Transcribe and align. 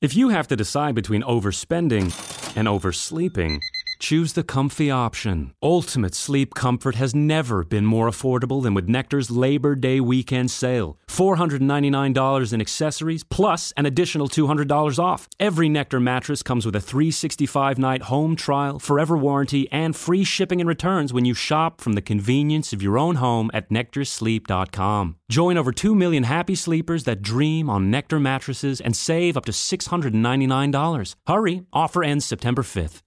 If 0.00 0.14
you 0.14 0.28
have 0.28 0.46
to 0.46 0.54
decide 0.54 0.94
between 0.94 1.22
overspending 1.22 2.14
and 2.56 2.68
oversleeping, 2.68 3.60
choose 3.98 4.32
the 4.32 4.42
comfy 4.42 4.90
option. 4.90 5.52
Ultimate 5.62 6.14
sleep 6.14 6.54
comfort 6.54 6.94
has 6.94 7.14
never 7.14 7.64
been 7.64 7.84
more 7.84 8.08
affordable 8.08 8.62
than 8.62 8.74
with 8.74 8.88
Nectar's 8.88 9.30
Labor 9.30 9.74
Day 9.74 10.00
weekend 10.00 10.50
sale. 10.50 10.98
$499 11.08 12.52
in 12.52 12.60
accessories 12.60 13.24
plus 13.24 13.72
an 13.76 13.86
additional 13.86 14.28
$200 14.28 14.98
off. 14.98 15.28
Every 15.40 15.68
Nectar 15.68 16.00
mattress 16.00 16.42
comes 16.42 16.64
with 16.64 16.76
a 16.76 16.80
365 16.80 17.78
night 17.78 18.02
home 18.02 18.36
trial, 18.36 18.78
forever 18.78 19.16
warranty, 19.16 19.70
and 19.72 19.96
free 19.96 20.24
shipping 20.24 20.60
and 20.60 20.68
returns 20.68 21.12
when 21.12 21.24
you 21.24 21.34
shop 21.34 21.80
from 21.80 21.94
the 21.94 22.02
convenience 22.02 22.72
of 22.72 22.82
your 22.82 22.98
own 22.98 23.16
home 23.16 23.50
at 23.52 23.70
nectarsleep.com. 23.70 25.16
Join 25.30 25.56
over 25.56 25.72
2 25.72 25.94
million 25.94 26.22
happy 26.24 26.54
sleepers 26.54 27.04
that 27.04 27.22
dream 27.22 27.68
on 27.68 27.90
Nectar 27.90 28.20
mattresses 28.20 28.80
and 28.80 28.96
save 28.96 29.36
up 29.36 29.44
to 29.46 29.52
$699. 29.52 31.14
Hurry, 31.26 31.62
offer 31.72 32.04
ends 32.04 32.24
September 32.24 32.62
5th. 32.62 33.02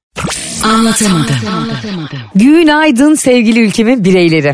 Anlatamadım. 0.63 1.35
Günaydın 2.35 3.15
sevgili 3.15 3.59
ülkemin 3.59 4.03
bireyleri. 4.03 4.53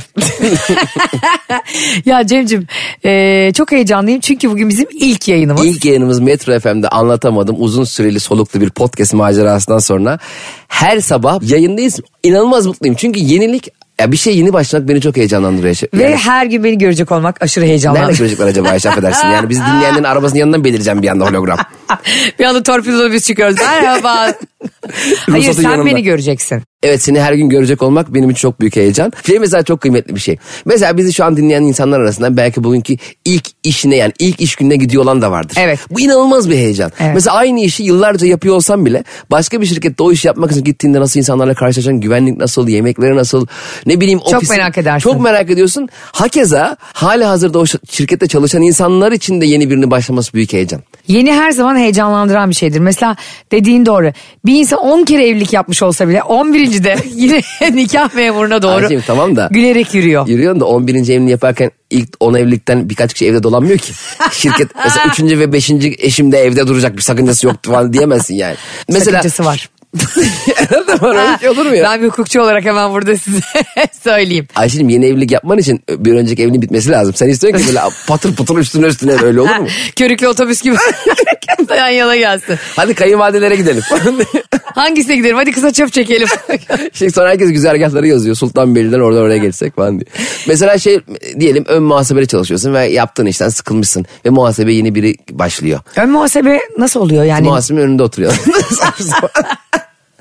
ya 2.05 2.27
Cem'cim 2.27 2.67
e, 3.05 3.53
çok 3.53 3.71
heyecanlıyım 3.71 4.20
çünkü 4.20 4.49
bugün 4.52 4.70
bizim 4.70 4.88
ilk 4.93 5.27
yayınımız. 5.27 5.66
İlk 5.66 5.85
yayınımız 5.85 6.20
Metro 6.20 6.59
FM'de 6.59 6.89
anlatamadım 6.89 7.55
uzun 7.59 7.83
süreli 7.83 8.20
soluklu 8.20 8.61
bir 8.61 8.70
podcast 8.70 9.13
macerasından 9.13 9.80
sonra 9.80 10.20
her 10.67 10.99
sabah 10.99 11.49
yayındayız. 11.49 11.99
İnanılmaz 12.23 12.66
mutluyum 12.66 12.95
çünkü 12.99 13.19
yenilik 13.19 13.69
ya 14.02 14.12
bir 14.12 14.18
şey 14.18 14.38
yeni 14.38 14.54
başlamak 14.54 14.88
beni 14.90 15.02
çok 15.02 15.18
heyecanlandırıyor. 15.18 15.76
Ve 15.94 16.04
Yani 16.04 16.16
her 16.16 16.46
gün 16.46 16.64
beni 16.64 16.78
görecek 16.78 17.12
olmak 17.12 17.42
aşırı 17.42 17.62
nerede 17.64 17.70
heyecanlandırıyor. 17.72 18.18
görecekler 18.18 18.48
acaba 18.48 18.70
Ayşe 18.70 18.90
affedersin. 18.90 19.28
Yani 19.28 19.50
bizi 19.50 19.62
dinleyenlerin 19.62 20.04
arabasının 20.14 20.40
yanından 20.40 20.64
belireceğim 20.64 21.02
bir 21.02 21.08
anda 21.08 21.26
hologram. 21.26 21.58
bir 22.40 22.46
anda 22.46 22.64
torpidoda 22.64 23.12
biz 23.12 23.26
çıkıyoruz. 23.28 23.58
Merhaba. 23.58 24.34
Hayır 25.30 25.54
sen 25.54 25.64
yanında. 25.64 25.86
beni 25.86 26.04
göreceksin. 26.04 26.64
Evet 26.83 27.02
seni 27.02 27.22
her 27.22 27.33
gün 27.33 27.50
görecek 27.50 27.81
olmak 27.81 28.14
benim 28.14 28.30
için 28.30 28.39
çok 28.39 28.59
büyük 28.59 28.75
heyecan. 28.75 29.11
Şey 29.28 29.39
mesela 29.39 29.64
çok 29.64 29.81
kıymetli 29.81 30.16
bir 30.16 30.20
şey. 30.20 30.38
Mesela 30.66 30.97
bizi 30.97 31.14
şu 31.14 31.25
an 31.25 31.38
dinleyen 31.38 31.61
insanlar 31.61 32.00
arasında 32.00 32.38
belki 32.38 32.64
bugünkü 32.64 32.97
ilk 33.25 33.45
işine 33.64 33.95
yani 33.95 34.14
ilk 34.20 34.42
iş 34.42 34.56
gününe 34.56 34.75
gidiyor 34.75 35.03
olan 35.03 35.22
da 35.22 35.31
vardır. 35.31 35.58
Evet. 35.59 35.80
Bu 35.92 36.00
inanılmaz 36.00 36.50
bir 36.50 36.55
heyecan. 36.55 36.92
Evet. 37.00 37.11
Mesela 37.14 37.36
aynı 37.36 37.59
işi 37.59 37.83
yıllarca 37.83 38.28
yapıyor 38.28 38.55
olsam 38.55 38.86
bile 38.86 39.03
başka 39.31 39.61
bir 39.61 39.66
şirkette 39.66 40.03
o 40.03 40.11
işi 40.11 40.28
yapmak 40.28 40.52
için 40.52 40.64
gittiğinde 40.64 41.00
nasıl 41.00 41.20
insanlarla 41.20 41.53
karşılaşacaksın, 41.53 42.02
güvenlik 42.02 42.38
nasıl, 42.38 42.67
yemekleri 42.67 43.16
nasıl, 43.16 43.48
ne 43.86 44.02
bileyim 44.02 44.20
Çok 44.20 44.33
ofisi- 44.33 44.52
merak 44.58 44.78
edersin. 44.78 45.03
Çok 45.09 45.22
merak 45.22 45.50
ediyorsun. 45.52 45.89
Hakeza 46.02 46.78
hali 46.81 47.23
hazırda 47.23 47.59
o 47.59 47.66
şirkette 47.89 48.28
çalışan 48.28 48.61
insanlar 48.61 49.11
için 49.11 49.42
de 49.42 49.45
yeni 49.45 49.70
birini 49.70 49.92
başlaması 49.92 50.33
büyük 50.33 50.53
heyecan. 50.53 50.81
Yeni 51.08 51.33
her 51.33 51.52
zaman 51.52 51.78
heyecanlandıran 51.78 52.50
bir 52.50 52.55
şeydir. 52.55 52.80
Mesela 52.80 53.16
dediğin 53.52 53.86
doğru. 53.86 54.11
Bir 54.45 54.59
insan 54.59 54.80
10 54.80 55.03
kere 55.05 55.28
evlilik 55.28 55.53
yapmış 55.53 55.83
olsa 55.83 56.08
bile 56.08 56.23
11. 56.23 56.67
de 56.73 56.96
yine 57.16 57.42
nikah 57.73 58.14
memuruna 58.14 58.62
doğru 58.62 58.84
Ayşem, 58.84 59.02
tamam 59.08 59.36
da- 59.36 59.50
gülerek 59.52 59.94
yürüyor. 59.94 60.28
Yürüyorsun 60.28 60.60
da 60.60 60.66
11. 60.66 60.94
evliliğini 60.96 61.32
yaparken 61.32 61.72
ilk 61.90 62.10
10 62.20 62.34
evlilikten 62.34 62.90
birkaç 62.90 63.14
kişi 63.14 63.26
evde 63.26 63.44
dolanmıyor 63.44 63.78
ki. 63.78 63.94
Şirket 64.32 64.68
mesela 64.86 65.06
3. 65.08 65.20
ve 65.22 65.54
5. 65.54 65.72
eşim 66.00 66.32
de 66.32 66.38
evde 66.40 66.68
duracak 66.68 66.98
bir 66.98 67.02
sakıncası 67.02 67.48
yoktu 67.48 67.72
falan 67.72 67.94
diyemezsin 67.94 68.36
yani. 68.36 68.56
Mesela 68.90 69.06
Sakıncası 69.18 69.45
var. 69.45 69.70
Bir 69.98 71.40
şey 71.40 71.50
olur 71.50 71.66
mu 71.66 71.76
ya? 71.76 71.84
Ben 71.84 72.02
bir 72.02 72.08
hukukçu 72.08 72.42
olarak 72.42 72.66
hemen 72.66 72.92
burada 72.92 73.18
size 73.18 73.40
söyleyeyim. 74.04 74.48
Ayşe'cim 74.56 74.90
yeni 74.90 75.06
evlilik 75.06 75.32
yapman 75.32 75.58
için 75.58 75.84
bir 75.90 76.14
önceki 76.14 76.42
evliliğin 76.44 76.62
bitmesi 76.62 76.92
lazım. 76.92 77.14
Sen 77.14 77.30
istiyorsun 77.30 77.60
ki 77.62 77.68
böyle 77.68 77.80
patır 78.08 78.36
patır 78.36 78.58
üstüne 78.58 78.86
üstüne 78.86 79.16
öyle 79.23 79.42
olur 79.42 79.56
mu? 79.56 79.68
Körüklü 79.95 80.28
otobüs 80.28 80.62
gibi 80.62 80.76
yan 81.78 81.88
yana 81.88 82.16
gelsin. 82.16 82.58
Hadi 82.76 82.94
kayınvalidelere 82.94 83.56
gidelim. 83.56 83.84
Hangisine 84.78 85.16
gidelim? 85.16 85.36
Hadi 85.36 85.52
kısa 85.52 85.73
çöp 85.73 85.94
çekelim. 85.94 86.28
Şimdi 86.94 87.11
sonra 87.11 87.30
herkes 87.30 87.52
güzergahları 87.52 88.08
yazıyor. 88.08 88.36
Sultanbeyli'den 88.36 89.00
oradan 89.00 89.22
oraya 89.22 89.38
geçsek 89.38 89.75
falan 89.75 90.00
diye. 90.00 90.06
Mesela 90.48 90.77
şey 90.77 90.99
diyelim 91.39 91.65
ön 91.67 91.83
muhasebede 91.83 92.26
çalışıyorsun 92.26 92.73
ve 92.73 92.86
yaptığın 92.86 93.26
işten 93.26 93.49
sıkılmışsın. 93.49 94.05
Ve 94.26 94.30
muhasebe 94.30 94.73
yeni 94.73 94.95
biri 94.95 95.15
başlıyor. 95.32 95.80
Ön 95.95 96.10
muhasebe 96.10 96.60
nasıl 96.77 96.99
oluyor 96.99 97.23
yani? 97.23 97.48
Muhasebenin 97.48 97.83
önünde 97.83 98.04
oturuyor. 98.04 98.33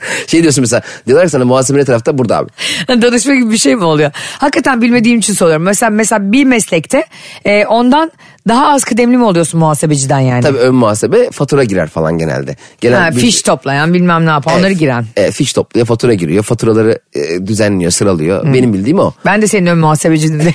şey 0.27 0.43
diyorsun 0.43 0.63
mesela. 0.63 0.83
Diyorlar 1.07 1.27
ki 1.27 1.31
sana 1.31 1.45
muhasebe 1.45 1.79
ne 1.79 1.85
tarafta 1.85 2.19
burada 2.19 2.37
abi. 2.37 2.51
Danışma 2.89 3.35
gibi 3.35 3.51
bir 3.51 3.59
şey 3.59 3.77
mi 3.77 3.85
oluyor? 3.85 4.11
Hakikaten 4.39 4.83
bilmediğim 4.83 5.19
için 5.19 5.35
soruyorum. 5.35 5.63
Mesela 5.63 5.91
mesela 5.91 6.33
bir 6.33 6.45
meslekte 6.45 7.05
e, 7.45 7.67
ondan 7.67 8.13
daha 8.49 8.69
az 8.69 8.85
kıdemli 8.85 9.17
mi 9.17 9.25
oluyorsun 9.25 9.61
muhasebeciden 9.61 10.21
yani? 10.21 10.43
Tabii 10.43 10.59
ön 10.59 10.75
muhasebe 10.75 11.31
fatura 11.31 11.65
girer 11.65 11.89
falan 11.89 12.19
genelde. 12.19 12.57
Gelen 12.81 13.01
Ha, 13.03 13.11
bir- 13.11 13.21
fiş 13.21 13.43
toplayan 13.43 13.95
bilmem 13.95 14.27
ne 14.27 14.31
yapan 14.31 14.59
onları 14.59 14.73
giren. 14.73 15.05
E, 15.17 15.31
fiş 15.31 15.53
topluyor, 15.53 15.87
fatura 15.87 16.15
giriyor. 16.15 16.45
Faturaları 16.45 16.99
e, 17.15 17.47
düzenliyor, 17.47 17.91
sıralıyor. 17.91 18.55
Benim 18.55 18.73
bildiğim 18.73 18.99
o. 18.99 19.13
Ben 19.27 19.43
de 19.43 19.47
senin 19.47 19.67
ön 19.67 19.79
muhasebecinin 19.79 20.43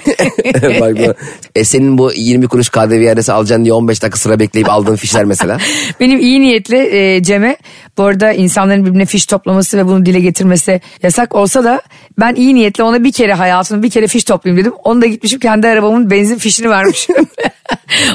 Bak 0.81 0.97
bu- 0.99 1.13
e, 1.55 1.63
senin 1.63 1.97
bu 1.97 2.11
20 2.15 2.47
kuruş 2.47 2.69
KDV 2.69 3.01
iadesi 3.01 3.33
alacaksın 3.33 3.63
diye 3.65 3.73
15 3.73 4.01
dakika 4.01 4.19
sıra 4.19 4.39
bekleyip 4.39 4.69
aldığın 4.69 4.95
fişler 4.95 5.25
mesela. 5.25 5.57
Benim 5.99 6.19
iyi 6.19 6.41
niyetli 6.41 6.77
e, 6.77 7.23
Cem'e 7.23 7.57
bu 7.97 8.03
arada 8.03 8.31
insanların 8.33 8.85
birbirine 8.85 9.05
fiş 9.05 9.25
toplaması 9.25 9.77
ve 9.77 9.85
bunu 9.87 10.05
dile 10.05 10.19
getirmesi 10.19 10.81
yasak 11.03 11.35
olsa 11.35 11.63
da 11.63 11.81
ben 12.19 12.35
iyi 12.35 12.55
niyetli 12.55 12.83
ona 12.83 13.03
bir 13.03 13.11
kere 13.11 13.33
hayatımda 13.33 13.83
bir 13.83 13.89
kere 13.89 14.07
fiş 14.07 14.23
toplayayım 14.23 14.61
dedim. 14.65 14.73
Onu 14.83 15.01
da 15.01 15.05
gitmişim 15.05 15.39
kendi 15.39 15.67
arabamın 15.67 16.09
benzin 16.11 16.37
fişini 16.37 16.69
vermişim. 16.69 17.15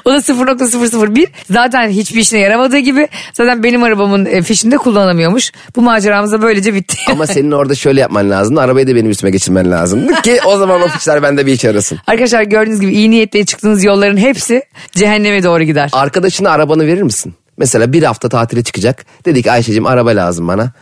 O 0.05 0.11
da 0.13 0.17
0.001 0.17 1.27
zaten 1.51 1.89
hiçbir 1.89 2.21
işine 2.21 2.39
yaramadığı 2.39 2.79
gibi 2.79 3.09
zaten 3.33 3.63
benim 3.63 3.83
arabamın 3.83 4.27
e, 4.27 4.43
fişini 4.43 4.73
de 4.73 4.77
kullanamıyormuş. 4.77 5.53
Bu 5.77 5.83
maceramız 5.83 6.33
da 6.33 6.43
böylece 6.43 6.75
bitti. 6.75 6.97
Ama 7.11 7.27
senin 7.37 7.51
orada 7.51 7.75
şöyle 7.75 8.01
yapman 8.01 8.31
lazım. 8.31 8.59
Arabayı 8.59 8.87
da 8.87 8.95
benim 8.95 9.11
üstüme 9.11 9.31
geçirmen 9.31 9.71
lazım. 9.71 10.15
Ki 10.23 10.41
o 10.47 10.59
zaman 10.59 10.83
o 10.83 10.89
fişler 10.89 11.23
bende 11.23 11.47
bir 11.47 11.53
işe 11.53 11.67
yarasın. 11.67 11.99
Arkadaşlar 12.07 12.43
gördüğünüz 12.43 12.81
gibi 12.81 12.93
iyi 12.93 13.11
niyetle 13.11 13.45
çıktığınız 13.45 13.85
yolların 13.85 14.17
hepsi 14.17 14.63
cehenneme 14.93 15.43
doğru 15.43 15.63
gider. 15.63 15.91
Arkadaşına 15.93 16.51
arabanı 16.51 16.87
verir 16.87 17.03
misin? 17.03 17.35
Mesela 17.59 17.93
bir 17.93 18.03
hafta 18.03 18.29
tatile 18.29 18.63
çıkacak. 18.63 19.07
Dedi 19.25 19.43
ki 19.43 19.53
Ayşe'cim 19.53 19.87
araba 19.87 20.11
lazım 20.11 20.49
bana. 20.49 20.73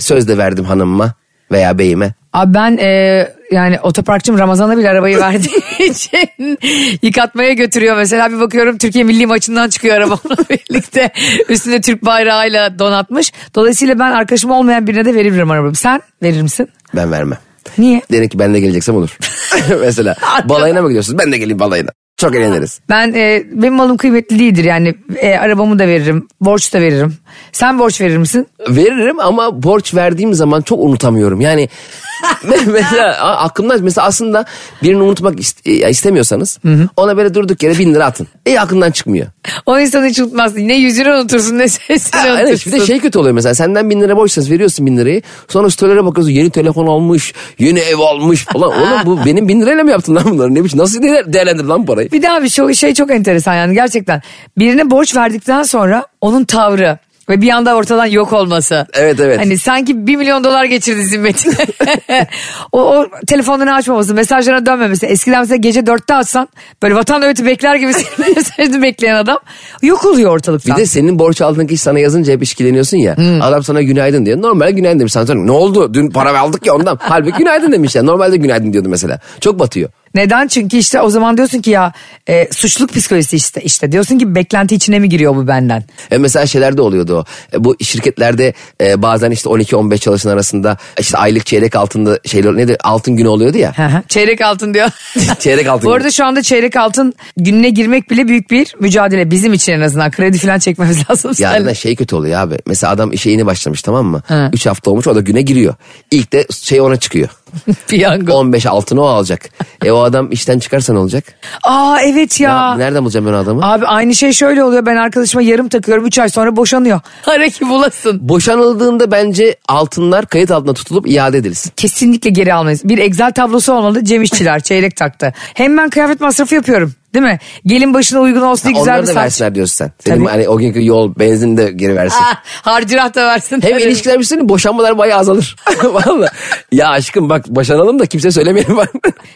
Söz 0.00 0.28
de 0.28 0.38
verdim 0.38 0.64
hanımıma 0.64 1.14
veya 1.52 1.78
beyime. 1.78 2.14
Abi 2.32 2.54
ben 2.54 2.76
e, 2.76 3.33
yani 3.50 3.80
otoparkçım 3.80 4.38
Ramazan'a 4.38 4.78
bile 4.78 4.90
arabayı 4.90 5.18
verdiği 5.18 5.62
için 5.90 6.58
yıkatmaya 7.02 7.52
götürüyor. 7.52 7.96
Mesela 7.96 8.32
bir 8.32 8.40
bakıyorum 8.40 8.78
Türkiye 8.78 9.04
milli 9.04 9.26
maçından 9.26 9.68
çıkıyor 9.68 9.96
arabamla 9.96 10.36
birlikte. 10.50 11.10
Üstünde 11.48 11.80
Türk 11.80 12.04
bayrağıyla 12.04 12.78
donatmış. 12.78 13.32
Dolayısıyla 13.54 13.98
ben 13.98 14.12
arkadaşım 14.12 14.50
olmayan 14.50 14.86
birine 14.86 15.04
de 15.04 15.14
veririm 15.14 15.50
arabamı. 15.50 15.74
Sen 15.74 16.00
verir 16.22 16.42
misin? 16.42 16.68
Ben 16.96 17.12
vermem. 17.12 17.38
Niye? 17.78 18.02
Derim 18.12 18.28
ki 18.28 18.38
ben 18.38 18.54
de 18.54 18.60
geleceksem 18.60 18.96
olur. 18.96 19.18
Mesela 19.80 20.16
balayına 20.44 20.82
mı 20.82 20.88
gidiyorsunuz? 20.88 21.18
Ben 21.18 21.32
de 21.32 21.38
geleyim 21.38 21.58
balayına. 21.58 21.90
Çok 22.16 22.34
eğleniriz. 22.34 22.80
Ben 22.88 23.12
e, 23.12 23.42
benim 23.52 23.74
malım 23.74 23.96
kıymetli 23.96 24.38
değildir 24.38 24.64
yani 24.64 24.94
e, 25.16 25.36
arabamı 25.36 25.78
da 25.78 25.86
veririm, 25.86 26.28
borç 26.40 26.74
da 26.74 26.80
veririm. 26.80 27.16
Sen 27.52 27.78
borç 27.78 28.00
verir 28.00 28.16
misin? 28.16 28.46
Veririm 28.68 29.20
ama 29.20 29.62
borç 29.62 29.94
verdiğim 29.94 30.34
zaman 30.34 30.62
çok 30.62 30.78
unutamıyorum. 30.80 31.40
Yani 31.40 31.68
me- 32.44 32.70
mesela 32.72 33.36
aklımda 33.36 33.76
mesela 33.80 34.06
aslında 34.06 34.44
birini 34.82 35.02
unutmak 35.02 35.34
e, 35.64 35.90
istemiyorsanız 35.90 36.58
ona 36.96 37.16
böyle 37.16 37.34
durduk 37.34 37.62
yere 37.62 37.78
bin 37.78 37.94
lira 37.94 38.04
atın. 38.06 38.26
E 38.46 38.58
aklından 38.58 38.90
çıkmıyor. 38.90 39.26
O 39.66 39.78
insanı 39.78 40.06
hiç 40.06 40.18
unutmazsın. 40.18 40.68
Ne 40.68 40.74
yüzünü 40.74 41.10
unutursun 41.12 41.58
ne 41.58 41.68
sesini 41.68 42.20
Ha, 42.20 42.26
unutursun. 42.28 42.46
evet 42.48 42.66
bir 42.66 42.72
de 42.72 42.86
şey 42.86 43.00
kötü 43.00 43.18
oluyor 43.18 43.34
mesela 43.34 43.54
senden 43.54 43.90
bin 43.90 44.00
lira 44.00 44.16
borçsanız 44.16 44.50
veriyorsun 44.50 44.86
bin 44.86 44.96
lirayı. 44.96 45.22
Sonra 45.48 45.70
storylere 45.70 46.04
bakıyorsun 46.04 46.32
yeni 46.32 46.50
telefon 46.50 46.86
almış, 46.86 47.32
yeni 47.58 47.78
ev 47.78 47.98
almış 47.98 48.44
falan. 48.44 48.68
Oğlum 48.68 49.00
bu 49.06 49.18
benim 49.26 49.48
bin 49.48 49.60
lirayla 49.60 49.84
mı 49.84 49.90
yaptın 49.90 50.16
lan 50.16 50.24
bunları? 50.30 50.54
Ne 50.54 50.64
biçim 50.64 50.78
nasıl 50.78 51.02
değer- 51.02 51.32
değerlendirdin 51.32 51.68
lan 51.68 51.86
parayı? 51.86 52.10
Bir 52.10 52.22
daha 52.22 52.42
bir 52.42 52.48
şey, 52.48 52.74
şey 52.74 52.94
çok 52.94 53.10
enteresan 53.10 53.54
yani 53.54 53.74
gerçekten. 53.74 54.22
Birine 54.58 54.90
borç 54.90 55.16
verdikten 55.16 55.62
sonra 55.62 56.06
onun 56.20 56.44
tavrı 56.44 56.98
ve 57.28 57.40
bir 57.40 57.48
anda 57.48 57.74
ortadan 57.76 58.06
yok 58.06 58.32
olması. 58.32 58.86
Evet, 58.94 59.20
evet. 59.20 59.38
Hani 59.40 59.58
sanki 59.58 60.06
bir 60.06 60.16
milyon 60.16 60.44
dolar 60.44 60.64
geçirdi 60.64 61.04
zimmetine. 61.04 61.54
o, 62.72 62.82
o 62.82 63.06
telefonunu 63.26 63.74
açmaması, 63.74 64.14
mesajlarına 64.14 64.66
dönmemesi. 64.66 65.06
Eskiden 65.06 65.40
mesela 65.40 65.56
gece 65.56 65.86
dörtte 65.86 66.14
açsan 66.14 66.48
böyle 66.82 66.94
vatan 66.94 67.20
nöbeti 67.20 67.46
bekler 67.46 67.74
gibi 67.74 67.92
mesajını 68.36 68.82
bekleyen 68.82 69.14
adam 69.14 69.38
yok 69.82 70.04
oluyor 70.04 70.30
Bir 70.30 70.34
ortalıktan. 70.34 70.76
de 70.76 70.86
senin 70.86 71.18
borç 71.18 71.42
aldığın 71.42 71.66
kişi 71.66 71.82
sana 71.82 71.98
yazınca 71.98 72.32
hep 72.32 72.42
işkileniyorsun 72.42 72.96
ya. 72.96 73.16
Adam 73.40 73.62
sana 73.62 73.82
günaydın 73.82 74.26
diyor. 74.26 74.42
Normal 74.42 74.70
günaydın 74.70 74.98
demiş. 74.98 75.12
Sana 75.12 75.26
sonra 75.26 75.44
ne 75.44 75.52
oldu? 75.52 75.94
Dün 75.94 76.10
para 76.10 76.38
aldık 76.40 76.66
ya 76.66 76.74
ondan. 76.74 76.98
Halbuki 77.02 77.38
günaydın 77.38 77.72
demiş 77.72 77.94
ya. 77.96 78.02
Normalde 78.02 78.36
günaydın 78.36 78.72
diyordu 78.72 78.88
mesela. 78.88 79.20
Çok 79.40 79.58
batıyor. 79.58 79.90
Neden? 80.14 80.48
Çünkü 80.48 80.76
işte 80.76 81.00
o 81.00 81.10
zaman 81.10 81.36
diyorsun 81.36 81.60
ki 81.60 81.70
ya 81.70 81.92
e, 82.28 82.48
suçluluk 82.52 82.94
psikolojisi 82.94 83.36
işte 83.36 83.60
işte 83.60 83.92
diyorsun 83.92 84.18
ki 84.18 84.34
beklenti 84.34 84.74
içine 84.74 84.98
mi 84.98 85.08
giriyor 85.08 85.36
bu 85.36 85.46
benden? 85.46 85.84
E 86.10 86.18
mesela 86.18 86.46
şeylerde 86.46 86.82
oluyordu 86.82 87.16
o. 87.18 87.24
E 87.56 87.64
bu 87.64 87.76
şirketlerde 87.82 88.54
e, 88.80 89.02
bazen 89.02 89.30
işte 89.30 89.48
12-15 89.50 89.98
çalışan 89.98 90.30
arasında 90.30 90.76
işte 90.98 91.18
aylık 91.18 91.46
çeyrek 91.46 91.76
altında 91.76 92.18
şeyler 92.24 92.56
nedir 92.56 92.76
altın 92.84 93.16
günü 93.16 93.28
oluyordu 93.28 93.58
ya. 93.58 94.02
Çeyrek 94.08 94.40
altın 94.40 94.74
diyor. 94.74 94.88
Çeyrek 95.38 95.66
altın 95.68 95.88
Bu 95.88 95.92
arada 95.92 96.10
şu 96.10 96.24
anda 96.24 96.42
çeyrek 96.42 96.76
altın 96.76 97.14
gününe 97.36 97.70
girmek 97.70 98.10
bile 98.10 98.28
büyük 98.28 98.50
bir 98.50 98.74
mücadele 98.80 99.30
bizim 99.30 99.52
için 99.52 99.72
en 99.72 99.80
azından. 99.80 100.10
Kredi 100.10 100.38
falan 100.38 100.58
çekmemiz 100.58 100.98
lazım. 101.10 101.30
Ya 101.38 101.52
seninle. 101.52 101.66
da 101.70 101.74
şey 101.74 101.96
kötü 101.96 102.16
oluyor 102.16 102.40
abi. 102.40 102.56
Mesela 102.66 102.92
adam 102.92 103.12
işe 103.12 103.30
yeni 103.30 103.46
başlamış 103.46 103.82
tamam 103.82 104.06
mı? 104.06 104.22
Hı. 104.26 104.50
3 104.52 104.66
hafta 104.66 104.90
olmuş 104.90 105.06
o 105.06 105.14
da 105.14 105.20
güne 105.20 105.42
giriyor. 105.42 105.74
İlk 106.10 106.32
de 106.32 106.46
şey 106.50 106.80
ona 106.80 106.96
çıkıyor. 106.96 107.28
Piyango. 107.88 108.32
15 108.32 108.66
altını 108.66 109.02
o 109.02 109.06
alacak. 109.06 109.48
E 109.84 109.90
o 109.90 110.02
adam 110.02 110.32
işten 110.32 110.58
çıkarsa 110.58 110.92
ne 110.92 110.98
olacak? 110.98 111.24
Aa 111.62 111.98
evet 112.02 112.40
ya. 112.40 112.50
Ya, 112.50 112.74
nereden 112.74 113.04
bulacağım 113.04 113.26
ben 113.26 113.32
o 113.32 113.36
adamı? 113.36 113.72
Abi 113.72 113.86
aynı 113.86 114.14
şey 114.14 114.32
şöyle 114.32 114.64
oluyor. 114.64 114.86
Ben 114.86 114.96
arkadaşıma 114.96 115.42
yarım 115.42 115.68
takıyorum. 115.68 116.06
3 116.06 116.18
ay 116.18 116.28
sonra 116.28 116.56
boşanıyor. 116.56 117.00
Ara 117.26 117.48
ki 117.48 117.68
bulasın. 117.68 118.28
Boşanıldığında 118.28 119.10
bence 119.10 119.56
altınlar 119.68 120.26
kayıt 120.26 120.50
altına 120.50 120.74
tutulup 120.74 121.08
iade 121.08 121.38
edilsin. 121.38 121.72
Kesinlikle 121.76 122.30
geri 122.30 122.54
almayız. 122.54 122.80
Bir 122.84 122.98
Excel 122.98 123.32
tablosu 123.32 123.72
olmalı. 123.72 124.04
Cem 124.04 124.22
İşçiler 124.22 124.60
çeyrek 124.60 124.96
taktı. 124.96 125.32
Hem 125.54 125.78
ben 125.78 125.90
kıyafet 125.90 126.20
masrafı 126.20 126.54
yapıyorum. 126.54 126.92
Değil 127.14 127.24
mi? 127.24 127.38
Gelin 127.66 127.94
başına 127.94 128.20
uygun 128.20 128.40
olsun 128.40 128.64
diye 128.70 128.78
güzel 128.78 128.92
Onları 128.94 129.02
bir 129.02 129.08
da 129.08 129.12
saç. 129.14 129.22
versinler 129.24 129.54
diyorsun 129.54 129.74
sen. 129.74 129.92
Senin 130.04 130.16
Tabii. 130.16 130.28
hani 130.28 130.48
o 130.48 130.58
günkü 130.58 130.86
yol 130.86 131.12
benzin 131.18 131.56
de 131.56 131.70
geri 131.72 131.96
versin. 131.96 132.18
Ah, 132.22 132.36
harcırah 132.44 133.14
da 133.14 133.26
versin. 133.26 133.62
Hem 133.62 133.70
tabii. 133.72 133.82
ilişkiler 133.82 134.18
bir 134.18 134.24
sene 134.24 134.48
boşanmalar 134.48 134.98
bayağı 134.98 135.18
azalır. 135.18 135.56
Valla. 135.84 136.28
Ya 136.72 136.88
aşkım 136.88 137.28
bak 137.28 137.48
boşanalım 137.48 137.98
da 137.98 138.06
kimse 138.06 138.30
söylemeyelim. 138.30 138.76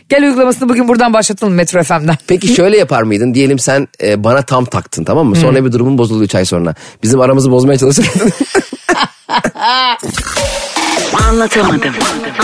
Gel 0.08 0.22
uygulamasını 0.24 0.68
bugün 0.68 0.88
buradan 0.88 1.12
başlatalım 1.12 1.54
Metro 1.54 1.82
FM'den. 1.82 2.16
Peki 2.26 2.48
şöyle 2.48 2.78
yapar 2.78 3.02
mıydın? 3.02 3.34
Diyelim 3.34 3.58
sen 3.58 3.88
e, 4.02 4.24
bana 4.24 4.42
tam 4.42 4.64
taktın 4.64 5.04
tamam 5.04 5.26
mı? 5.26 5.36
Sonra 5.36 5.64
bir 5.64 5.72
durumun 5.72 5.98
bozuldu 5.98 6.24
3 6.24 6.34
ay 6.34 6.44
sonra. 6.44 6.74
Bizim 7.02 7.20
aramızı 7.20 7.50
bozmaya 7.50 7.78
çalışırdın. 7.78 8.32
Anlatamadım. 11.28 11.94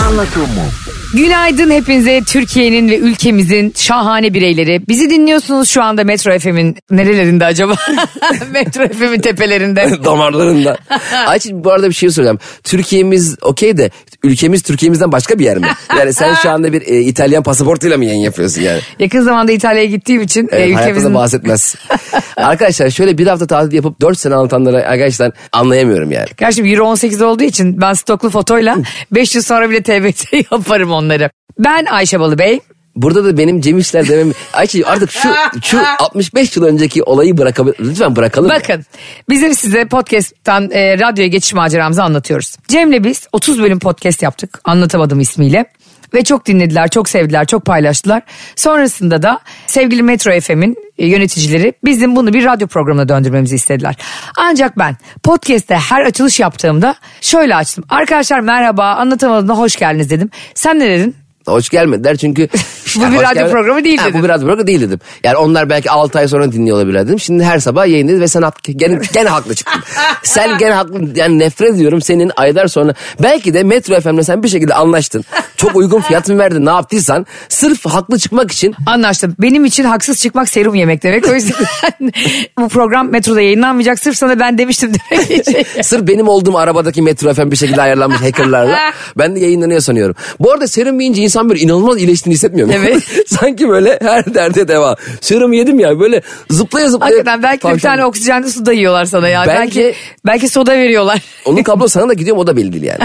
Anlatamadım. 0.07 0.71
Günaydın 1.15 1.71
hepinize 1.71 2.21
Türkiye'nin 2.21 2.89
ve 2.89 2.97
ülkemizin 2.97 3.73
şahane 3.75 4.33
bireyleri. 4.33 4.87
Bizi 4.87 5.09
dinliyorsunuz 5.09 5.69
şu 5.69 5.83
anda 5.83 6.03
Metro 6.03 6.39
FM'in 6.39 6.77
nerelerinde 6.91 7.45
acaba? 7.45 7.75
Metro 8.51 8.87
FM'in 8.87 9.19
tepelerinde. 9.19 9.91
Damarlarında. 10.03 10.77
Ayçin 11.27 11.63
bu 11.63 11.71
arada 11.71 11.89
bir 11.89 11.93
şey 11.93 12.09
söyleyeceğim. 12.09 12.39
Türkiye'miz 12.63 13.35
okey 13.41 13.77
de 13.77 13.91
ülkemiz 14.23 14.61
Türkiye'mizden 14.61 15.11
başka 15.11 15.39
bir 15.39 15.45
yer 15.45 15.57
mi? 15.57 15.67
Yani 15.97 16.13
sen 16.13 16.33
şu 16.33 16.49
anda 16.49 16.73
bir 16.73 16.81
e, 16.81 17.01
İtalyan 17.01 17.43
pasaportuyla 17.43 17.97
mı 17.97 18.05
yayın 18.05 18.21
yapıyorsun 18.21 18.61
yani? 18.61 18.79
Yakın 18.99 19.21
zamanda 19.21 19.51
İtalya'ya 19.51 19.87
gittiğim 19.87 20.21
için 20.21 20.43
e, 20.43 20.47
Evet, 20.51 20.65
hayatta 20.65 20.81
ülkemizin... 20.83 21.13
bahsetmez. 21.13 21.75
Arkadaşlar 22.37 22.89
şöyle 22.89 23.17
bir 23.17 23.27
hafta 23.27 23.47
tatil 23.47 23.75
yapıp 23.75 24.01
4 24.01 24.19
sene 24.19 24.35
anlatanları 24.35 24.87
arkadaşlar 24.87 25.31
anlayamıyorum 25.51 26.11
yani. 26.11 26.27
Gerçi 26.37 26.61
Euro 26.61 26.83
18 26.83 27.21
olduğu 27.21 27.43
için 27.43 27.81
ben 27.81 27.93
stoklu 27.93 28.29
fotoyla 28.29 28.77
5 29.11 29.35
yıl 29.35 29.41
sonra 29.41 29.69
bile 29.69 29.83
TBT 29.83 30.51
yaparım 30.51 30.91
onları. 31.05 31.29
Ben 31.59 31.85
Ayşe 31.85 32.19
Balıbey. 32.19 32.59
Burada 32.95 33.25
da 33.25 33.37
benim 33.37 33.61
Cem 33.61 33.77
İşler 33.77 34.07
demem. 34.07 34.31
Ayçi 34.53 34.85
artık 34.85 35.11
şu 35.11 35.29
şu 35.63 35.79
65 35.99 36.57
yıl 36.57 36.63
önceki 36.63 37.03
olayı 37.03 37.37
bırakabilir. 37.37 37.75
Lütfen 37.79 38.15
bırakalım. 38.15 38.49
Bakın 38.49 38.85
bizim 39.29 39.55
size 39.55 39.85
podcast'tan 39.85 40.71
e, 40.71 40.99
radyoya 40.99 41.27
geçiş 41.27 41.53
maceramızı 41.53 42.03
anlatıyoruz. 42.03 42.55
Cem'le 42.67 43.03
biz 43.03 43.27
30 43.31 43.61
bölüm 43.61 43.79
podcast 43.79 44.21
yaptık 44.21 44.61
anlatamadım 44.63 45.19
ismiyle. 45.19 45.65
Ve 46.13 46.23
çok 46.23 46.45
dinlediler, 46.45 46.89
çok 46.89 47.09
sevdiler, 47.09 47.45
çok 47.45 47.65
paylaştılar. 47.65 48.23
Sonrasında 48.55 49.23
da 49.23 49.39
sevgili 49.67 50.03
Metro 50.03 50.39
FM'in 50.39 50.75
e, 50.97 51.07
yöneticileri 51.07 51.73
bizim 51.83 52.15
bunu 52.15 52.33
bir 52.33 52.45
radyo 52.45 52.67
programına 52.67 53.09
döndürmemizi 53.09 53.55
istediler. 53.55 53.95
Ancak 54.37 54.77
ben 54.77 54.97
podcast'te 55.23 55.75
her 55.75 56.05
açılış 56.05 56.39
yaptığımda 56.39 56.95
şöyle 57.21 57.55
açtım. 57.55 57.83
Arkadaşlar 57.89 58.39
merhaba 58.39 58.85
anlatamadığımda 58.85 59.57
hoş 59.57 59.75
geldiniz 59.75 60.09
dedim. 60.09 60.29
Sen 60.53 60.79
ne 60.79 60.89
dedin? 60.89 61.24
Hoş 61.45 61.69
gelmediler 61.69 62.15
çünkü... 62.17 62.49
Bu 62.95 62.99
bir 63.11 63.17
radyo 63.17 63.33
gelme- 63.33 63.51
programı 63.51 63.83
değil 63.83 63.97
Ha. 63.97 64.09
Bu 64.13 64.23
bir 64.23 64.29
radyo 64.29 64.47
programı 64.47 64.67
değil 64.67 64.81
dedim. 64.81 64.99
Yani 65.23 65.37
onlar 65.37 65.69
belki 65.69 65.91
6 65.91 66.19
ay 66.19 66.27
sonra 66.27 66.51
dinliyor 66.51 66.77
olabilirler 66.77 67.07
dedim. 67.07 67.19
Şimdi 67.19 67.43
her 67.43 67.59
sabah 67.59 67.87
yayındayız 67.87 68.21
ve 68.21 68.27
sen 68.27 68.41
haklı, 68.41 68.73
gene, 68.73 68.99
gene 69.13 69.29
haklı 69.29 69.55
çıktın. 69.55 69.81
sen 70.23 70.57
gene 70.57 70.73
haklı. 70.73 70.99
Yani 71.15 71.39
nefret 71.39 71.69
ediyorum 71.75 72.01
senin 72.01 72.31
aylar 72.35 72.67
sonra. 72.67 72.93
Belki 73.23 73.53
de 73.53 73.63
Metro 73.63 74.01
FM'le 74.01 74.21
sen 74.23 74.43
bir 74.43 74.47
şekilde 74.47 74.73
anlaştın. 74.73 75.23
Çok 75.57 75.75
uygun 75.75 76.01
fiyat 76.01 76.29
mı 76.29 76.37
verdin 76.37 76.65
ne 76.65 76.69
yaptıysan. 76.69 77.25
Sırf 77.49 77.85
haklı 77.85 78.19
çıkmak 78.19 78.51
için 78.51 78.75
Anlaştım. 78.87 79.35
Benim 79.39 79.65
için 79.65 79.83
haksız 79.83 80.19
çıkmak 80.21 80.49
serum 80.49 80.75
yemek 80.75 81.03
demek. 81.03 81.27
O 81.29 81.33
yüzden 81.33 81.55
bu 82.59 82.67
program 82.69 83.11
metroda 83.11 83.41
yayınlanmayacak. 83.41 83.99
Sırf 83.99 84.17
sana 84.17 84.39
ben 84.39 84.57
demiştim 84.57 84.91
demek. 85.11 85.45
ki. 85.45 85.65
Sırf 85.83 86.07
benim 86.07 86.27
olduğum 86.27 86.57
arabadaki 86.57 87.01
Metro 87.01 87.33
FM 87.33 87.51
bir 87.51 87.55
şekilde 87.55 87.81
ayarlanmış 87.81 88.21
hackerlarla. 88.21 88.79
Ben 89.17 89.35
de 89.35 89.39
yayınlanıyor 89.39 89.79
sanıyorum. 89.79 90.15
Bu 90.39 90.51
arada 90.51 90.67
serum 90.67 90.99
yiyince 90.99 91.21
insan 91.21 91.34
böyle 91.49 91.59
inanılmaz 91.59 91.97
iyileştiğini 91.97 92.35
hissetmiyor 92.35 92.67
mu? 92.67 92.73
Evet. 92.77 93.03
Sanki 93.27 93.69
böyle 93.69 93.99
her 94.01 94.33
derde 94.33 94.67
deva. 94.67 94.95
Serum 95.21 95.53
yedim 95.53 95.79
ya 95.79 95.99
böyle 95.99 96.21
zıplaya 96.49 96.89
zıplaya. 96.89 97.11
Hakikaten 97.11 97.43
belki 97.43 97.67
bir 97.67 97.79
tane 97.79 98.05
oksijenli 98.05 98.51
su 98.51 98.65
da 98.65 98.73
yiyorlar 98.73 99.05
sana 99.05 99.27
ya. 99.27 99.43
Belki- 99.47 99.59
Belki 99.79 99.95
belki 100.25 100.49
soda 100.49 100.71
veriyorlar. 100.71 101.21
Onun 101.45 101.63
kablo 101.63 101.87
sana 101.95 102.09
da 102.09 102.13
gidiyor 102.13 102.35
mu 102.35 102.41
o 102.41 102.47
da 102.47 102.57
belli 102.57 102.73
değil 102.73 102.83
yani. 102.83 102.99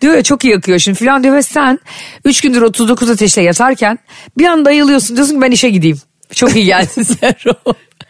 diyor 0.00 0.14
ya 0.14 0.22
çok 0.22 0.44
iyi 0.44 0.50
yakıyor 0.50 0.78
şimdi 0.78 0.98
filan 0.98 1.22
diyor 1.22 1.34
ve 1.34 1.42
sen 1.42 1.78
3 2.24 2.40
gündür 2.40 2.62
39 2.62 3.10
ateşte 3.10 3.42
yatarken 3.42 3.98
bir 4.38 4.46
anda 4.46 4.68
ayılıyorsun 4.68 5.16
diyorsun 5.16 5.34
ki 5.34 5.40
ben 5.40 5.50
işe 5.50 5.70
gideyim. 5.70 5.98
Çok 6.34 6.56
iyi 6.56 6.64
geldi 6.64 7.04
serum. 7.04 7.56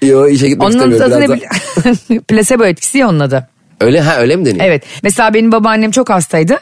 Yo 0.03 0.29
işe 0.29 0.49
gitmek 0.49 0.69
Onun 0.69 0.77
istemiyorum 0.77 1.13
adı 1.13 1.31
biraz 1.31 2.11
ne 2.11 2.19
Plasebo 2.21 2.65
etkisi 2.65 2.99
ya 2.99 3.09
onun 3.09 3.21
adı. 3.21 3.49
Öyle 3.83 4.01
ha 4.01 4.17
öyle 4.19 4.37
mi 4.37 4.45
deniyor? 4.45 4.65
Evet. 4.65 4.83
Mesela 5.03 5.35
benim 5.35 5.53
babaannem 5.53 5.91
çok 5.91 6.11
hastaydı. 6.11 6.59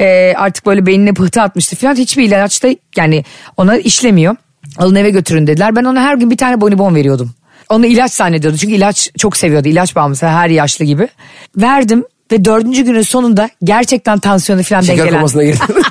Ee, 0.00 0.34
artık 0.36 0.66
böyle 0.66 0.86
beynine 0.86 1.12
pıhtı 1.12 1.42
atmıştı 1.42 1.76
falan. 1.76 1.94
Hiçbir 1.94 2.24
ilaç 2.24 2.62
da 2.62 2.68
yani 2.96 3.24
ona 3.56 3.76
işlemiyor. 3.76 4.36
Alın 4.78 4.94
eve 4.94 5.10
götürün 5.10 5.46
dediler. 5.46 5.76
Ben 5.76 5.84
ona 5.84 6.02
her 6.02 6.14
gün 6.14 6.30
bir 6.30 6.36
tane 6.36 6.60
bonibon 6.60 6.94
veriyordum. 6.94 7.34
Onu 7.68 7.86
ilaç 7.86 8.12
zannediyordu. 8.12 8.56
Çünkü 8.56 8.74
ilaç 8.74 9.10
çok 9.18 9.36
seviyordu. 9.36 9.68
İlaç 9.68 9.96
bağımlısı 9.96 10.26
her 10.26 10.48
yaşlı 10.48 10.84
gibi. 10.84 11.08
Verdim 11.56 12.04
ve 12.32 12.44
dördüncü 12.44 12.82
günün 12.82 13.02
sonunda 13.02 13.50
gerçekten 13.64 14.18
tansiyonu 14.18 14.62
falan 14.62 14.80
Şeker 14.80 14.98
dengelen. 14.98 15.14
komasına 15.18 15.44
girdin. 15.44 15.60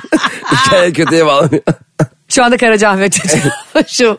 Hikaye 0.66 0.92
kötüye 0.92 1.26
bağlanıyor. 1.26 1.62
Şu 2.34 2.44
anda 2.44 2.56
Karacaahmet 2.56 3.18
Şu 3.86 4.18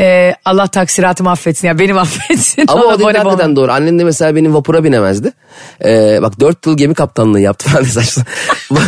e, 0.00 0.34
Allah 0.44 0.66
taksiratımı 0.66 1.30
affetsin 1.30 1.68
ya 1.68 1.78
benim 1.78 1.98
affetsin. 1.98 2.64
Ama 2.68 2.84
o 2.84 2.94
dediğin 2.94 3.14
hakikaten 3.14 3.56
doğru. 3.56 3.72
Annem 3.72 3.98
de 3.98 4.04
mesela 4.04 4.36
benim 4.36 4.54
vapura 4.54 4.84
binemezdi. 4.84 5.32
Ee, 5.84 6.18
bak 6.22 6.40
dört 6.40 6.66
yıl 6.66 6.76
gemi 6.76 6.94
kaptanlığı 6.94 7.40
yaptı 7.40 7.70
falan 7.70 7.82
saçma. 7.82 8.24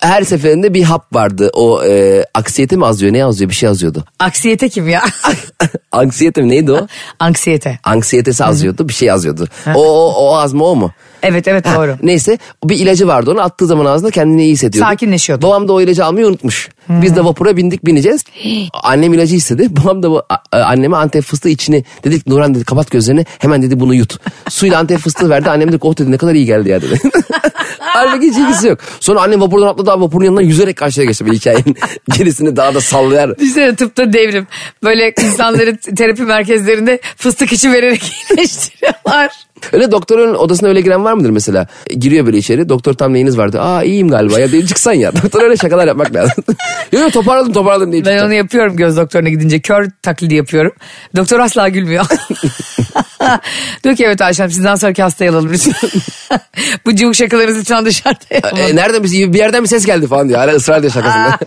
Her 0.00 0.22
seferinde 0.22 0.74
bir 0.74 0.82
hap 0.82 1.14
vardı. 1.14 1.50
O 1.54 1.84
e, 1.84 2.24
aksiyete 2.34 2.76
mi 2.76 2.84
yazıyor 2.84 3.12
ne 3.12 3.18
yazıyor 3.18 3.50
bir 3.50 3.54
şey 3.54 3.66
yazıyordu. 3.66 4.04
Aksiyete 4.18 4.68
kim 4.68 4.88
ya? 4.88 5.02
Anksiyete 5.92 6.42
mi 6.42 6.48
neydi 6.48 6.72
o? 6.72 6.86
Anksiyete. 7.18 7.78
Anksiyetesi 7.84 8.44
azıyordu 8.44 8.88
bir 8.88 8.94
şey 8.94 9.08
yazıyordu. 9.08 9.48
O, 9.74 9.84
o, 9.84 10.14
o 10.14 10.36
azma 10.36 10.64
o 10.64 10.76
mu? 10.76 10.92
Evet 11.22 11.48
evet 11.48 11.64
doğru. 11.76 11.96
Neyse 12.02 12.38
bir 12.64 12.78
ilacı 12.78 13.06
vardı 13.06 13.30
onu 13.30 13.40
attığı 13.40 13.66
zaman 13.66 13.84
ağzına 13.84 14.10
kendini 14.10 14.44
iyi 14.44 14.52
hissediyordu. 14.52 14.88
Sakinleşiyordu. 14.88 15.46
Babam 15.46 15.68
da 15.68 15.72
o 15.72 15.80
ilacı 15.80 16.04
almayı 16.04 16.26
unutmuş. 16.26 16.68
Biz 16.88 17.16
de 17.16 17.24
vapura 17.24 17.56
bindik 17.56 17.86
bineceğiz. 17.86 18.24
Annem 18.72 19.14
ilacı 19.14 19.36
istedi. 19.36 19.66
Babam 19.76 20.02
da 20.02 20.10
bu, 20.10 20.22
a- 20.28 20.60
anneme 20.60 20.96
antep 20.96 21.24
fıstığı 21.24 21.48
içini 21.48 21.84
dedik 22.04 22.26
Nurhan 22.26 22.54
dedi 22.54 22.64
kapat 22.64 22.90
gözlerini 22.90 23.26
hemen 23.38 23.62
dedi 23.62 23.80
bunu 23.80 23.94
yut. 23.94 24.18
Suyla 24.50 24.78
antep 24.78 24.98
fıstığı 24.98 25.30
verdi 25.30 25.50
annem 25.50 25.68
dedi 25.72 25.78
oh 25.80 25.98
dedi 25.98 26.12
ne 26.12 26.16
kadar 26.16 26.34
iyi 26.34 26.46
geldi 26.46 26.68
ya 26.68 26.82
dedi. 26.82 27.00
Halbuki 27.80 28.26
hiç 28.30 28.36
ilgisi 28.38 28.68
yok. 28.68 28.78
Sonra 29.00 29.20
annem 29.22 29.40
vapurdan 29.40 29.66
atladı 29.66 29.90
abi 29.90 30.02
vapurun 30.02 30.24
yanından 30.24 30.42
yüzerek 30.42 30.76
karşıya 30.76 31.06
geçti. 31.06 31.24
Böyle 31.26 31.36
hikayenin 31.36 31.76
gerisini 32.18 32.56
daha 32.56 32.74
da 32.74 32.80
sallayarak. 32.80 33.38
Düşünsene 33.38 33.74
tıpta 33.74 34.12
devrim. 34.12 34.46
Böyle 34.82 35.12
insanları 35.22 35.76
terapi 35.76 36.22
merkezlerinde 36.22 37.00
fıstık 37.16 37.52
içi 37.52 37.72
vererek 37.72 38.12
iyileştiriyorlar. 38.30 39.45
Öyle 39.72 39.90
doktorun 39.90 40.34
odasına 40.34 40.68
öyle 40.68 40.80
giren 40.80 41.04
var 41.04 41.12
mıdır 41.12 41.30
mesela? 41.30 41.66
E, 41.90 41.94
Giriyor 41.94 42.26
böyle 42.26 42.38
içeri. 42.38 42.68
Doktor 42.68 42.94
tam 42.94 43.14
neyiniz 43.14 43.38
vardı? 43.38 43.60
Aa 43.60 43.82
iyiyim 43.82 44.08
galiba 44.08 44.40
ya 44.40 44.52
deyip 44.52 44.68
çıksan 44.68 44.92
ya. 44.92 45.12
Doktor 45.22 45.42
öyle 45.42 45.56
şakalar 45.56 45.86
yapmak 45.86 46.14
lazım. 46.14 46.44
yok 46.92 47.02
yok 47.02 47.12
toparladım 47.12 47.52
toparladım 47.52 47.92
deyip 47.92 48.06
Ben 48.06 48.18
onu 48.18 48.34
yapıyorum 48.34 48.76
göz 48.76 48.96
doktoruna 48.96 49.28
gidince. 49.28 49.60
Kör 49.60 49.88
taklidi 50.02 50.34
yapıyorum. 50.34 50.72
Doktor 51.16 51.40
asla 51.40 51.68
gülmüyor. 51.68 52.06
Diyor 53.84 53.96
ki 53.96 54.04
evet 54.04 54.20
Ayşem 54.22 54.50
sizden 54.50 54.74
sonraki 54.74 55.02
hastayı 55.02 55.30
alalım 55.30 55.52
lütfen. 55.52 55.90
Bu 56.86 56.94
cıvık 56.94 57.14
şakalarınızı 57.14 57.60
lütfen 57.60 57.84
dışarıda 57.84 58.18
yapın. 58.30 58.56
E, 58.56 58.76
nereden 58.76 59.04
bir, 59.04 59.32
bir 59.32 59.38
yerden 59.38 59.62
bir 59.62 59.68
ses 59.68 59.86
geldi 59.86 60.06
falan 60.06 60.28
diyor. 60.28 60.38
Hala 60.40 60.52
ısrar 60.52 60.78
ediyor 60.78 60.92
şakasında. 60.92 61.38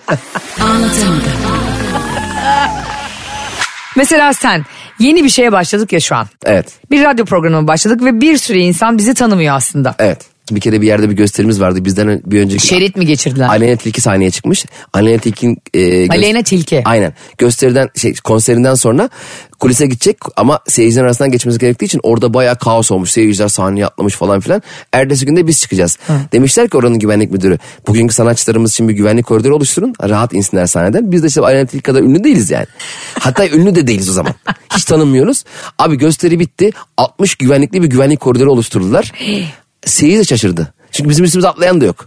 Mesela 3.96 4.34
sen 4.34 4.66
yeni 5.00 5.24
bir 5.24 5.30
şeye 5.30 5.52
başladık 5.52 5.94
ya 5.94 6.00
şu 6.00 6.16
an. 6.16 6.28
evet. 6.46 6.66
Bir 6.92 7.04
radyo 7.04 7.26
programına 7.26 7.68
başladık 7.68 8.04
ve 8.04 8.22
bir 8.22 8.38
sürü 8.38 8.58
insan 8.58 8.98
bizi 8.98 9.14
tanımıyor 9.14 9.56
aslında. 9.56 9.96
Evet. 10.00 10.26
Bir 10.56 10.62
kere 10.62 10.82
bir 10.82 10.88
yerde 10.88 11.10
bir 11.10 11.16
gösterimiz 11.16 11.62
vardı. 11.62 11.86
Bizden 11.86 12.22
bir 12.26 12.42
önceki... 12.42 12.68
Şerit 12.68 12.96
mi 12.96 13.06
geçirdiler? 13.06 13.48
Aleyna 13.48 13.76
Tilki 13.76 14.02
sahneye 14.02 14.32
çıkmış. 14.32 14.66
Aleyna 14.94 15.20
Tilki'nin... 15.20 15.58
e, 15.74 15.80
gö- 15.80 16.12
Aleyna 16.12 16.44
Tilki. 16.44 16.82
Aynen. 16.86 17.14
Gösteriden 17.38 17.90
şey 17.96 18.14
konserinden 18.16 18.76
sonra 18.76 19.10
kulise 19.60 19.86
gidecek 19.86 20.18
ama 20.38 20.60
seyircilerin 20.68 21.06
arasından 21.06 21.32
geçmesi 21.32 21.60
gerektiği 21.60 21.86
için 21.86 22.00
orada 22.04 22.34
bayağı 22.34 22.58
kaos 22.58 22.92
olmuş. 22.92 23.12
Seyirciler 23.12 23.48
sahneye 23.48 23.86
atlamış 23.86 24.14
falan 24.16 24.40
filan. 24.40 24.62
Ertesi 24.94 25.26
günde 25.26 25.48
biz 25.48 25.62
çıkacağız. 25.62 25.98
Demişler 26.34 26.70
ki 26.70 26.78
oranın 26.78 27.00
güvenlik 27.00 27.32
müdürü 27.32 27.58
bugünkü 27.88 28.14
sanatçılarımız 28.14 28.72
için 28.72 28.90
bir 28.90 28.94
güvenlik 28.94 29.26
koridoru 29.26 29.56
oluşturun. 29.56 29.94
Rahat 30.04 30.34
insinler 30.34 30.66
sahneden. 30.66 31.12
Biz 31.12 31.24
de 31.24 31.28
işte 31.28 31.42
Aleyna 31.42 31.66
Tilki 31.66 31.84
kadar 31.84 32.02
ünlü 32.02 32.24
değiliz 32.24 32.52
yani. 32.52 32.66
Hatta 33.20 33.48
ünlü 33.48 33.76
de 33.76 33.88
değiliz 33.88 34.10
o 34.10 34.14
zaman. 34.14 34.34
Hiç 34.76 34.84
tanınmıyoruz. 34.86 35.44
Abi 35.80 35.98
gösteri 35.98 36.40
bitti. 36.40 36.72
60 36.98 37.36
güvenlikli 37.36 37.82
bir 37.84 37.88
güvenlik 37.88 38.20
koridoru 38.20 38.52
oluşturdular. 38.52 39.12
Seyirci 39.90 40.26
şaşırdı. 40.26 40.74
Çünkü 40.92 41.10
bizim 41.10 41.26
üstümüze 41.26 41.48
atlayan 41.48 41.82
da 41.82 41.86
yok. 41.86 42.06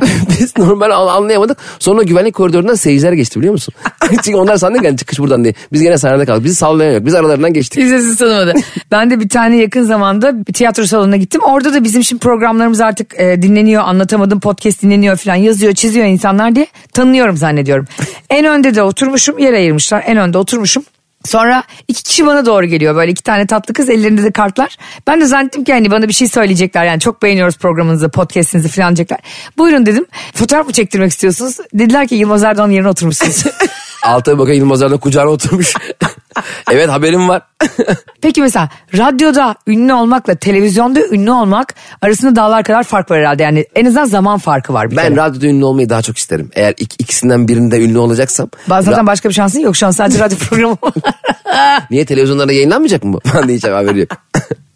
Biz 0.40 0.56
normal 0.58 0.90
an- 0.90 1.06
anlayamadık. 1.16 1.58
Sonra 1.78 2.02
güvenlik 2.02 2.34
koridorundan 2.34 2.74
seyirciler 2.74 3.12
geçti 3.12 3.38
biliyor 3.38 3.52
musun? 3.52 3.74
Çünkü 4.22 4.36
onlar 4.36 4.56
sandı 4.56 4.78
ki 4.78 4.86
yani 4.86 4.96
çıkış 4.96 5.18
buradan 5.18 5.44
diye. 5.44 5.54
Biz 5.72 5.82
gene 5.82 5.98
sahnede 5.98 6.26
kaldık. 6.26 6.44
Bizi 6.44 6.54
sallayan 6.54 6.92
yok. 6.92 7.06
Biz 7.06 7.14
aralarından 7.14 7.52
geçtik. 7.52 7.78
Kimse 7.80 7.98
sizi 7.98 8.16
tanımadı. 8.16 8.54
ben 8.90 9.10
de 9.10 9.20
bir 9.20 9.28
tane 9.28 9.56
yakın 9.56 9.82
zamanda 9.82 10.46
bir 10.46 10.52
tiyatro 10.52 10.86
salonuna 10.86 11.16
gittim. 11.16 11.40
Orada 11.44 11.74
da 11.74 11.84
bizim 11.84 12.04
şimdi 12.04 12.20
programlarımız 12.20 12.80
artık 12.80 13.20
e, 13.20 13.42
dinleniyor, 13.42 13.82
anlatamadım 13.82 14.40
podcast 14.40 14.82
dinleniyor 14.82 15.16
falan 15.16 15.34
yazıyor, 15.36 15.72
çiziyor 15.72 16.06
insanlar 16.06 16.54
diye 16.54 16.66
tanınıyorum 16.92 17.36
zannediyorum. 17.36 17.86
en 18.30 18.44
önde 18.44 18.74
de 18.74 18.82
oturmuşum, 18.82 19.38
yer 19.38 19.52
ayırmışlar. 19.52 20.04
En 20.06 20.16
önde 20.16 20.38
oturmuşum. 20.38 20.82
Sonra 21.24 21.62
iki 21.88 22.02
kişi 22.02 22.26
bana 22.26 22.46
doğru 22.46 22.66
geliyor 22.66 22.96
böyle 22.96 23.10
iki 23.10 23.22
tane 23.22 23.46
tatlı 23.46 23.74
kız 23.74 23.88
ellerinde 23.88 24.22
de 24.22 24.32
kartlar. 24.32 24.76
Ben 25.06 25.20
de 25.20 25.26
zannettim 25.26 25.64
ki 25.64 25.72
hani 25.72 25.90
bana 25.90 26.08
bir 26.08 26.12
şey 26.12 26.28
söyleyecekler 26.28 26.84
yani 26.84 27.00
çok 27.00 27.22
beğeniyoruz 27.22 27.58
programınızı 27.58 28.08
podcastinizi 28.08 28.68
falan 28.68 28.96
diyecekler. 28.96 29.18
Buyurun 29.58 29.86
dedim 29.86 30.06
fotoğraf 30.34 30.66
mı 30.66 30.72
çektirmek 30.72 31.10
istiyorsunuz? 31.10 31.56
Dediler 31.74 32.08
ki 32.08 32.14
Yılmaz 32.14 32.42
Erdoğan 32.42 32.70
yerine 32.70 32.88
oturmuşsunuz. 32.88 33.44
Altay 34.02 34.38
Bakan 34.38 34.52
Yılmaz 34.52 34.82
Erdoğan 34.82 35.00
kucağına 35.00 35.30
oturmuş. 35.30 35.74
evet 36.72 36.88
haberim 36.88 37.28
var. 37.28 37.42
Peki 38.20 38.40
mesela 38.40 38.68
radyoda 38.98 39.54
ünlü 39.66 39.92
olmakla 39.92 40.34
televizyonda 40.34 41.00
ünlü 41.06 41.30
olmak 41.30 41.74
arasında 42.02 42.36
dağlar 42.36 42.64
kadar 42.64 42.82
fark 42.84 43.10
var 43.10 43.18
herhalde. 43.20 43.42
Yani 43.42 43.66
en 43.74 43.84
azından 43.86 44.04
zaman 44.04 44.38
farkı 44.38 44.72
var 44.72 44.90
bir 44.90 44.96
ben 44.96 45.08
kere. 45.08 45.16
radyoda 45.16 45.46
ünlü 45.46 45.64
olmayı 45.64 45.88
daha 45.88 46.02
çok 46.02 46.18
isterim. 46.18 46.50
Eğer 46.54 46.72
ik- 46.72 46.94
ikisinden 46.98 47.48
birinde 47.48 47.80
ünlü 47.84 47.98
olacaksam. 47.98 48.48
Bazen 48.66 48.90
zaten 48.90 49.06
başka 49.06 49.28
bir 49.28 49.34
şansın 49.34 49.60
yok 49.60 49.76
şu 49.76 49.86
an 49.86 49.90
sadece 49.90 50.18
radyo 50.20 50.38
programı. 50.50 50.76
Niye 51.90 52.04
televizyonlarda 52.06 52.52
yayınlanmayacak 52.52 53.04
mı 53.04 53.12
bu? 53.12 53.20
Ben 53.34 53.48
de 53.48 53.54
hiç 53.54 53.64
haberi 53.64 54.00
yok. 54.00 54.08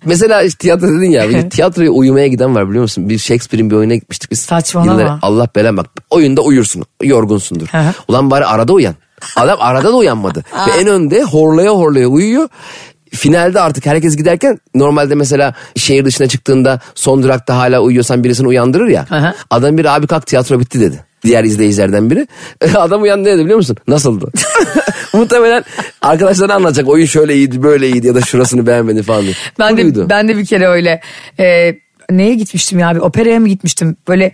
Mesela 0.04 0.42
işte 0.42 0.58
tiyatro 0.58 0.86
dedin 0.88 1.10
ya. 1.10 1.28
bir 1.28 1.50
tiyatroya 1.50 1.90
uyumaya 1.90 2.26
giden 2.26 2.54
var 2.54 2.68
biliyor 2.68 2.82
musun? 2.82 3.08
Bir 3.08 3.18
Shakespeare'in 3.18 3.70
bir 3.70 3.76
oyuna 3.76 3.94
gitmiştik 3.94 4.30
biz. 4.30 4.38
Saçmalama. 4.40 4.92
Yıllar- 5.02 5.18
Allah 5.22 5.48
belen 5.56 5.76
bak. 5.76 5.86
Oyunda 6.10 6.40
uyursun. 6.40 6.84
Yorgunsundur. 7.02 7.68
Ulan 8.08 8.30
bari 8.30 8.46
arada 8.46 8.72
uyan. 8.72 8.94
Adam 9.36 9.56
arada 9.60 9.88
da 9.88 9.96
uyanmadı. 9.96 10.44
Ve 10.68 10.80
en 10.80 10.86
önde 10.86 11.22
horlaya 11.22 11.70
horlaya 11.70 12.06
uyuyor. 12.06 12.48
Finalde 13.10 13.60
artık 13.60 13.86
herkes 13.86 14.16
giderken 14.16 14.58
normalde 14.74 15.14
mesela 15.14 15.54
şehir 15.76 16.04
dışına 16.04 16.26
çıktığında 16.28 16.80
son 16.94 17.22
durakta 17.22 17.56
hala 17.56 17.80
uyuyorsan 17.80 18.24
birisini 18.24 18.48
uyandırır 18.48 18.88
ya. 18.88 19.34
Adam 19.50 19.78
bir 19.78 19.96
abi 19.96 20.06
kalk 20.06 20.26
tiyatro 20.26 20.60
bitti 20.60 20.80
dedi. 20.80 21.04
Diğer 21.24 21.44
izleyicilerden 21.44 22.10
biri. 22.10 22.26
Adam 22.76 23.02
uyandı 23.02 23.28
ne 23.28 23.32
dedi 23.32 23.44
biliyor 23.44 23.56
musun? 23.56 23.76
Nasıldı? 23.88 24.32
Muhtemelen 25.12 25.64
arkadaşlarına 26.02 26.54
anlatacak. 26.54 26.88
Oyun 26.88 27.06
şöyle 27.06 27.34
iyiydi 27.34 27.62
böyle 27.62 27.88
iyiydi 27.88 28.06
ya 28.06 28.14
da 28.14 28.20
şurasını 28.20 28.66
beğenmedi 28.66 29.02
falan 29.02 29.22
diye. 29.22 29.34
ben 29.58 29.76
de 29.76 30.08
ben 30.08 30.28
de 30.28 30.36
bir 30.36 30.46
kere 30.46 30.68
öyle 30.68 31.00
e, 31.40 31.74
neye 32.10 32.34
gitmiştim 32.34 32.78
ya 32.78 32.94
bir 32.94 33.00
operaya 33.00 33.40
mı 33.40 33.48
gitmiştim? 33.48 33.96
Böyle 34.08 34.32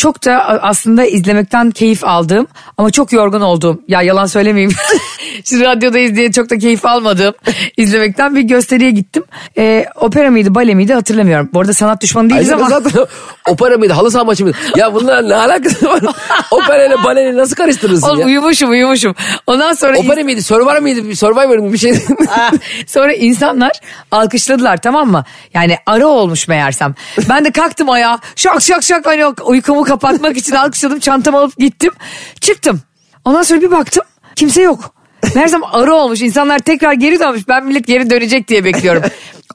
çok 0.00 0.24
da 0.24 0.62
aslında 0.62 1.04
izlemekten 1.04 1.70
keyif 1.70 2.04
aldığım 2.04 2.46
ama 2.78 2.90
çok 2.90 3.12
yorgun 3.12 3.40
olduğum 3.40 3.82
ya 3.88 4.02
yalan 4.02 4.26
söylemeyeyim. 4.26 4.72
Şimdi 5.44 5.64
radyodayız 5.64 6.16
diye 6.16 6.32
çok 6.32 6.50
da 6.50 6.58
keyif 6.58 6.86
almadığım 6.86 7.34
izlemekten 7.76 8.36
bir 8.36 8.40
gösteriye 8.40 8.90
gittim. 8.90 9.24
E, 9.58 9.86
opera 9.96 10.30
mıydı 10.30 10.54
bale 10.54 10.74
miydi 10.74 10.94
hatırlamıyorum. 10.94 11.50
Bu 11.52 11.60
arada 11.60 11.74
sanat 11.74 12.02
düşmanı 12.02 12.30
değiliz 12.30 12.52
ama. 12.52 12.68
zaten 12.68 12.92
opera 13.48 13.78
mıydı 13.78 13.92
halı 13.92 14.10
saha 14.10 14.24
maçı 14.24 14.44
mıydı? 14.44 14.56
Ya 14.76 14.94
bunlar 14.94 15.28
ne 15.28 15.34
alakası 15.34 15.88
var? 15.88 16.00
opera 16.50 16.84
ile 16.86 17.04
baleyle 17.04 17.36
nasıl 17.36 17.54
karıştırırsın 17.56 18.08
Oğlum 18.08 18.20
ya? 18.20 18.26
uyumuşum 18.26 18.70
uyumuşum. 18.70 19.14
Ondan 19.46 19.72
sonra 19.72 19.98
Opera 19.98 20.22
mıydı? 20.24 20.42
Survivor 20.42 20.78
mıydı? 20.78 21.16
Survivor 21.16 21.58
mı? 21.58 21.72
Bir 21.72 21.78
şey. 21.78 21.94
Ah, 22.30 22.52
Sonra 22.86 23.12
insanlar 23.12 23.72
alkışladılar 24.10 24.76
tamam 24.76 25.10
mı? 25.10 25.24
Yani 25.54 25.76
ara 25.86 26.06
olmuş 26.06 26.48
meğersem. 26.48 26.94
Ben 27.28 27.44
de 27.44 27.50
kalktım 27.50 27.90
ayağa 27.90 28.18
şak 28.36 28.62
şak 28.62 28.82
şak 28.82 29.06
hani 29.06 29.24
uykumu 29.26 29.84
kapatmak 29.90 30.36
için 30.36 30.54
alkışladım 30.54 30.98
çantamı 30.98 31.38
alıp 31.38 31.56
gittim. 31.58 31.92
Çıktım. 32.40 32.80
Ondan 33.24 33.42
sonra 33.42 33.60
bir 33.60 33.70
baktım 33.70 34.02
kimse 34.36 34.62
yok. 34.62 34.94
Meğersem 35.34 35.60
ara 35.72 35.94
olmuş 35.94 36.20
insanlar 36.22 36.58
tekrar 36.58 36.92
geri 36.92 37.20
dönmüş 37.20 37.48
ben 37.48 37.66
millet 37.66 37.86
geri 37.86 38.10
dönecek 38.10 38.48
diye 38.48 38.64
bekliyorum. 38.64 39.02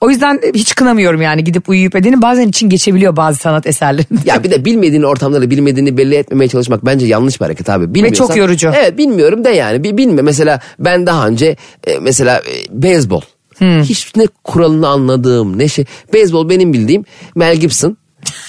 O 0.02 0.10
yüzden 0.10 0.42
hiç 0.56 0.76
kınamıyorum 0.76 1.22
yani 1.22 1.44
gidip 1.44 1.70
uyuyup 1.70 1.96
edeni 1.96 2.22
bazen 2.22 2.48
için 2.48 2.70
geçebiliyor 2.70 3.16
bazı 3.16 3.40
sanat 3.40 3.68
eserlerinde. 3.68 4.20
ya 4.26 4.44
bir 4.44 4.52
de 4.52 4.66
bilmediğin 4.66 5.04
ortamları 5.04 5.50
bilmediğini 5.50 5.98
belli 5.98 6.16
etmemeye 6.16 6.48
çalışmak 6.48 6.86
bence 6.86 7.06
yanlış 7.06 7.42
bir 7.42 7.46
hareket 7.46 7.70
abi. 7.70 7.94
Bilmiyorsan, 7.94 8.28
çok 8.28 8.38
yorucu. 8.38 8.72
Evet 8.76 8.98
bilmiyorum 8.98 9.44
de 9.44 9.50
yani. 9.50 9.84
Bir 9.84 9.98
bilme. 9.98 10.22
Mesela 10.22 10.60
ben 10.80 11.08
daha 11.08 11.28
önce 11.28 11.56
e, 11.88 12.00
mesela 12.00 12.38
e, 12.38 12.54
beyzbol. 12.70 13.22
Hmm. 13.58 13.82
Hiç 13.82 14.16
ne 14.16 14.28
kuralını 14.44 14.88
anladığım 14.88 15.60
ne 15.60 15.68
şey. 15.68 15.86
Beyzbol 16.14 16.50
benim 16.50 16.74
bildiğim 16.74 17.04
Mel 17.36 17.56
Gibson. 17.56 17.98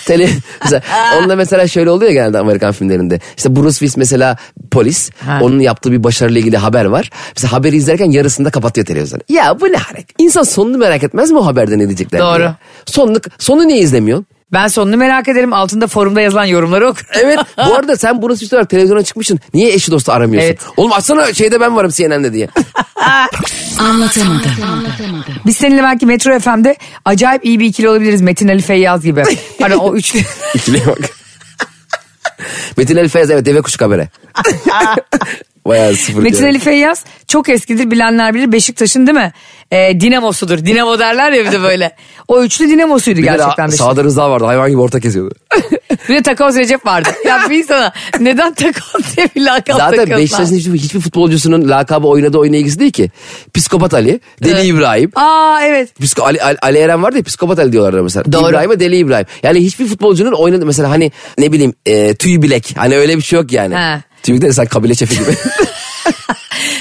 Tele, 0.07 0.29
mesela, 0.65 0.83
onda 1.19 1.37
mesela 1.37 1.69
şöyle 1.69 1.91
oluyor 1.91 2.13
genelde 2.13 2.39
Amerikan 2.39 2.73
filmlerinde. 2.73 3.21
İşte 3.37 3.57
Bruce 3.57 3.71
Willis 3.73 3.97
mesela 3.97 4.37
polis. 4.71 5.11
Ha. 5.27 5.39
Onun 5.43 5.61
yaptığı 5.61 5.93
bir 5.93 6.05
başarıyla 6.05 6.41
ilgili 6.41 6.57
haber 6.57 6.85
var. 6.85 7.11
Mesela 7.37 7.53
haberi 7.53 7.77
izlerken 7.77 8.11
yarısında 8.11 8.51
kapatıyor 8.51 8.87
televizyonu. 8.87 9.23
Ya 9.29 9.61
bu 9.61 9.65
ne 9.73 9.77
hareket? 9.77 10.11
İnsan 10.19 10.43
sonunu 10.43 10.79
merak 10.79 11.03
etmez 11.03 11.31
mi 11.31 11.39
o 11.39 11.47
haberde 11.47 11.79
ne 11.79 11.87
diyecekler 11.87 12.21
Doğru. 12.21 12.39
diye. 12.39 12.55
Sonunu, 12.87 13.19
sonu 13.39 13.69
niye 13.69 13.79
izlemiyorsun? 13.79 14.27
Ben 14.53 14.69
sonunu 14.69 14.97
merak 14.97 15.29
ederim 15.29 15.53
altında 15.53 15.87
forumda 15.87 16.21
yazılan 16.21 16.45
yorumları 16.45 16.89
okurum. 16.89 17.07
Evet 17.23 17.39
bu 17.59 17.75
arada 17.75 17.97
sen 17.97 18.23
Bruce 18.23 18.35
Willis 18.39 18.53
olarak 18.53 18.71
televizyona 18.71 19.03
çıkmışsın. 19.03 19.41
Niye 19.55 19.73
eşi 19.73 19.91
dostu 19.91 20.13
aramıyorsun? 20.13 20.49
Evet. 20.49 20.61
Oğlum 20.77 20.93
açsana 20.93 21.35
şeyde 21.35 21.61
ben 21.61 21.77
varım 21.77 21.91
CNN'de 21.91 22.33
diye. 22.33 22.49
Anlatamadım. 23.79 24.43
Biz 25.47 25.57
seninle 25.57 25.83
belki 25.83 26.07
Metro 26.07 26.39
FM'de 26.39 26.77
acayip 27.05 27.45
iyi 27.45 27.61
bir 27.61 27.65
ikili 27.67 27.89
olabiliriz 27.89 28.23
Metin 28.23 28.49
Ali 28.49 28.63
Feyyaz 28.63 29.03
gibi. 29.03 29.23
Hani 29.61 29.77
o 29.77 29.95
üçlü. 29.95 30.21
İkiliye 30.55 30.87
bak. 30.87 30.99
Metin 32.77 32.97
Ali 32.97 33.09
Feyyaz 33.09 33.31
evet 33.31 33.47
deve 33.47 33.63
kuşu 33.63 33.79
kabere. 33.79 34.09
Bayağı 35.69 35.95
sıfır. 35.95 36.23
Metin 36.23 36.39
kere. 36.39 36.49
Ali 36.49 36.59
Feyyaz 36.59 37.05
çok 37.29 37.49
eskidir 37.49 37.91
bilenler 37.91 38.35
bilir 38.35 38.53
Beşiktaş'ın 38.53 39.07
değil 39.07 39.19
mi? 39.19 39.33
Ee, 39.71 40.01
dinamosudur. 40.01 40.59
Dinamo 40.59 40.99
derler 40.99 41.33
ya 41.33 41.45
bir 41.45 41.53
de 41.53 41.63
böyle. 41.63 41.97
O 42.29 42.43
üçlü 42.43 42.69
dinamosuydu 42.69 43.19
Bir 43.19 43.25
gerçekten 43.25 43.67
Beşiktaş. 43.69 43.89
sağda 43.89 44.05
Rıza 44.05 44.31
vardı 44.31 44.45
hayvan 44.45 44.71
gibi 44.71 44.81
orta 44.81 45.01
kesiyordu. 45.01 45.35
Bir 46.09 46.15
de 46.15 46.23
Takoz 46.23 46.57
Recep 46.57 46.87
vardı. 46.87 47.09
ya 47.27 47.41
bir 47.51 47.59
insana 47.59 47.93
neden 48.21 48.55
Takoz 48.55 49.17
diye 49.17 49.29
bir 49.37 49.41
lakap 49.41 49.77
Zaten 49.77 49.97
takıldılar? 49.97 50.19
Beşiktaş'ın 50.19 50.57
hiçbir, 50.57 50.79
hiçbir 50.79 51.01
futbolcusunun 51.01 51.69
lakabı 51.69 52.07
oynadığı 52.07 52.39
oyuna 52.39 52.57
ilgisi 52.57 52.79
değil 52.81 52.91
ki. 52.93 53.11
Psikopat 53.55 53.95
Ali, 53.95 54.21
Deli 54.45 54.53
Evet. 54.53 54.65
İbrahim. 54.65 55.11
Aa 55.15 55.61
evet. 55.63 56.01
Psiko, 56.01 56.23
Ali, 56.25 56.43
Ali, 56.43 56.59
Ali 56.63 56.79
Eren 56.79 57.03
vardı 57.03 57.17
ya 57.17 57.23
psikopat 57.23 57.59
Ali 57.59 57.73
diyorlar 57.73 58.01
mesela. 58.01 58.33
Doğru. 58.33 58.49
İbrahim'e 58.51 58.81
Deli 58.81 58.97
İbrahim. 58.97 59.27
Yani 59.43 59.59
hiçbir 59.65 59.87
futbolcunun 59.87 60.33
oynadığı 60.33 60.67
mesela 60.67 60.91
hani 60.91 61.13
ne 61.39 61.53
bileyim 61.53 61.75
e, 61.87 62.15
tüy 62.15 62.43
bilek. 62.43 62.75
Hani 62.77 62.97
öyle 62.97 63.17
bir 63.17 63.23
şey 63.23 63.39
yok 63.39 63.53
yani. 63.53 63.75
He. 63.77 64.03
De 64.27 64.53
sen 64.53 64.67
kabile 64.67 64.95
şefi 64.95 65.15
gibi. 65.19 65.31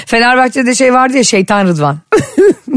Fenerbahçe'de 0.06 0.74
şey 0.74 0.92
vardı 0.94 1.16
ya 1.16 1.24
Şeytan 1.24 1.66
Rıdvan. 1.66 1.98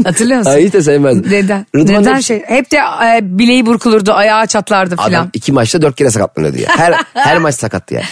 Hatırlıyor 0.04 0.38
musun? 0.38 0.50
Ay 0.50 0.64
hiç 0.64 0.72
de 0.72 0.82
sevmezdim. 0.82 1.32
Neden? 1.32 1.66
Rıdvan 1.76 2.02
Neden 2.02 2.14
hep- 2.16 2.22
şey? 2.22 2.42
Hep 2.46 2.70
de 2.70 2.76
e, 2.76 3.20
bileği 3.22 3.66
burkulurdu, 3.66 4.12
ayağı 4.12 4.46
çatlardı 4.46 4.94
Adam 4.94 5.06
filan. 5.06 5.30
iki 5.32 5.52
maçta 5.52 5.82
dört 5.82 5.96
kere 5.96 6.10
sakatlanıyordu 6.10 6.58
ya. 6.58 6.68
Her, 6.76 6.94
her 7.14 7.38
maç 7.38 7.54
sakattı 7.54 7.94
ya. 7.94 8.02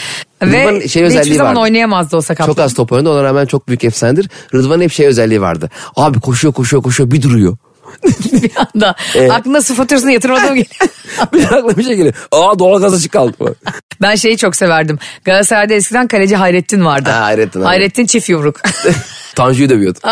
Ve 0.42 0.62
Rıdvan'ın 0.62 0.80
şey 0.80 0.86
hiçbir 0.86 1.02
özelliği 1.02 1.34
zaman 1.36 1.50
vardı. 1.50 1.60
oynayamazdı 1.60 2.16
o 2.16 2.20
sakatlık. 2.20 2.56
Çok 2.56 2.64
az 2.64 2.74
top 2.74 2.92
oynadı 2.92 3.10
ona 3.10 3.22
rağmen 3.22 3.46
çok 3.46 3.68
büyük 3.68 3.84
efsanedir. 3.84 4.30
Rıdvan'ın 4.54 4.82
hep 4.82 4.92
şey 4.92 5.06
özelliği 5.06 5.40
vardı. 5.40 5.70
Abi 5.96 6.20
koşuyor 6.20 6.54
koşuyor 6.54 6.82
koşuyor 6.82 7.10
bir 7.10 7.22
duruyor. 7.22 7.56
bir 8.32 8.50
anda. 8.56 8.94
Evet. 9.14 9.30
Aklına 9.30 9.62
su 9.62 9.74
faturasını 9.74 10.12
yatırmadığım 10.12 10.54
geliyor. 10.54 10.68
bir 11.32 11.44
aklıma 11.44 11.76
bir 11.76 11.82
şey 11.82 11.94
geliyor. 11.96 12.14
Aa 12.32 12.58
doğal 12.58 12.80
gaz 12.80 12.94
açık 12.94 13.12
kaldı. 13.12 13.54
Ben 14.02 14.14
şeyi 14.14 14.36
çok 14.36 14.56
severdim. 14.56 14.98
Galatasaray'da 15.24 15.74
eskiden 15.74 16.08
kaleci 16.08 16.36
Hayrettin 16.36 16.84
vardı. 16.84 17.10
Ha, 17.10 17.20
Hayrettin, 17.20 17.58
evet. 17.60 17.68
Hayrettin 17.68 18.06
çift 18.06 18.28
yumruk. 18.28 18.60
Tanju'yu 19.38 19.68
dövüyordu. 19.68 19.98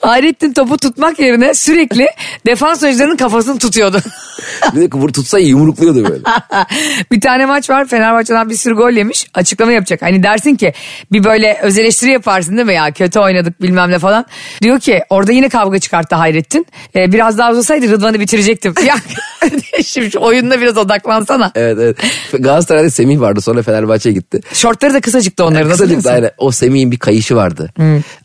Hayrettin 0.00 0.52
topu 0.52 0.76
tutmak 0.76 1.18
yerine 1.18 1.54
sürekli 1.54 2.06
defans 2.46 2.82
oyuncularının 2.82 3.16
kafasını 3.16 3.58
tutuyordu. 3.58 4.00
bir 4.74 4.80
de 4.80 4.96
vur 4.96 5.08
tutsa 5.12 5.38
yumrukluyordu 5.38 6.04
böyle. 6.04 6.22
bir 7.12 7.20
tane 7.20 7.46
maç 7.46 7.70
var 7.70 7.86
Fenerbahçe'den 7.88 8.50
bir 8.50 8.54
sürü 8.54 8.74
gol 8.74 8.90
yemiş 8.90 9.26
açıklama 9.34 9.72
yapacak. 9.72 10.02
Hani 10.02 10.22
dersin 10.22 10.56
ki 10.56 10.72
bir 11.12 11.24
böyle 11.24 11.58
öz 11.62 11.78
eleştiri 11.78 12.10
yaparsın 12.10 12.56
değil 12.56 12.66
mi 12.66 12.74
ya 12.74 12.92
kötü 12.92 13.18
oynadık 13.18 13.62
bilmem 13.62 13.90
ne 13.90 13.98
falan. 13.98 14.26
Diyor 14.62 14.80
ki 14.80 15.02
orada 15.10 15.32
yine 15.32 15.48
kavga 15.48 15.78
çıkarttı 15.78 16.14
Hayrettin. 16.14 16.66
Ee, 16.96 17.12
biraz 17.12 17.38
daha 17.38 17.50
uzasaydı 17.50 17.88
Rıdvan'ı 17.88 18.20
bitirecektim. 18.20 18.74
Ya 18.86 18.96
şimdi 19.84 20.10
şu 20.10 20.20
oyununa 20.20 20.60
biraz 20.60 20.76
odaklansana. 20.76 21.52
Evet 21.54 21.78
evet. 21.80 21.96
Galatasaray'da 22.32 22.90
Semih 22.90 23.20
vardı 23.20 23.40
sonra 23.40 23.62
Fenerbahçe'ye 23.62 24.14
gitti. 24.14 24.40
Şortları 24.54 24.94
da 24.94 25.00
kısacıktı 25.00 25.44
onların. 25.44 25.70
hatırlıyor 25.70 25.76
Kısacık 25.78 25.96
musun? 25.96 26.10
da 26.10 26.14
aynen. 26.14 26.30
O 26.38 26.50
Semih'in 26.52 26.90
bir 26.92 26.98
kayışı 27.10 27.36
vardı. 27.36 27.72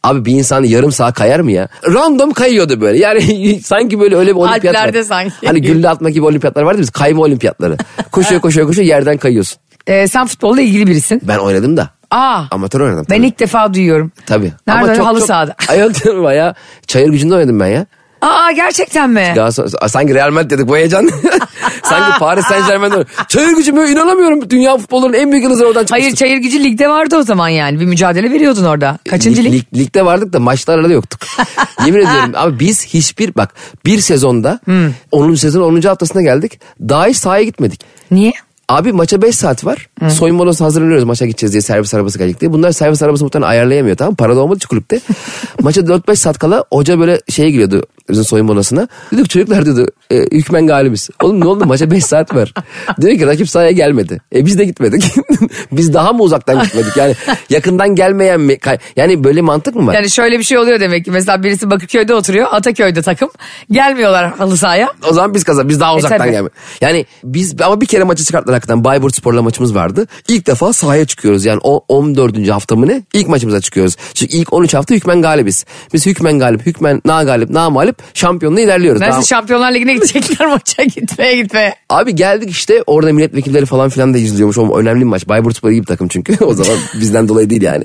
Abi 0.04 0.26
bir 0.26 0.32
insan 0.32 0.64
yarım 0.64 0.92
saat 0.92 1.14
kayar 1.14 1.40
mı 1.40 1.52
ya? 1.52 1.68
Random 1.94 2.32
kayıyordu 2.34 2.82
böyle. 2.82 2.98
Yani 2.98 3.60
sanki 3.64 4.00
böyle 4.00 4.16
öyle 4.16 4.32
bir 4.32 4.40
olimpiyat 4.40 4.76
Alplerde 4.76 5.00
var. 5.00 5.04
sanki. 5.04 5.48
Hani 5.48 5.62
gülle 5.62 5.90
atma 5.90 6.10
gibi 6.10 6.26
olimpiyatlar 6.26 6.64
vardı 6.64 6.82
biz 6.82 6.90
kayma 6.90 7.22
olimpiyatları. 7.22 7.78
Koşuyor 8.12 8.42
koşuyor 8.42 8.68
koşuyor 8.68 8.88
yerden 8.88 9.18
kayıyorsun. 9.18 9.58
Ee, 9.88 10.08
sen 10.08 10.28
futbolla 10.28 10.62
ilgili 10.62 10.88
birisin. 10.88 11.22
Ben 11.24 11.38
oynadım 11.38 11.78
da. 11.78 11.90
Aa. 12.12 12.44
Amatör 12.52 12.80
oynadım. 12.82 13.06
Ben 13.10 13.18
tabii. 13.18 13.28
ilk 13.28 13.40
defa 13.40 13.74
duyuyorum. 13.74 14.12
Tabii. 14.26 14.54
Nerede? 14.68 15.02
Halı 15.02 15.22
sahada. 15.22 15.56
Ay 15.70 15.80
yok 15.80 15.94
canım 15.94 16.54
çayır 16.88 17.10
gücünde 17.10 17.36
oynadım 17.36 17.60
ben 17.60 17.68
ya. 17.68 17.86
Aa 18.22 18.52
gerçekten 18.52 19.10
mi? 19.10 19.32
Galatasaray, 19.36 19.90
sanki 19.90 20.14
Real 20.14 20.32
Madrid 20.32 20.52
dedik 20.52 20.68
bu 20.68 20.78
heyecan. 20.78 21.10
sanki 21.84 22.20
Paris 22.20 22.46
Saint 22.46 22.68
Germain'de. 22.68 23.06
Çayır 23.28 23.50
gücü 23.58 23.72
mü 23.72 23.90
inanamıyorum. 23.90 24.50
Dünya 24.50 24.78
futbolunun 24.78 25.14
en 25.14 25.32
büyük 25.32 25.44
yıldızları 25.44 25.68
oradan 25.70 25.82
çıkmıştı. 25.86 26.04
Hayır 26.06 26.16
çayır 26.16 26.38
gücü 26.38 26.64
ligde 26.64 26.90
vardı 26.90 27.18
o 27.18 27.24
zaman 27.24 27.50
yani. 27.50 27.80
Bir 27.80 27.86
mücadele 27.86 28.32
veriyordun 28.32 28.64
orada. 28.66 28.98
Kaçıncı 29.10 29.44
lig? 29.44 29.54
Lig- 29.54 29.78
ligde 29.80 30.06
vardık 30.06 30.34
da 30.34 30.40
maçlarda 30.40 30.90
da 30.90 30.94
yoktuk. 30.94 31.22
Yemin 31.86 32.00
ediyorum 32.00 32.32
abi 32.36 32.60
biz 32.60 32.86
hiçbir 32.86 33.36
bak 33.36 33.54
bir 33.86 34.00
sezonda 34.00 34.60
Hmm. 34.66 34.90
10. 35.12 35.36
sezon 35.36 35.62
10. 35.62 35.82
haftasına 35.82 36.22
geldik. 36.22 36.60
Daha 36.82 37.06
hiç 37.08 37.18
sahaya 37.18 37.44
gitmedik. 37.44 37.82
Niye? 38.12 38.34
Abi 38.70 38.92
maça 38.94 39.22
5 39.22 39.36
saat 39.36 39.66
var. 39.66 39.90
Soyunma 40.10 40.44
odası 40.44 40.64
hazırlanıyoruz 40.64 41.04
maça 41.04 41.26
gideceğiz 41.26 41.52
diye 41.54 41.62
servis 41.62 41.94
arabası 41.94 42.18
gelecek 42.18 42.42
diye. 42.42 42.54
Bunlar 42.54 42.72
servis 42.72 43.04
arabası 43.04 43.24
muhtemelen 43.24 43.50
ayarlayamıyor 43.50 43.98
tamam? 43.98 44.16
Para 44.16 44.36
da 44.36 44.40
olmadı 44.40 44.58
için 44.58 44.68
kulüpte. 44.68 45.00
maça 45.62 45.82
4-5 45.82 46.16
saat 46.16 46.38
kala 46.40 46.64
hoca 46.74 47.00
böyle 47.00 47.22
şeye 47.30 47.50
giriyordu 47.52 47.84
bizim 48.10 48.24
soyunma 48.24 48.54
odasına. 48.54 48.88
Dedik 49.12 49.30
çocuklar 49.30 49.66
dedi 49.66 49.86
e, 50.12 50.18
hükmen 50.18 50.68
galibiz. 50.68 51.10
Oğlum 51.24 51.40
ne 51.40 51.48
oldu 51.48 51.66
maça 51.66 51.92
5 51.92 52.06
saat 52.06 52.36
var. 52.36 52.54
Diyor 53.02 53.18
ki 53.18 53.28
rakip 53.28 53.50
sahaya 53.50 53.72
gelmedi. 53.72 54.22
E 54.36 54.46
biz 54.46 54.60
de 54.60 54.66
gitmedik. 54.66 55.16
biz 55.72 55.94
daha 55.94 56.14
mı 56.14 56.24
uzaktan 56.24 56.64
gitmedik? 56.64 56.98
Yani 56.98 57.16
yakından 57.50 57.96
gelmeyen 57.96 58.42
mi? 58.42 58.58
Yani 58.96 59.24
böyle 59.24 59.42
mantık 59.42 59.76
mı 59.76 59.88
var? 59.88 59.94
Yani 59.94 60.10
şöyle 60.10 60.40
bir 60.40 60.44
şey 60.44 60.58
oluyor 60.58 60.80
demek 60.80 61.06
ki. 61.06 61.12
Mesela 61.12 61.44
birisi 61.44 61.70
Bakırköy'de 61.70 62.14
oturuyor. 62.14 62.48
Ataköy'de 62.52 63.02
takım. 63.02 63.30
Gelmiyorlar 63.72 64.38
halı 64.38 64.58
sahaya. 64.58 64.94
O 65.10 65.14
zaman 65.14 65.34
biz 65.34 65.44
kazan. 65.44 65.70
Biz 65.70 65.80
daha 65.80 65.96
uzaktan 65.96 66.18
tabii. 66.18 66.32
gelme. 66.32 66.50
Yani 66.82 67.06
biz 67.24 67.62
ama 67.62 67.82
bir 67.82 67.86
kere 67.86 68.04
maçı 68.04 68.24
çıkarttılar 68.24 68.54
hakikaten. 68.54 68.84
Bayburt 68.84 69.16
Spor'la 69.16 69.42
maçımız 69.42 69.76
vardı. 69.76 70.08
İlk 70.28 70.48
defa 70.48 70.74
sahaya 70.74 71.06
çıkıyoruz. 71.06 71.46
Yani 71.46 71.60
o 71.64 71.86
14. 71.88 72.50
hafta 72.50 72.76
mı 72.76 72.88
ne? 72.88 73.04
İlk 73.14 73.28
maçımıza 73.28 73.62
çıkıyoruz. 73.62 73.96
Çünkü 74.14 74.38
ilk 74.38 74.54
13 74.54 74.74
hafta 74.74 74.96
hükmen 74.96 75.22
galibiz. 75.22 75.66
Biz 75.94 76.06
hükmen 76.06 76.40
galip, 76.40 76.66
hükmen 76.66 77.02
na 77.06 77.24
galip, 77.24 77.50
na 77.50 77.70
mağlup 77.70 77.95
şampiyonluğa 78.14 78.62
ilerliyoruz. 78.62 79.02
Nasıl 79.02 79.14
Daha- 79.14 79.22
Şampiyonlar 79.24 79.72
Ligi'ne 79.74 79.94
gidecekler 79.94 80.48
maça 80.52 80.84
gitmeye 80.84 81.36
gitmeye. 81.36 81.76
Abi 81.90 82.16
geldik 82.16 82.50
işte 82.50 82.84
orada 82.88 83.14
milletvekilleri 83.14 83.66
falan 83.66 83.90
filan 83.90 84.14
da 84.14 84.18
izliyormuş. 84.18 84.58
O 84.58 84.78
önemli 84.78 85.00
bir 85.00 85.06
maç. 85.06 85.28
Bayburt 85.28 85.58
Spor 85.58 85.70
iyi 85.70 85.82
bir 85.82 85.86
takım 85.88 86.08
çünkü. 86.08 86.44
o 86.46 86.54
zaman 86.54 86.78
bizden 87.00 87.28
dolayı 87.28 87.50
değil 87.50 87.62
yani. 87.62 87.84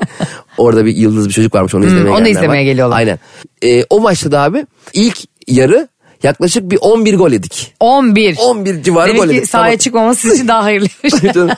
Orada 0.59 0.85
bir 0.87 0.97
yıldız 0.97 1.29
bir 1.29 1.33
çocuk 1.33 1.55
varmış 1.55 1.75
onu 1.75 1.85
izlemeye 1.87 2.05
Hmm, 2.07 2.13
onu 2.15 2.29
izlemeye 2.29 2.61
var. 2.61 2.65
geliyorlar. 2.71 2.97
Aynen. 2.97 3.19
Ee, 3.65 3.85
o 3.91 4.01
maçta 4.01 4.33
da 4.33 4.41
abi 4.41 4.67
ilk 4.93 5.19
yarı 5.49 5.89
yaklaşık 6.23 6.71
bir 6.71 6.79
11 6.81 7.15
gol 7.15 7.31
yedik. 7.31 7.75
11. 7.81 8.37
11 8.41 8.83
civarı 8.83 9.09
Demek 9.09 9.23
gol 9.23 9.29
ki 9.29 9.35
yedik. 9.35 9.51
sahaya 9.51 9.65
Tamam. 9.71 9.79
çıkmaması 9.79 10.21
sizin 10.21 10.35
için 10.37 10.49
daha 10.49 10.65
hayırlıymış. 10.65 11.35
Canım. 11.35 11.51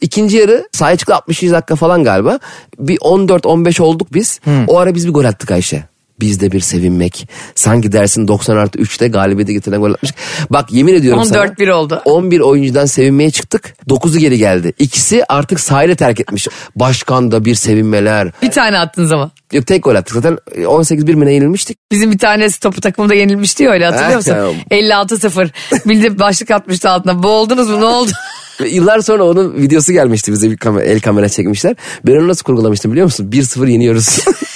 İkinci 0.00 0.36
yarı 0.36 0.68
sahaya 0.72 0.96
çıktı 0.96 1.14
60 1.14 1.42
dakika 1.42 1.76
falan 1.76 2.04
galiba. 2.04 2.38
Bir 2.78 2.96
14-15 2.96 3.82
olduk 3.82 4.08
biz. 4.14 4.40
O 4.66 4.78
ara 4.78 4.94
biz 4.94 5.06
bir 5.08 5.12
gol 5.12 5.24
attık 5.24 5.50
Ayşe. 5.50 5.84
Bizde 6.20 6.52
bir 6.52 6.60
sevinmek. 6.60 7.28
Sanki 7.54 7.92
dersin 7.92 8.28
90 8.28 8.56
artı 8.56 8.78
3'te 8.78 9.08
galibiyeti 9.08 9.52
getiren 9.52 9.80
gol 9.80 9.92
atmış. 9.92 10.12
Bak 10.50 10.72
yemin 10.72 10.94
ediyorum 10.94 11.24
sana. 11.24 11.44
14-1 11.44 11.70
oldu. 11.72 12.02
11 12.04 12.40
oyuncudan 12.40 12.86
sevinmeye 12.86 13.30
çıktık. 13.30 13.74
9'u 13.88 14.18
geri 14.18 14.38
geldi. 14.38 14.72
İkisi 14.78 15.24
artık 15.28 15.60
sahile 15.60 15.94
terk 15.94 16.20
etmiş. 16.20 16.48
Başkan 16.76 17.32
da 17.32 17.44
bir 17.44 17.54
sevinmeler. 17.54 18.32
bir 18.42 18.50
tane 18.50 18.78
attınız 18.78 19.12
ama. 19.12 19.30
Yok 19.52 19.66
tek 19.66 19.84
gol 19.84 19.94
attık. 19.94 20.14
Zaten 20.14 20.38
18-1 20.56 21.14
mi 21.14 21.26
ne 21.26 21.32
yenilmiştik? 21.32 21.78
Bizim 21.90 22.12
bir 22.12 22.18
tane 22.18 22.50
topu 22.50 22.80
takımda 22.80 23.14
yenilmişti 23.14 23.62
ya 23.62 23.70
öyle 23.70 23.84
hatırlıyor 23.84 24.16
musun? 24.16 24.32
tamam. 24.32 24.54
56-0. 24.70 25.50
Bildi 25.88 26.18
başlık 26.18 26.50
atmıştı 26.50 26.90
altına. 26.90 27.22
Boğuldunuz 27.22 27.68
mu 27.68 27.80
ne 27.80 27.84
oldu? 27.84 28.10
Yıllar 28.70 29.00
sonra 29.00 29.24
onun 29.24 29.56
videosu 29.56 29.92
gelmişti 29.92 30.32
bize 30.32 30.50
bir 30.50 30.56
kamera, 30.56 30.84
el 30.84 31.00
kamera 31.00 31.28
çekmişler. 31.28 31.76
Ben 32.06 32.16
onu 32.16 32.28
nasıl 32.28 32.44
kurgulamıştım 32.44 32.92
biliyor 32.92 33.04
musun? 33.04 33.30
1-0 33.32 33.70
yeniyoruz. 33.70 34.18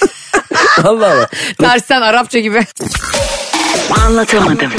Allah 0.83 1.11
Allah. 1.11 1.29
Tersten 1.59 2.01
Arapça 2.01 2.39
gibi. 2.39 2.61
Anlatamadım. 4.05 4.71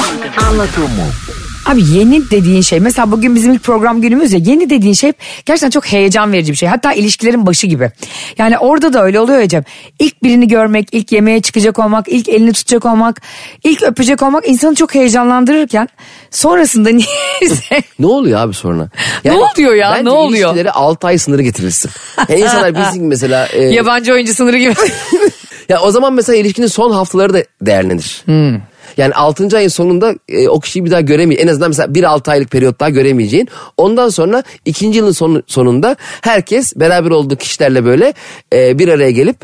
Abi 1.66 1.82
yeni 1.92 2.30
dediğin 2.30 2.60
şey 2.62 2.80
mesela 2.80 3.10
bugün 3.10 3.34
bizim 3.34 3.52
ilk 3.52 3.62
program 3.62 4.00
günümüz 4.00 4.32
ya 4.32 4.38
yeni 4.44 4.70
dediğin 4.70 4.94
şey 4.94 5.12
gerçekten 5.46 5.70
çok 5.70 5.86
heyecan 5.86 6.32
verici 6.32 6.52
bir 6.52 6.56
şey. 6.56 6.68
Hatta 6.68 6.92
ilişkilerin 6.92 7.46
başı 7.46 7.66
gibi. 7.66 7.90
Yani 8.38 8.58
orada 8.58 8.92
da 8.92 9.02
öyle 9.02 9.20
oluyor 9.20 9.38
ya 9.40 9.48
Cem. 9.48 9.64
İlk 9.98 10.22
birini 10.22 10.48
görmek, 10.48 10.88
ilk 10.92 11.12
yemeğe 11.12 11.42
çıkacak 11.42 11.78
olmak, 11.78 12.08
ilk 12.08 12.28
elini 12.28 12.52
tutacak 12.52 12.84
olmak, 12.84 13.22
ilk 13.64 13.82
öpecek 13.82 14.22
olmak 14.22 14.48
insanı 14.48 14.74
çok 14.74 14.94
heyecanlandırırken 14.94 15.88
sonrasında 16.30 16.88
niyeyse 17.40 17.82
Ne 17.98 18.06
oluyor 18.06 18.40
abi 18.40 18.54
sonra? 18.54 18.88
Ne 19.24 19.32
oluyor 19.32 19.74
ya? 19.74 19.90
Bence 19.92 20.04
Ne 20.04 20.10
oluyor? 20.10 20.48
ilişkilere 20.50 20.70
6 20.70 21.06
ay 21.06 21.18
sınırı 21.18 21.42
getirilsin. 21.42 21.90
Yani 22.28 22.40
insanlar 22.40 22.74
bilsin 22.74 23.04
mesela... 23.04 23.46
e, 23.46 23.62
yabancı 23.62 24.12
oyuncu 24.12 24.34
sınırı 24.34 24.58
gibi. 24.58 24.74
ya 25.68 25.80
o 25.80 25.90
zaman 25.90 26.14
mesela 26.14 26.36
ilişkinin 26.36 26.66
son 26.66 26.90
haftaları 26.90 27.34
da 27.34 27.42
değerlenir. 27.60 28.22
Hmm. 28.24 28.60
Yani 28.96 29.14
6. 29.14 29.56
ayın 29.56 29.68
sonunda 29.68 30.14
e, 30.28 30.48
o 30.48 30.60
kişiyi 30.60 30.84
bir 30.84 30.90
daha 30.90 31.00
göremeyeceğin. 31.00 31.48
En 31.48 31.52
azından 31.52 31.70
mesela 31.70 31.94
bir 31.94 32.04
6 32.04 32.30
aylık 32.30 32.50
periyot 32.50 32.80
daha 32.80 32.90
göremeyeceğin. 32.90 33.48
Ondan 33.76 34.08
sonra 34.08 34.42
ikinci 34.64 34.98
yılın 34.98 35.12
sonu, 35.12 35.42
sonunda 35.46 35.96
herkes 36.20 36.76
beraber 36.76 37.10
olduğu 37.10 37.36
kişilerle 37.36 37.84
böyle 37.84 38.12
e, 38.52 38.78
bir 38.78 38.88
araya 38.88 39.10
gelip 39.10 39.36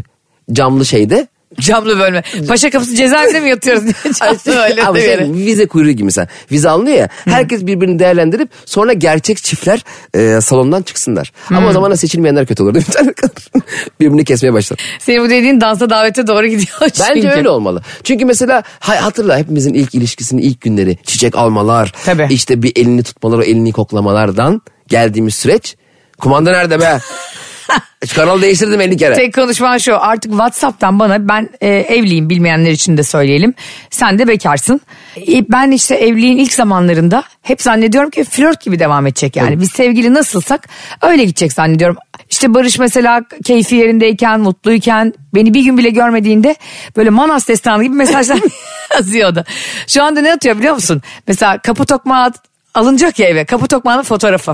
camlı 0.52 0.86
şeyde 0.86 1.28
Camlı 1.60 1.98
bölme. 1.98 2.22
Paşa 2.48 2.70
kapısı 2.70 2.96
cezaevinde 2.96 3.40
mi 3.40 3.50
yatıyoruz? 3.50 3.84
Camlı 4.20 4.94
de 4.94 5.00
şey, 5.00 5.46
vize 5.46 5.66
kuyruğu 5.66 5.90
gibi 5.90 6.04
mesela. 6.04 6.28
Vize 6.52 6.68
alınıyor 6.68 6.96
ya. 6.96 7.08
Herkes 7.24 7.66
birbirini 7.66 7.98
değerlendirip 7.98 8.50
sonra 8.64 8.92
gerçek 8.92 9.42
çiftler 9.42 9.84
e, 10.14 10.40
salondan 10.40 10.82
çıksınlar. 10.82 11.32
Ama 11.50 11.68
o 11.68 11.72
zaman 11.72 11.90
da 11.90 11.96
seçilmeyenler 11.96 12.46
kötü 12.46 12.62
olur? 12.62 12.74
Birbirini 14.00 14.24
kesmeye 14.24 14.52
başlar. 14.52 14.78
Senin 14.98 15.24
bu 15.24 15.30
dediğin 15.30 15.60
dansa 15.60 15.90
davete 15.90 16.26
doğru 16.26 16.46
gidiyor 16.46 16.78
Bence 16.80 17.02
çünkü. 17.14 17.28
öyle 17.28 17.48
olmalı. 17.48 17.82
Çünkü 18.04 18.24
mesela 18.24 18.62
hatırla 18.80 19.38
hepimizin 19.38 19.74
ilk 19.74 19.94
ilişkisinin 19.94 20.42
ilk 20.42 20.60
günleri 20.60 20.98
çiçek 21.04 21.36
almalar. 21.36 21.92
Tabii. 22.04 22.26
işte 22.30 22.62
bir 22.62 22.72
elini 22.76 23.02
tutmalar 23.02 23.38
o 23.38 23.42
elini 23.42 23.72
koklamalardan 23.72 24.62
geldiğimiz 24.88 25.34
süreç. 25.34 25.76
Kumanda 26.18 26.50
nerede 26.50 26.80
be? 26.80 26.98
Şu 28.06 28.14
kanalı 28.14 28.42
değiştirdim 28.42 28.80
50 28.80 28.96
kere. 28.96 29.14
Tek 29.14 29.34
konuşman 29.34 29.78
şu 29.78 30.02
artık 30.02 30.30
Whatsapp'tan 30.32 30.98
bana 30.98 31.28
ben 31.28 31.48
e, 31.60 31.68
evliyim 31.68 32.30
bilmeyenler 32.30 32.70
için 32.70 32.96
de 32.96 33.02
söyleyelim. 33.02 33.54
Sen 33.90 34.18
de 34.18 34.28
bekarsın. 34.28 34.80
E, 35.16 35.44
ben 35.48 35.70
işte 35.70 35.94
evliliğin 35.94 36.36
ilk 36.36 36.52
zamanlarında 36.52 37.22
hep 37.42 37.62
zannediyorum 37.62 38.10
ki 38.10 38.24
flört 38.24 38.60
gibi 38.64 38.78
devam 38.78 39.06
edecek 39.06 39.36
yani. 39.36 39.60
Biz 39.60 39.70
sevgili 39.72 40.14
nasılsak 40.14 40.68
öyle 41.02 41.24
gidecek 41.24 41.52
zannediyorum. 41.52 41.96
İşte 42.30 42.54
Barış 42.54 42.78
mesela 42.78 43.20
keyfi 43.44 43.74
yerindeyken, 43.76 44.40
mutluyken 44.40 45.12
beni 45.34 45.54
bir 45.54 45.64
gün 45.64 45.78
bile 45.78 45.90
görmediğinde 45.90 46.56
böyle 46.96 47.10
Manas 47.10 47.48
destanı 47.48 47.82
gibi 47.84 47.94
mesajlar 47.94 48.38
yazıyordu. 48.94 49.44
Şu 49.86 50.02
anda 50.04 50.20
ne 50.20 50.32
atıyor 50.32 50.58
biliyor 50.58 50.74
musun? 50.74 51.02
Mesela 51.28 51.58
kapı 51.58 51.84
tokmağı 51.84 52.24
at- 52.24 52.51
alınacak 52.74 53.18
ya 53.18 53.28
eve 53.28 53.44
kapı 53.44 53.66
tokmağının 53.66 54.02
fotoğrafı. 54.02 54.52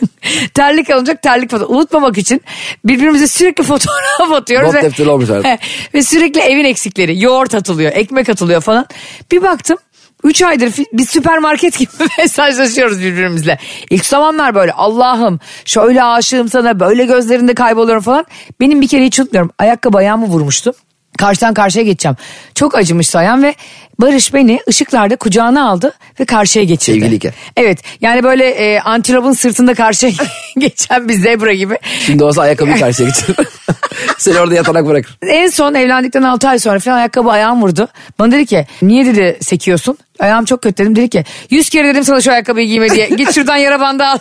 terlik 0.54 0.90
alınacak 0.90 1.22
terlik 1.22 1.50
fotoğrafı. 1.50 1.72
Unutmamak 1.72 2.18
için 2.18 2.42
birbirimize 2.84 3.26
sürekli 3.26 3.64
fotoğraf 3.64 4.32
atıyoruz. 4.32 4.74
Not 4.74 4.82
defteri 4.82 5.08
olmuş 5.08 5.30
artık. 5.30 5.60
ve 5.94 6.02
sürekli 6.02 6.40
evin 6.40 6.64
eksikleri. 6.64 7.22
Yoğurt 7.22 7.54
atılıyor, 7.54 7.92
ekmek 7.92 8.28
atılıyor 8.28 8.60
falan. 8.60 8.86
Bir 9.32 9.42
baktım 9.42 9.78
3 10.24 10.42
aydır 10.42 10.72
biz 10.92 11.08
süpermarket 11.08 11.78
gibi 11.78 11.90
mesajlaşıyoruz 12.18 13.00
birbirimizle. 13.00 13.58
İlk 13.90 14.04
zamanlar 14.04 14.54
böyle 14.54 14.72
Allah'ım 14.72 15.40
şöyle 15.64 16.04
aşığım 16.04 16.48
sana 16.48 16.80
böyle 16.80 17.04
gözlerinde 17.04 17.54
kayboluyorum 17.54 18.02
falan. 18.02 18.26
Benim 18.60 18.80
bir 18.80 18.88
kere 18.88 19.04
hiç 19.04 19.20
unutmuyorum 19.20 19.50
ayakkabı 19.58 19.98
ayağımı 19.98 20.26
vurmuştu. 20.26 20.72
Karşıdan 21.18 21.54
karşıya 21.54 21.84
geçeceğim. 21.84 22.16
Çok 22.54 22.74
acımıştı 22.74 23.18
ayağım 23.18 23.42
ve 23.42 23.54
Barış 23.98 24.34
beni 24.34 24.60
ışıklarda 24.68 25.16
kucağına 25.16 25.70
aldı 25.70 25.92
ve 26.20 26.24
karşıya 26.24 26.64
geçirdi. 26.64 26.98
Sevgiliyken. 27.00 27.32
Evet 27.56 27.78
yani 28.00 28.24
böyle 28.24 28.48
e, 28.48 28.80
antilopun 28.80 29.32
sırtında 29.32 29.74
karşıya 29.74 30.12
geçen 30.58 31.08
bir 31.08 31.14
zebra 31.14 31.52
gibi. 31.52 31.78
Şimdi 32.06 32.24
olsa 32.24 32.42
ayakkabıyı 32.42 32.78
karşıya 32.78 33.08
geçirir. 33.08 33.36
Seni 34.18 34.40
orada 34.40 34.54
yatarak 34.54 34.86
bırakır. 34.86 35.18
En 35.22 35.48
son 35.48 35.74
evlendikten 35.74 36.22
6 36.22 36.48
ay 36.48 36.58
sonra 36.58 36.78
falan 36.78 36.96
ayakkabı 36.96 37.30
ayağım 37.30 37.62
vurdu. 37.62 37.88
Bana 38.18 38.32
dedi 38.32 38.46
ki 38.46 38.66
niye 38.82 39.06
dedi 39.06 39.38
sekiyorsun? 39.40 39.98
Ayağım 40.18 40.44
çok 40.44 40.62
kötü 40.62 40.76
dedim. 40.76 40.96
Dedi 40.96 41.08
ki 41.08 41.24
100 41.50 41.68
kere 41.68 41.88
dedim 41.88 42.04
sana 42.04 42.20
şu 42.20 42.32
ayakkabıyı 42.32 42.68
giyme 42.68 42.90
diye. 42.90 43.08
Git 43.08 43.34
şuradan 43.34 43.56
yara 43.56 43.80
bandı 43.80 44.04
al. 44.04 44.18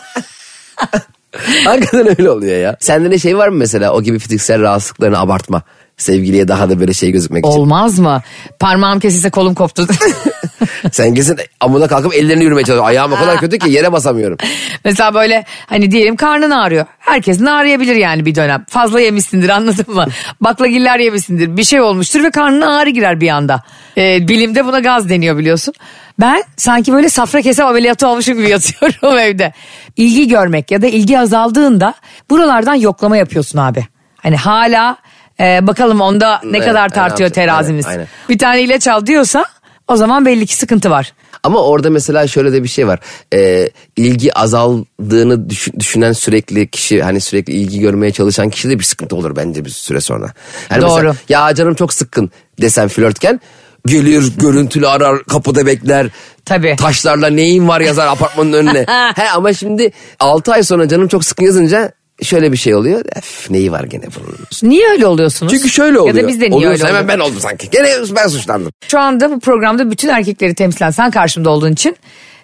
Hakikaten 1.66 2.10
öyle 2.20 2.30
oluyor 2.30 2.58
ya. 2.58 2.78
Sende 2.80 3.12
de 3.12 3.20
şey 3.20 3.38
var 3.38 3.48
mı 3.48 3.56
mesela 3.56 3.94
o 3.94 4.02
gibi 4.02 4.20
fiziksel 4.20 4.62
rahatsızlıklarını 4.62 5.20
abartma. 5.20 5.62
Sevgiliye 6.04 6.48
daha 6.48 6.70
da 6.70 6.80
böyle 6.80 6.94
şey 6.94 7.12
gözükmek 7.12 7.46
için. 7.46 7.60
Olmaz 7.60 8.00
mı? 8.00 8.22
Parmağım 8.60 9.00
kesilse 9.00 9.30
kolum 9.30 9.56
koptu. 9.56 9.88
Sen 10.92 11.14
kesin 11.14 11.38
amuda 11.60 11.88
kalkıp 11.88 12.14
ellerini 12.14 12.44
yürümeye 12.44 12.66
çalışıyorsun. 12.66 12.90
Ayağım 12.90 13.14
o 13.14 13.16
kadar 13.16 13.40
kötü 13.40 13.60
ki 13.60 13.70
yere 13.72 13.92
basamıyorum. 13.92 14.38
Mesela 14.86 15.14
böyle 15.14 15.46
hani 15.66 15.92
diyelim 15.92 16.16
karnın 16.16 16.52
ağrıyor. 16.52 16.86
Herkesin 17.00 17.46
ağrıyabilir 17.46 17.96
yani 17.96 18.26
bir 18.26 18.36
dönem. 18.36 18.66
Fazla 18.70 19.00
yemişsindir 19.00 19.50
anladın 19.50 19.96
mı? 19.96 20.06
Baklagiller 20.42 21.00
yemişsindir. 21.00 21.58
Bir 21.58 21.64
şey 21.64 21.82
olmuştur 21.82 22.24
ve 22.24 22.32
karnına 22.32 22.78
ağrı 22.78 22.90
girer 22.90 23.22
bir 23.22 23.30
anda. 23.30 23.64
Ee, 23.98 24.28
bilimde 24.28 24.66
buna 24.66 24.80
gaz 24.80 25.10
deniyor 25.10 25.38
biliyorsun. 25.38 25.74
Ben 26.20 26.44
sanki 26.58 26.94
böyle 26.94 27.10
safra 27.10 27.42
kesem 27.42 27.68
ameliyatı 27.68 28.08
olmuşum 28.08 28.38
gibi 28.38 28.50
yatıyorum 28.50 29.18
evde. 29.18 29.54
İlgi 29.98 30.28
görmek 30.28 30.72
ya 30.72 30.82
da 30.82 30.88
ilgi 30.88 31.20
azaldığında 31.20 31.94
buralardan 32.30 32.76
yoklama 32.76 33.18
yapıyorsun 33.18 33.60
abi. 33.60 33.88
Hani 34.18 34.38
hala 34.38 34.98
e, 35.40 35.68
bakalım 35.68 36.02
onda 36.02 36.42
ne 36.44 36.58
Evet, 36.58 36.68
kadar 36.68 36.90
tartıyor 36.90 37.10
yapacak? 37.30 37.34
terazimiz. 37.36 37.86
Aynen, 37.86 37.98
aynen. 37.98 38.10
Bir 38.30 38.38
tane 38.38 38.62
ilaç 38.62 38.88
al 38.88 39.06
diyorsa 39.06 39.46
o 39.88 39.96
zaman 39.96 40.26
belli 40.26 40.46
ki 40.46 40.56
sıkıntı 40.56 40.90
var. 40.90 41.14
Ama 41.44 41.64
orada 41.64 41.90
mesela 41.90 42.28
şöyle 42.28 42.54
de 42.54 42.64
bir 42.64 42.68
şey 42.68 42.88
var. 42.88 43.00
Ee, 43.34 43.70
ilgi 43.96 44.34
azaldığını 44.38 45.50
düşün- 45.50 45.80
düşünen 45.80 46.12
sürekli 46.12 46.68
kişi 46.68 47.04
hani 47.04 47.22
sürekli 47.22 47.54
ilgi 47.54 47.80
görmeye 47.80 48.12
çalışan 48.12 48.50
kişi 48.50 48.70
de 48.70 48.80
bir 48.80 48.84
sıkıntı 48.84 49.16
olur 49.16 49.36
bence 49.36 49.66
bir 49.66 49.70
süre 49.70 50.02
sonra. 50.02 50.34
Yani 50.70 50.82
Doğru. 50.82 50.96
Mesela, 50.96 51.16
ya 51.30 51.56
canım 51.56 51.74
çok 51.76 51.94
sıkkın 51.94 52.32
desen 52.62 52.88
flörtken 52.88 53.42
gelir 53.86 54.32
görüntülü 54.38 54.88
arar 54.88 55.24
kapıda 55.24 55.66
bekler. 55.66 56.08
Tabii. 56.46 56.76
Taşlarla 56.76 57.28
neyin 57.30 57.68
var 57.68 57.82
yazar 57.82 58.08
apartmanın 58.08 58.54
önüne. 58.54 58.86
He 59.16 59.30
ama 59.30 59.54
şimdi 59.54 59.92
6 60.20 60.52
ay 60.54 60.64
sonra 60.64 60.88
canım 60.88 61.08
çok 61.08 61.26
sıkkın 61.26 61.46
yazınca 61.46 61.92
şöyle 62.22 62.52
bir 62.52 62.58
şey 62.58 62.76
oluyor. 62.76 63.02
Ef, 63.16 63.50
neyi 63.50 63.72
var 63.72 63.84
gene 63.84 64.04
bunun? 64.20 64.38
Niye 64.72 64.90
öyle 64.90 65.06
oluyorsunuz? 65.08 65.54
Çünkü 65.54 65.70
şöyle 65.70 66.00
oluyor. 66.00 66.16
Ya 66.16 66.24
da 66.24 66.28
biz 66.28 66.42
de 66.42 66.46
niye 66.46 66.56
Oluyorsa 66.58 66.88
öyle 66.88 66.98
hemen 66.98 67.08
ben 67.08 67.20
oldum 67.24 67.40
sanki. 67.40 67.70
Gene 67.70 67.88
ben 68.16 68.28
suçlandım. 68.28 68.72
Şu 68.88 69.00
anda 69.00 69.32
bu 69.32 69.40
programda 69.40 69.92
bütün 69.92 70.10
erkekleri 70.10 70.56
temsilen 70.56 70.92
sen 70.92 71.12
karşımda 71.12 71.50
olduğun 71.50 71.72
için 71.72 71.96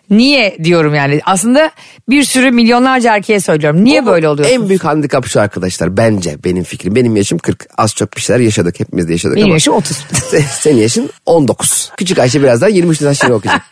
niye 0.09 0.57
diyorum 0.63 0.95
yani. 0.95 1.21
Aslında 1.25 1.71
bir 2.09 2.23
sürü 2.23 2.51
milyonlarca 2.51 3.15
erkeğe 3.15 3.39
söylüyorum. 3.39 3.83
Niye 3.83 3.99
Ama 3.99 4.11
böyle 4.11 4.29
oluyorsunuz? 4.29 4.61
En 4.63 4.69
büyük 4.69 4.83
handikap 4.83 5.25
şu 5.27 5.41
arkadaşlar 5.41 5.97
bence 5.97 6.35
benim 6.43 6.63
fikrim. 6.63 6.95
Benim 6.95 7.15
yaşım 7.15 7.37
40 7.37 7.67
az 7.77 7.95
çok 7.95 8.15
bir 8.17 8.21
şeyler 8.21 8.39
yaşadık 8.41 8.79
hepimiz 8.79 9.07
de 9.07 9.11
yaşadık 9.11 9.35
Benim 9.35 9.45
ama. 9.45 9.53
yaşım 9.55 9.73
30. 9.73 9.97
Se- 10.13 10.43
Senin 10.59 10.77
yaşın 10.77 11.09
19. 11.25 11.91
Küçük 11.97 12.19
Ayşe 12.19 12.41
birazdan 12.41 12.69
23 12.69 13.01
Nisan 13.01 13.13
şiiri 13.13 13.33
okuyacak. 13.33 13.61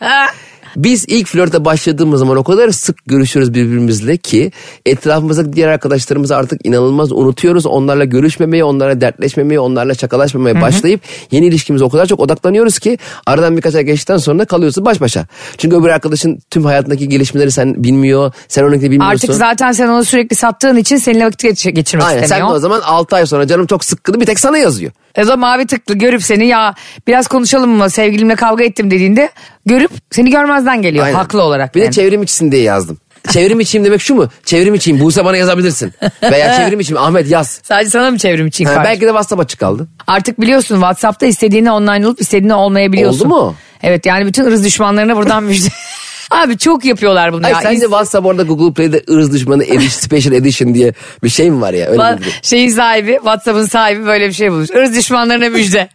Biz 0.78 1.04
ilk 1.08 1.28
flörte 1.28 1.64
başladığımız 1.64 2.20
zaman 2.20 2.36
o 2.36 2.44
kadar 2.44 2.70
sık 2.70 2.96
görüşüyoruz 3.06 3.54
birbirimizle 3.54 4.16
ki 4.16 4.52
etrafımızdaki 4.86 5.52
diğer 5.52 5.68
arkadaşlarımızı 5.68 6.36
artık 6.36 6.66
inanılmaz 6.66 7.12
unutuyoruz. 7.12 7.66
Onlarla 7.66 8.04
görüşmemeye, 8.04 8.64
onlarla 8.64 9.00
dertleşmemeye, 9.00 9.60
onlarla 9.60 9.94
şakalaşmamaya 9.94 10.60
başlayıp 10.60 11.00
yeni 11.30 11.46
ilişkimize 11.46 11.84
o 11.84 11.88
kadar 11.88 12.06
çok 12.06 12.20
odaklanıyoruz 12.20 12.78
ki 12.78 12.98
aradan 13.26 13.56
birkaç 13.56 13.74
ay 13.74 13.82
geçtikten 13.82 14.16
sonra 14.16 14.44
kalıyorsun 14.44 14.84
baş 14.84 15.00
başa. 15.00 15.26
Çünkü 15.58 15.76
öbür 15.76 15.88
arkadaşın 15.88 16.38
tüm 16.50 16.64
hayatındaki 16.64 17.08
gelişmeleri 17.08 17.50
sen 17.50 17.84
bilmiyor, 17.84 18.32
sen 18.48 18.64
onunkini 18.64 18.90
bilmiyorsun. 18.90 19.28
Artık 19.28 19.34
zaten 19.34 19.72
sen 19.72 19.88
onu 19.88 20.04
sürekli 20.04 20.36
sattığın 20.36 20.76
için 20.76 20.96
seninle 20.96 21.26
vakit 21.26 21.42
geç- 21.42 21.74
geçirmek 21.74 22.06
Aynen 22.06 22.20
sen 22.20 22.22
de 22.22 22.24
istemiyor. 22.24 22.56
o 22.56 22.58
zaman 22.58 22.80
6 22.80 23.16
ay 23.16 23.26
sonra 23.26 23.46
canım 23.46 23.66
çok 23.66 23.84
sıkkını 23.84 24.20
bir 24.20 24.26
tek 24.26 24.40
sana 24.40 24.58
yazıyor. 24.58 24.92
E 25.14 25.24
zaman 25.24 25.38
mavi 25.38 25.66
tıklı 25.66 25.94
görüp 25.94 26.22
seni 26.22 26.46
ya 26.46 26.74
biraz 27.06 27.28
konuşalım 27.28 27.70
mı 27.70 27.90
sevgilimle 27.90 28.34
kavga 28.34 28.64
ettim 28.64 28.90
dediğinde 28.90 29.30
görüp 29.68 29.90
seni 30.10 30.30
görmezden 30.30 30.82
geliyor 30.82 31.04
Aynen. 31.04 31.16
haklı 31.16 31.42
olarak. 31.42 31.74
Bir 31.74 31.80
yani. 31.80 31.88
de 31.88 31.92
çevrim 31.92 32.22
içsin 32.22 32.52
diye 32.52 32.62
yazdım. 32.62 32.98
Çevrim 33.30 33.60
içeyim 33.60 33.84
demek 33.84 34.00
şu 34.00 34.14
mu? 34.14 34.28
Çevrim 34.44 34.74
içeyim 34.74 35.00
Buse 35.00 35.24
bana 35.24 35.36
yazabilirsin. 35.36 35.92
Veya 36.22 36.56
çevrim 36.56 36.80
içeyim 36.80 37.02
Ahmet 37.02 37.30
yaz. 37.30 37.60
Sadece 37.62 37.90
sana 37.90 38.10
mı 38.10 38.18
çevrim 38.18 38.46
için 38.46 38.64
Ha, 38.64 38.82
belki 38.84 39.00
de 39.00 39.06
WhatsApp 39.06 39.40
açık 39.42 39.60
kaldı. 39.60 39.86
Artık 40.06 40.40
biliyorsun 40.40 40.74
WhatsApp'ta 40.74 41.26
istediğini 41.26 41.70
online 41.72 42.06
olup 42.06 42.20
istediğini 42.20 42.54
olmayabiliyorsun. 42.54 43.18
Oldu 43.18 43.28
mu? 43.28 43.54
Evet 43.82 44.06
yani 44.06 44.26
bütün 44.26 44.44
ırz 44.44 44.64
düşmanlarına 44.64 45.16
buradan 45.16 45.42
müjde. 45.44 45.68
Abi 46.30 46.58
çok 46.58 46.84
yapıyorlar 46.84 47.32
bunu 47.32 47.46
Ay, 47.46 47.52
ya. 47.52 47.60
sence 47.62 47.80
WhatsApp 47.80 48.26
orada 48.26 48.42
Google 48.42 48.72
Play'de 48.74 49.12
ırz 49.14 49.32
düşmanı 49.32 49.64
edition, 49.64 49.88
special 49.88 50.32
edition 50.32 50.74
diye 50.74 50.92
bir 51.24 51.28
şey 51.28 51.50
mi 51.50 51.60
var 51.60 51.74
ya? 51.74 51.86
Öyle 51.88 52.18
bir- 52.20 52.40
şeyin 52.42 52.70
sahibi 52.70 53.12
WhatsApp'ın 53.12 53.66
sahibi 53.66 54.06
böyle 54.06 54.28
bir 54.28 54.32
şey 54.32 54.52
bulmuş. 54.52 54.70
Irz 54.70 54.96
düşmanlarına 54.96 55.48
müjde. 55.48 55.88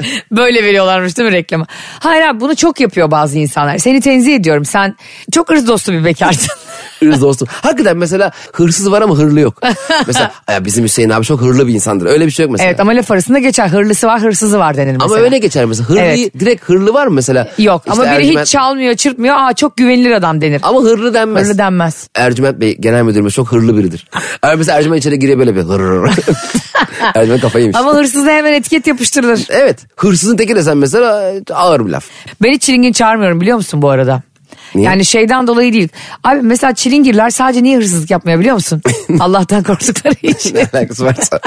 böyle 0.30 0.64
veriyorlarmış 0.64 1.16
değil 1.16 1.28
mi 1.28 1.34
reklamı? 1.34 1.66
Hayır 2.00 2.22
abi 2.22 2.40
bunu 2.40 2.56
çok 2.56 2.80
yapıyor 2.80 3.10
bazı 3.10 3.38
insanlar. 3.38 3.78
Seni 3.78 4.00
tenzih 4.00 4.34
ediyorum. 4.34 4.64
Sen 4.64 4.96
çok 5.32 5.50
ırz 5.50 5.68
dostu 5.68 5.92
bir 5.92 6.04
bekarsın. 6.04 6.50
Irz 7.02 7.22
dostum. 7.22 7.48
Hakikaten 7.50 7.96
mesela 7.96 8.32
hırsız 8.52 8.90
var 8.90 9.02
ama 9.02 9.14
hırlı 9.18 9.40
yok. 9.40 9.62
mesela 10.06 10.32
ya 10.50 10.64
bizim 10.64 10.84
Hüseyin 10.84 11.10
abi 11.10 11.24
çok 11.24 11.40
hırlı 11.40 11.66
bir 11.66 11.74
insandır. 11.74 12.06
Öyle 12.06 12.26
bir 12.26 12.30
şey 12.30 12.42
yok 12.44 12.52
mesela. 12.52 12.68
evet 12.70 12.80
ama 12.80 12.92
laf 12.92 13.10
arasında 13.10 13.38
geçer. 13.38 13.68
Hırlısı 13.68 14.06
var 14.06 14.20
hırsızı 14.22 14.58
var 14.58 14.76
denir 14.76 14.92
mesela. 14.92 15.04
Ama 15.14 15.16
öyle 15.24 15.38
geçer 15.38 15.64
mesela. 15.64 15.88
Hırlı, 15.88 16.00
Evet. 16.00 16.40
direkt 16.40 16.64
hırlı 16.68 16.94
var 16.94 17.06
mı 17.06 17.14
mesela? 17.14 17.48
Yok 17.58 17.82
İşte 17.86 17.92
ama 17.92 18.02
biri 18.02 18.10
Ercüment- 18.26 18.40
hiç 18.42 18.48
çalmıyor 18.50 18.94
çırpmıyor. 18.94 19.36
Aa 19.38 19.52
çok 19.52 19.76
güvenilir 19.76 20.10
adam 20.10 20.40
denir. 20.40 20.60
Ama 20.64 20.80
hırlı 20.82 21.14
denmez. 21.14 21.44
Hırlı 21.44 21.58
denmez. 21.58 22.08
Ercüment 22.14 22.60
Bey 22.60 22.76
genel 22.80 23.02
müdürümüz 23.02 23.34
çok 23.34 23.52
hırlı 23.52 23.76
biridir. 23.78 24.08
Mesela 24.56 24.78
Ercüment 24.78 25.00
içeri 25.00 25.18
giriyor 25.18 25.38
böyle 25.38 25.56
bir 25.56 25.62
hırr. 25.62 26.10
Ercüment 27.14 27.40
kafayı 27.42 27.64
yemiş. 27.64 27.78
Ama 27.80 27.94
hırsıza 27.94 28.30
hemen 28.30 28.52
etiket 28.52 28.86
yapıştırılır. 28.86 29.46
Evet 29.50 29.78
hırsızın 29.96 30.36
teki 30.36 30.56
de 30.56 30.62
sen 30.62 30.76
mesela 30.76 31.32
ağır 31.54 31.86
bir 31.86 31.90
laf. 31.90 32.04
Ben 32.42 32.52
hiç 32.52 32.62
çilingir 32.62 32.92
çağırmıyorum 32.92 33.40
biliyor 33.40 33.56
musun 33.56 33.82
bu 33.82 33.88
arada? 33.90 34.22
Niye? 34.74 34.86
Yani 34.86 35.04
şeyden 35.04 35.46
dolayı 35.46 35.72
değil. 35.72 35.88
Abi 36.24 36.42
mesela 36.42 36.74
çilingirler 36.74 37.30
sadece 37.30 37.62
niye 37.62 37.76
hırsızlık 37.76 38.10
yapmıyor 38.10 38.40
biliyor 38.40 38.54
musun? 38.54 38.82
Allah'tan 39.20 39.62
korktukları 39.62 40.14
için. 40.22 40.54
Ne 40.54 40.66
alakası 40.72 41.04
varsa. 41.04 41.40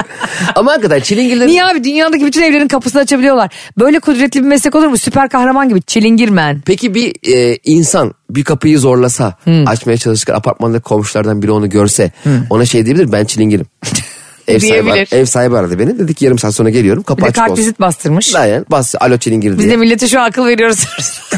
Ama 0.54 0.72
hakikaten 0.72 1.00
çilingirlerin... 1.00 1.48
Niye 1.48 1.64
abi 1.64 1.84
dünyadaki 1.84 2.26
bütün 2.26 2.42
evlerin 2.42 2.68
kapısını 2.68 3.02
açabiliyorlar. 3.02 3.50
Böyle 3.78 4.00
kudretli 4.00 4.40
bir 4.40 4.46
meslek 4.46 4.74
olur 4.74 4.86
mu? 4.86 4.98
Süper 4.98 5.28
kahraman 5.28 5.68
gibi 5.68 5.82
çilingirmen. 5.82 6.62
Peki 6.66 6.94
bir 6.94 7.32
e, 7.34 7.58
insan 7.64 8.14
bir 8.30 8.44
kapıyı 8.44 8.78
zorlasa 8.78 9.34
açmaya 9.66 9.96
çalışırken 9.96 10.34
apartmandaki 10.34 10.82
komşulardan 10.82 11.42
biri 11.42 11.52
onu 11.52 11.70
görse 11.70 12.10
ona 12.50 12.64
şey 12.64 12.86
diyebilir 12.86 13.12
ben 13.12 13.24
çilingirim. 13.24 13.66
ev, 14.48 14.58
sahibi, 14.58 15.06
ev 15.12 15.24
sahibi 15.24 15.56
aradı 15.56 15.78
beni. 15.78 15.98
Dedik 15.98 16.16
ki 16.16 16.24
yarım 16.24 16.38
saat 16.38 16.54
sonra 16.54 16.70
geliyorum 16.70 17.02
kapı 17.02 17.18
Bir 17.18 17.24
de 17.26 17.28
açık 17.28 17.42
olsun. 17.42 17.48
kartvizit 17.48 17.80
bastırmış. 17.80 18.34
Aynen 18.34 18.64
bas 18.70 18.94
alo 19.00 19.16
çilingir 19.18 19.50
Biz 19.50 19.58
diye. 19.58 19.70
de 19.70 19.76
millete 19.76 20.08
şu 20.08 20.20
an 20.20 20.24
akıl 20.28 20.46
veriyoruz 20.46 20.84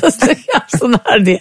yapsınlar 0.54 1.26
diye. 1.26 1.40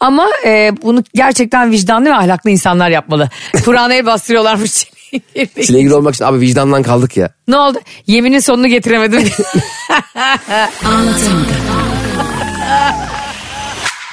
Ama 0.00 0.28
e, 0.46 0.72
bunu 0.82 1.04
gerçekten 1.14 1.70
vicdanlı 1.70 2.08
ve 2.08 2.14
ahlaklı 2.14 2.50
insanlar 2.50 2.90
yapmalı. 2.90 3.28
Kur'an'a 3.64 3.94
el 3.94 4.06
bastırıyorlarmış 4.06 4.72
çilingir. 4.72 5.62
Çilingir 5.66 5.90
olmak 5.90 6.14
için 6.14 6.24
abi 6.24 6.40
vicdandan 6.40 6.82
kaldık 6.82 7.16
ya. 7.16 7.28
Ne 7.48 7.56
oldu? 7.56 7.78
Yeminin 8.06 8.38
sonunu 8.38 8.66
getiremedim. 8.68 9.22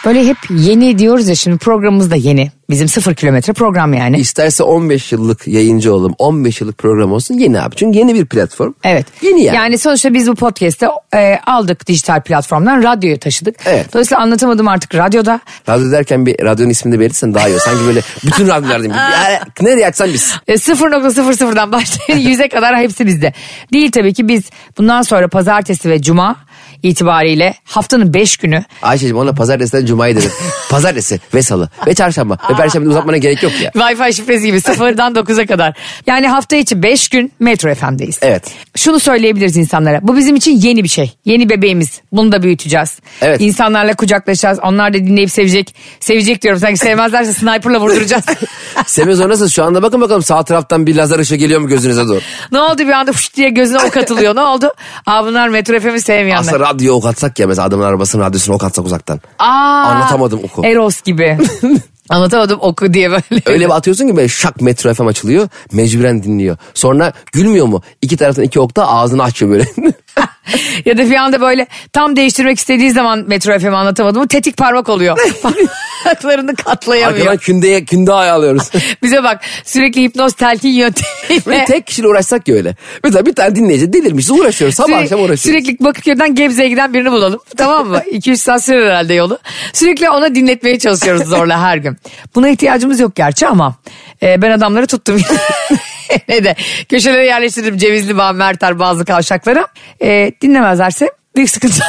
Böyle 0.05 0.25
hep 0.27 0.37
yeni 0.49 0.97
diyoruz 0.99 1.27
ya 1.27 1.35
şimdi 1.35 1.57
programımız 1.57 2.11
da 2.11 2.15
yeni. 2.15 2.51
Bizim 2.71 2.87
sıfır 2.87 3.15
kilometre 3.15 3.53
program 3.53 3.93
yani. 3.93 4.17
İsterse 4.17 4.63
15 4.63 5.11
yıllık 5.11 5.47
yayıncı 5.47 5.93
olalım 5.93 6.15
15 6.17 6.61
yıllık 6.61 6.77
program 6.77 7.11
olsun 7.11 7.35
yeni 7.35 7.61
abi. 7.61 7.75
Çünkü 7.75 7.97
yeni 7.97 8.15
bir 8.15 8.25
platform. 8.25 8.73
Evet. 8.83 9.05
Yeni 9.21 9.43
yani. 9.43 9.55
Yani 9.55 9.77
sonuçta 9.77 10.13
biz 10.13 10.27
bu 10.27 10.35
podcast'te 10.35 10.87
e, 11.15 11.39
aldık 11.45 11.87
dijital 11.87 12.21
platformdan 12.21 12.83
radyoya 12.83 13.19
taşıdık. 13.19 13.55
Evet. 13.65 13.93
Dolayısıyla 13.93 14.23
anlatamadım 14.23 14.67
artık 14.67 14.95
radyoda. 14.95 15.39
Radyo 15.69 15.91
derken 15.91 16.25
bir 16.25 16.45
radyonun 16.45 16.69
ismini 16.69 16.95
de 16.95 16.99
belirtirsen 16.99 17.33
daha 17.33 17.49
iyi. 17.49 17.59
Sanki 17.59 17.85
böyle 17.85 18.01
bütün 18.25 18.47
radyolardayım. 18.47 18.93
Yani 19.11 19.37
nereye 19.61 19.87
açsan 19.87 20.13
biz. 20.13 20.35
E, 20.47 20.53
0.00'dan 20.53 21.71
başlayın 21.71 22.21
100'e 22.21 22.49
kadar 22.49 22.77
hepsi 22.77 23.05
bizde. 23.05 23.33
Değil 23.73 23.91
tabii 23.91 24.13
ki 24.13 24.27
biz 24.27 24.43
bundan 24.77 25.01
sonra 25.01 25.27
pazartesi 25.27 25.89
ve 25.89 26.01
cuma 26.01 26.35
itibariyle 26.83 27.55
haftanın 27.63 28.13
5 28.13 28.37
günü 28.37 28.63
Ayşe'cim 28.81 29.17
ona 29.17 29.33
pazartesiden 29.33 29.85
cumayı 29.85 30.15
dedim. 30.15 30.31
Pazartesi 30.69 31.19
ve 31.33 31.43
salı 31.43 31.69
ve 31.87 31.93
çarşamba. 31.93 32.37
Ve 32.49 32.53
perşembe 32.63 32.89
uzatmana 32.93 33.17
gerek 33.17 33.43
yok 33.43 33.51
ya. 33.61 33.69
Wi-Fi 33.69 34.13
şifresi 34.13 34.45
gibi 34.45 34.61
sıfırdan 34.61 35.13
9'a 35.13 35.45
kadar. 35.45 35.73
Yani 36.07 36.27
hafta 36.27 36.55
içi 36.55 36.83
5 36.83 37.09
gün 37.09 37.31
Metro 37.39 37.75
FM'deyiz. 37.75 38.19
Evet. 38.21 38.43
Şunu 38.75 38.99
söyleyebiliriz 38.99 39.57
insanlara. 39.57 39.99
Bu 40.01 40.17
bizim 40.17 40.35
için 40.35 40.59
yeni 40.59 40.83
bir 40.83 40.89
şey. 40.89 41.13
Yeni 41.25 41.49
bebeğimiz. 41.49 42.01
Bunu 42.11 42.31
da 42.31 42.43
büyüteceğiz. 42.43 42.99
Evet. 43.21 43.41
İnsanlarla 43.41 43.93
kucaklaşacağız. 43.95 44.59
Onlar 44.63 44.93
da 44.93 44.97
dinleyip 44.97 45.31
sevecek. 45.31 45.75
Sevecek 45.99 46.41
diyorum. 46.41 46.59
Sanki 46.59 46.77
sevmezlerse 46.77 47.33
sniperla 47.33 47.79
vurduracağız. 47.79 48.23
Semiz 48.85 49.21
o 49.21 49.29
nasıl? 49.29 49.49
Şu 49.49 49.63
anda 49.63 49.83
bakın 49.83 50.01
bakalım 50.01 50.23
sağ 50.23 50.43
taraftan 50.43 50.87
bir 50.87 50.95
lazer 50.95 51.19
ışığı 51.19 51.35
geliyor 51.35 51.61
mu 51.61 51.67
gözünüze 51.67 52.07
doğru? 52.07 52.19
ne 52.51 52.59
oldu 52.59 52.79
bir 52.79 52.91
anda 52.91 53.11
fış 53.11 53.35
diye 53.35 53.49
gözüne 53.49 53.77
ok 53.79 53.97
atılıyor. 53.97 54.35
Ne 54.35 54.41
oldu? 54.41 54.73
Aa 55.05 55.25
bunlar 55.25 55.47
Metro 55.49 55.79
FM'i 55.79 56.01
sevmeyenler. 56.01 56.41
Aslında 56.41 56.59
radyo 56.59 56.93
ok 56.95 57.05
atsak 57.05 57.39
ya 57.39 57.47
mesela 57.47 57.67
adamın 57.67 57.83
arabasının 57.83 58.23
radyosunu 58.23 58.55
ok 58.55 58.63
atsak 58.63 58.85
uzaktan. 58.85 59.19
Aa, 59.39 59.83
Anlatamadım 59.85 60.39
oku. 60.43 60.65
Eros 60.65 61.01
gibi. 61.01 61.37
Anlatamadım 62.11 62.59
oku 62.61 62.93
diye 62.93 63.11
böyle. 63.11 63.41
Öyle 63.45 63.65
bir 63.65 63.75
atıyorsun 63.75 64.07
ki 64.07 64.15
böyle 64.15 64.27
şak 64.27 64.61
Metro 64.61 64.93
FM 64.93 65.07
açılıyor. 65.07 65.47
Mecburen 65.71 66.23
dinliyor. 66.23 66.57
Sonra 66.73 67.13
gülmüyor 67.31 67.65
mu? 67.65 67.81
İki 68.01 68.17
taraftan 68.17 68.43
iki 68.43 68.59
okta 68.59 68.87
ağzını 68.87 69.23
açıyor 69.23 69.51
böyle. 69.51 69.65
ya 70.85 70.97
da 70.97 71.09
bir 71.09 71.15
anda 71.15 71.41
böyle 71.41 71.67
tam 71.93 72.15
değiştirmek 72.15 72.57
istediği 72.57 72.91
zaman 72.91 73.23
Metro 73.27 73.59
FM'i 73.59 73.75
anlatamadım. 73.75 74.27
Tetik 74.27 74.57
parmak 74.57 74.89
oluyor. 74.89 75.17
Parmaklarını 76.03 76.55
katlayamıyor. 76.55 77.19
Arkadan 77.19 77.37
kündeye, 77.37 77.85
künde 77.85 78.11
alıyoruz. 78.11 78.69
Bize 79.03 79.23
bak 79.23 79.41
sürekli 79.65 80.01
hipnoz 80.01 80.33
telkin 80.33 80.69
yöntemiyle. 80.69 81.45
Böyle 81.45 81.65
tek 81.65 81.87
kişiyle 81.87 82.07
uğraşsak 82.07 82.47
ya 82.47 82.55
öyle. 82.55 82.75
Mesela 83.03 83.25
bir 83.25 83.33
tane 83.35 83.55
dinleyici 83.55 83.93
delirmiş 83.93 84.29
uğraşıyoruz. 84.31 84.75
Sabah 84.75 84.87
Sürekli- 84.87 85.03
akşam 85.03 85.19
uğraşıyoruz. 85.19 85.41
Sürekli 85.65 85.85
Bakırköy'den 85.85 86.35
Gebze'ye 86.35 86.69
giden 86.69 86.93
birini 86.93 87.11
bulalım. 87.11 87.39
tamam 87.57 87.87
mı? 87.87 88.01
2-3 88.11 88.35
saat 88.37 88.63
sürer 88.63 88.85
herhalde 88.87 89.13
yolu. 89.13 89.39
Sürekli 89.73 90.09
ona 90.09 90.35
dinletmeye 90.35 90.79
çalışıyoruz 90.79 91.23
zorla 91.27 91.61
her 91.61 91.77
gün. 91.77 91.97
Buna 92.35 92.49
ihtiyacımız 92.49 92.99
yok 92.99 93.15
gerçi 93.15 93.47
ama 93.47 93.75
e, 94.23 94.41
ben 94.41 94.51
adamları 94.51 94.87
tuttum. 94.87 95.21
ne 96.29 96.43
de 96.43 96.55
köşelere 96.89 97.25
yerleştirdim 97.25 97.77
Cevizli 97.77 98.17
Bağ, 98.17 98.31
Merter 98.31 98.79
bazı 98.79 99.05
kavşaklara. 99.05 99.67
E, 100.01 100.31
dinlemezlerse 100.41 101.09
büyük 101.35 101.49
sıkıntı. 101.49 101.83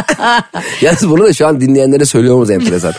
Yalnız 0.80 1.10
bunu 1.10 1.24
da 1.24 1.32
şu 1.32 1.46
an 1.46 1.60
dinleyenlere 1.60 2.04
söylüyoruz 2.04 2.50
enteresan. 2.50 2.92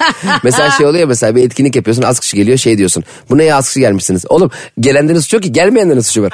mesela 0.43 0.71
şey 0.71 0.85
oluyor 0.85 1.07
mesela 1.07 1.35
bir 1.35 1.43
etkinlik 1.43 1.75
yapıyorsun 1.75 2.03
az 2.03 2.19
kişi 2.19 2.37
geliyor 2.37 2.57
şey 2.57 2.77
diyorsun. 2.77 3.03
Bu 3.29 3.37
neye 3.37 3.55
az 3.55 3.67
kişi 3.67 3.79
gelmişsiniz? 3.79 4.25
Oğlum 4.29 4.51
gelenlerin 4.79 5.19
suçu 5.19 5.35
yok 5.35 5.43
ki 5.43 5.51
gelmeyenlerin 5.51 5.99
suçu 5.99 6.21
var. 6.21 6.33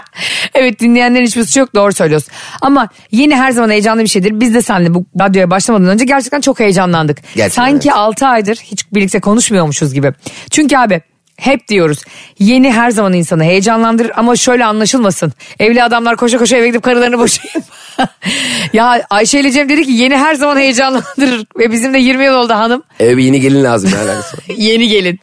evet 0.54 0.80
dinleyenlerin 0.80 1.26
hiçbir 1.26 1.44
suçu 1.44 1.60
yok 1.60 1.76
doğru 1.76 1.94
söylüyorsun. 1.94 2.34
Ama 2.62 2.90
yeni 3.12 3.36
her 3.36 3.52
zaman 3.52 3.70
heyecanlı 3.70 4.04
bir 4.04 4.08
şeydir. 4.08 4.40
Biz 4.40 4.54
de 4.54 4.62
seninle 4.62 4.94
bu 4.94 5.06
radyoya 5.20 5.50
başlamadan 5.50 5.88
önce 5.88 6.06
gerçekten 6.06 6.42
çok 6.42 6.60
heyecanlandık. 6.60 7.18
Gerçekten, 7.36 7.50
Sanki 7.50 7.90
evet. 7.90 7.98
6 7.98 8.28
aydır 8.28 8.56
hiç 8.56 8.94
birlikte 8.94 9.20
konuşmuyormuşuz 9.20 9.94
gibi. 9.94 10.14
Çünkü 10.52 10.78
abi 10.78 11.02
hep 11.42 11.68
diyoruz 11.68 12.04
yeni 12.40 12.72
her 12.72 12.92
zaman 12.92 13.14
insanı 13.14 13.44
heyecanlandırır 13.44 14.12
ama 14.16 14.36
şöyle 14.36 14.66
anlaşılmasın. 14.66 15.34
Evli 15.60 15.84
adamlar 15.84 16.16
koşa 16.16 16.38
koşa 16.38 16.58
eve 16.58 16.68
gidip 16.68 16.84
karılarını 16.84 17.20
boşayıp. 17.20 17.64
ya 18.74 19.04
Ayşe 19.10 19.40
ile 19.40 19.52
Cem 19.52 19.70
dedi 19.70 19.86
ki 19.86 19.92
yeni 19.92 20.18
her 20.18 20.36
zaman 20.36 20.58
heyecanlandırır 20.58 21.46
ve 21.60 21.72
bizim 21.72 21.94
de 21.94 21.98
20 21.98 22.26
yıl 22.26 22.34
oldu 22.34 22.54
hanım. 22.54 22.84
Eve 23.00 23.18
bir 23.18 23.24
yeni 23.24 23.42
gelin 23.42 23.64
lazım 23.64 23.92
var? 23.92 24.16
Yeni 24.58 24.88
gelin. 24.88 25.20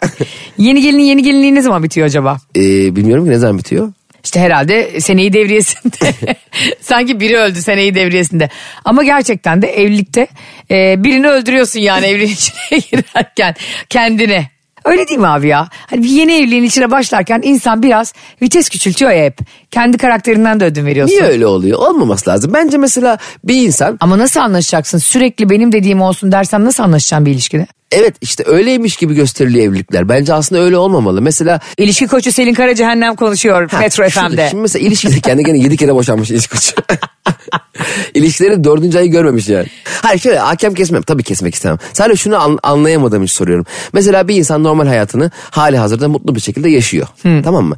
yeni 0.59 0.83
gelinin 0.83 1.03
yeni 1.03 1.23
gelinliği 1.23 1.55
ne 1.55 1.63
zaman 1.63 1.83
bitiyor 1.83 2.07
acaba? 2.07 2.39
Ee, 2.57 2.97
bilmiyorum 2.97 3.25
ki 3.25 3.31
ne 3.31 3.39
zaman 3.39 3.59
bitiyor. 3.59 3.93
İşte 4.25 4.41
herhalde 4.41 5.01
seneyi 5.01 5.33
devriyesinde. 5.33 6.15
Sanki 6.81 7.21
biri 7.21 7.37
öldü 7.37 7.63
seneyi 7.63 7.95
devriyesinde. 7.95 8.49
Ama 8.85 9.05
gerçekten 9.05 9.63
de 9.63 9.67
evlilikte 9.67 10.27
e, 10.71 11.05
birini 11.05 11.29
öldürüyorsun 11.29 11.81
yani 11.81 12.07
evliliğin 12.07 12.35
içine 12.35 12.79
girerken 12.91 13.55
kendine. 13.89 14.58
Öyle 14.91 15.09
değil 15.09 15.21
mi 15.21 15.27
abi 15.27 15.49
ya? 15.49 15.69
Hani 15.91 16.03
bir 16.03 16.09
yeni 16.09 16.33
evliliğin 16.35 16.63
içine 16.63 16.91
başlarken 16.91 17.41
insan 17.45 17.83
biraz 17.83 18.13
vites 18.43 18.69
küçültüyor 18.69 19.11
ya 19.11 19.25
hep. 19.25 19.39
Kendi 19.71 19.99
karakterinden 19.99 20.61
de 20.61 20.65
ödün 20.65 20.87
veriyorsun. 20.87 21.15
Niye 21.15 21.25
öyle 21.25 21.47
oluyor? 21.47 21.79
Olmaması 21.79 22.31
lazım. 22.31 22.51
Bence 22.55 22.79
mesela 22.79 23.19
bir 23.45 23.67
insan 23.67 23.97
Ama 24.01 24.19
nasıl 24.19 24.41
anlaşacaksın? 24.41 24.99
Sürekli 24.99 25.51
benim 25.51 25.73
dediğim 25.73 26.01
olsun 26.03 26.33
dersem 26.33 26.65
nasıl 26.65 26.83
anlaşacaksın 26.83 27.27
bir 27.27 27.31
ilişkide? 27.31 27.67
evet 27.93 28.15
işte 28.21 28.45
öyleymiş 28.47 28.97
gibi 28.97 29.15
gösteriliyor 29.15 29.67
evlilikler. 29.67 30.09
Bence 30.09 30.35
aslında 30.35 30.63
öyle 30.63 30.77
olmamalı. 30.77 31.23
Mesela 31.23 31.61
İlişki 31.79 32.07
koçu 32.07 32.33
Selin 32.33 32.55
Kara 32.55 32.75
Cehennem 32.75 33.17
konuşuyor 33.17 33.71
Metro 33.81 34.11
şurada, 34.11 34.29
FM'de. 34.29 34.47
Şimdi 34.51 34.63
mesela 34.63 34.87
ilişkide 34.87 35.21
kendi 35.21 35.45
kendine 35.45 35.65
yedi 35.65 35.77
kere 35.77 35.95
boşanmış 35.95 36.31
ilişki 36.31 36.55
koçu. 36.55 36.73
İlişkilerin 38.15 38.65
dördüncü 38.65 38.99
ayı 38.99 39.11
görmemiş 39.11 39.49
yani. 39.49 39.67
Hayır 40.03 40.21
şöyle 40.21 40.39
hakem 40.39 40.75
kesmem. 40.75 41.03
Tabii 41.03 41.23
kesmek 41.23 41.55
istemem. 41.55 41.79
Sadece 41.93 42.17
şunu 42.17 42.37
an- 42.37 42.59
anlayamadığım 42.63 43.25
için 43.25 43.35
soruyorum. 43.35 43.67
Mesela 43.93 44.29
bir 44.29 44.37
insan 44.37 44.65
normal 44.65 44.87
hayatını 44.87 45.31
hali 45.51 45.77
hazırda 45.79 46.09
mutlu 46.09 46.35
bir 46.35 46.41
şekilde 46.41 46.71
yaşıyor. 46.71 47.07
Tamam 47.45 47.65
mı? 47.65 47.77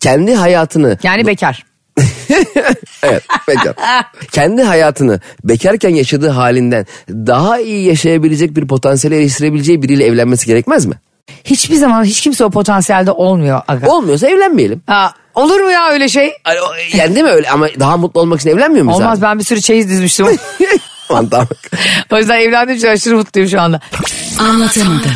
Kendi 0.00 0.34
hayatını 0.34 0.98
Yani 1.02 1.26
bekar. 1.26 1.64
evet 3.02 3.22
bekar. 3.48 3.74
Kendi 4.32 4.62
hayatını 4.62 5.20
bekarken 5.44 5.90
yaşadığı 5.94 6.28
halinden 6.28 6.86
daha 7.08 7.60
iyi 7.60 7.84
yaşayabilecek 7.86 8.56
bir 8.56 8.66
potansiyele 8.68 9.16
eriştirebileceği 9.16 9.82
biriyle 9.82 10.04
evlenmesi 10.04 10.46
gerekmez 10.46 10.86
mi? 10.86 10.94
Hiçbir 11.44 11.76
zaman 11.76 12.04
hiç 12.04 12.20
kimse 12.20 12.44
o 12.44 12.50
potansiyelde 12.50 13.10
olmuyor. 13.10 13.62
Aga. 13.68 13.90
Olmuyorsa 13.90 14.26
evlenmeyelim. 14.28 14.82
Aa, 14.88 15.08
olur 15.34 15.60
mu 15.60 15.70
ya 15.70 15.88
öyle 15.90 16.08
şey? 16.08 16.32
Yani 16.96 17.14
değil 17.14 17.24
mi 17.26 17.32
öyle 17.32 17.50
ama 17.50 17.68
daha 17.80 17.96
mutlu 17.96 18.20
olmak 18.20 18.40
için 18.40 18.50
evlenmiyor 18.50 18.84
muyuz 18.84 19.00
Olmaz 19.00 19.18
abi? 19.18 19.22
ben 19.22 19.38
bir 19.38 19.44
sürü 19.44 19.60
çeyiz 19.60 19.90
dizmiştim. 19.90 20.26
Aman 21.14 21.28
tamam. 21.28 21.48
o 22.10 22.18
yüzden 22.18 22.40
evlendiğim 22.40 22.78
için 22.78 22.88
aşırı 22.88 23.16
mutluyum 23.16 23.48
şu 23.48 23.60
anda. 23.60 23.80
Anlatamadım. 24.38 25.10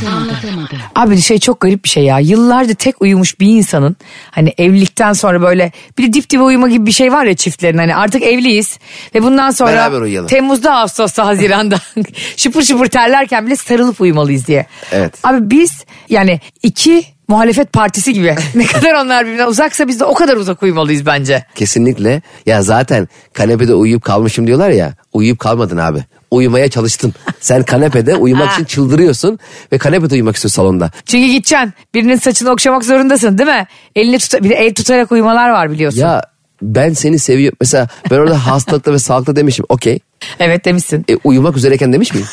Abi 0.94 1.20
şey 1.20 1.38
çok 1.38 1.60
garip 1.60 1.84
bir 1.84 1.88
şey 1.88 2.04
ya. 2.04 2.18
Yıllarca 2.18 2.74
tek 2.74 3.02
uyumuş 3.02 3.40
bir 3.40 3.46
insanın 3.46 3.96
hani 4.30 4.54
evlilikten 4.58 5.12
sonra 5.12 5.42
böyle 5.42 5.72
bir 5.98 6.02
de 6.06 6.12
dip 6.12 6.30
dibe 6.30 6.42
uyuma 6.42 6.68
gibi 6.68 6.86
bir 6.86 6.92
şey 6.92 7.12
var 7.12 7.24
ya 7.24 7.36
çiftlerin 7.36 7.78
hani 7.78 7.96
artık 7.96 8.22
evliyiz 8.22 8.78
ve 9.14 9.22
bundan 9.22 9.50
sonra 9.50 9.72
Beraber 9.72 10.00
uyuyalım. 10.00 10.28
Temmuz'da 10.28 10.74
Ağustos'ta 10.74 11.26
Haziran'da 11.26 11.78
şıpır 12.36 12.62
şıpır 12.62 12.86
terlerken 12.86 13.46
bile 13.46 13.56
sarılıp 13.56 14.00
uyumalıyız 14.00 14.46
diye. 14.46 14.66
Evet. 14.92 15.14
Abi 15.24 15.50
biz 15.50 15.84
yani 16.08 16.40
iki 16.62 17.04
muhalefet 17.28 17.72
partisi 17.72 18.12
gibi 18.12 18.36
ne 18.54 18.66
kadar 18.66 18.94
onlar 18.94 19.24
birbirinden 19.26 19.46
uzaksa 19.46 19.88
biz 19.88 20.00
de 20.00 20.04
o 20.04 20.14
kadar 20.14 20.36
uzak 20.36 20.62
uyumalıyız 20.62 21.06
bence. 21.06 21.44
Kesinlikle. 21.54 22.22
Ya 22.46 22.62
zaten 22.62 23.08
kanepede 23.32 23.74
uyuyup 23.74 24.04
kalmışım 24.04 24.46
diyorlar 24.46 24.70
ya. 24.70 24.94
Uyuyup 25.12 25.38
kalmadın 25.38 25.76
abi. 25.76 26.04
Uyumaya 26.30 26.70
çalıştın. 26.70 27.14
Sen 27.40 27.62
kanepede 27.62 28.14
uyumak 28.14 28.52
için 28.54 28.64
çıldırıyorsun 28.64 29.38
ve 29.72 29.78
kanepede 29.78 30.14
uyumak 30.14 30.36
istiyorsun 30.36 30.56
salonda. 30.56 30.90
Çünkü 31.06 31.26
gideceksin 31.26 31.72
birinin 31.94 32.16
saçını 32.16 32.50
okşamak 32.50 32.84
zorundasın 32.84 33.38
değil 33.38 33.50
mi? 33.50 33.66
Elini 33.96 34.18
tut 34.18 34.42
bir 34.42 34.50
de 34.50 34.54
el 34.54 34.74
tutarak 34.74 35.12
uyumalar 35.12 35.50
var 35.50 35.70
biliyorsun. 35.70 36.00
Ya 36.00 36.22
ben 36.62 36.92
seni 36.92 37.18
seviyorum. 37.18 37.56
Mesela 37.60 37.88
ben 38.10 38.16
orada 38.16 38.46
hastalıkta 38.46 38.92
ve 38.92 38.98
sağlıkta 38.98 39.36
demişim. 39.36 39.64
Okey. 39.68 39.98
Evet 40.38 40.64
demişsin. 40.64 41.04
E, 41.10 41.16
uyumak 41.24 41.56
üzereyken 41.56 41.92
demiş 41.92 42.14
miyim? 42.14 42.26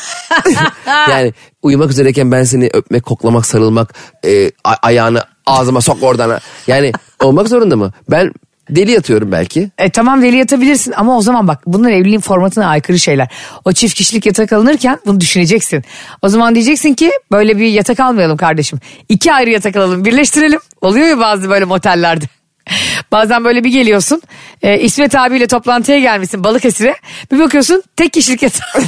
yani 0.86 1.32
uyumak 1.62 1.90
üzereyken 1.90 2.32
ben 2.32 2.44
seni 2.44 2.70
öpmek, 2.72 3.02
koklamak, 3.02 3.46
sarılmak, 3.46 3.94
e, 4.24 4.50
ayağını 4.82 5.22
ağzıma 5.46 5.80
sok 5.80 6.02
oradan. 6.02 6.40
Yani 6.66 6.92
olmak 7.22 7.48
zorunda 7.48 7.76
mı? 7.76 7.92
Ben 8.10 8.32
deli 8.70 8.90
yatıyorum 8.90 9.32
belki. 9.32 9.70
E 9.78 9.90
tamam 9.90 10.22
veli 10.22 10.36
yatabilirsin 10.36 10.94
ama 10.96 11.16
o 11.16 11.22
zaman 11.22 11.48
bak 11.48 11.62
bunlar 11.66 11.90
evliliğin 11.90 12.20
formatına 12.20 12.66
aykırı 12.66 12.98
şeyler. 12.98 13.28
O 13.64 13.72
çift 13.72 13.94
kişilik 13.94 14.26
yatak 14.26 14.52
alınırken 14.52 14.98
bunu 15.06 15.20
düşüneceksin. 15.20 15.84
O 16.22 16.28
zaman 16.28 16.54
diyeceksin 16.54 16.94
ki 16.94 17.10
böyle 17.32 17.58
bir 17.58 17.68
yatak 17.68 18.00
almayalım 18.00 18.36
kardeşim. 18.36 18.78
İki 19.08 19.32
ayrı 19.32 19.50
yatak 19.50 19.76
alalım 19.76 20.04
birleştirelim. 20.04 20.60
Oluyor 20.80 21.06
ya 21.06 21.18
bazı 21.18 21.50
böyle 21.50 21.64
motellerde. 21.64 22.24
Bazen 23.12 23.44
böyle 23.44 23.64
bir 23.64 23.70
geliyorsun 23.70 24.22
e, 24.62 24.80
İsmet 24.80 25.14
abiyle 25.14 25.46
toplantıya 25.46 25.98
gelmişsin 25.98 26.44
Balıkesir'e 26.44 26.94
bir 27.32 27.38
bakıyorsun 27.38 27.82
tek 27.96 28.12
kişilik 28.12 28.42
yatak. 28.42 28.62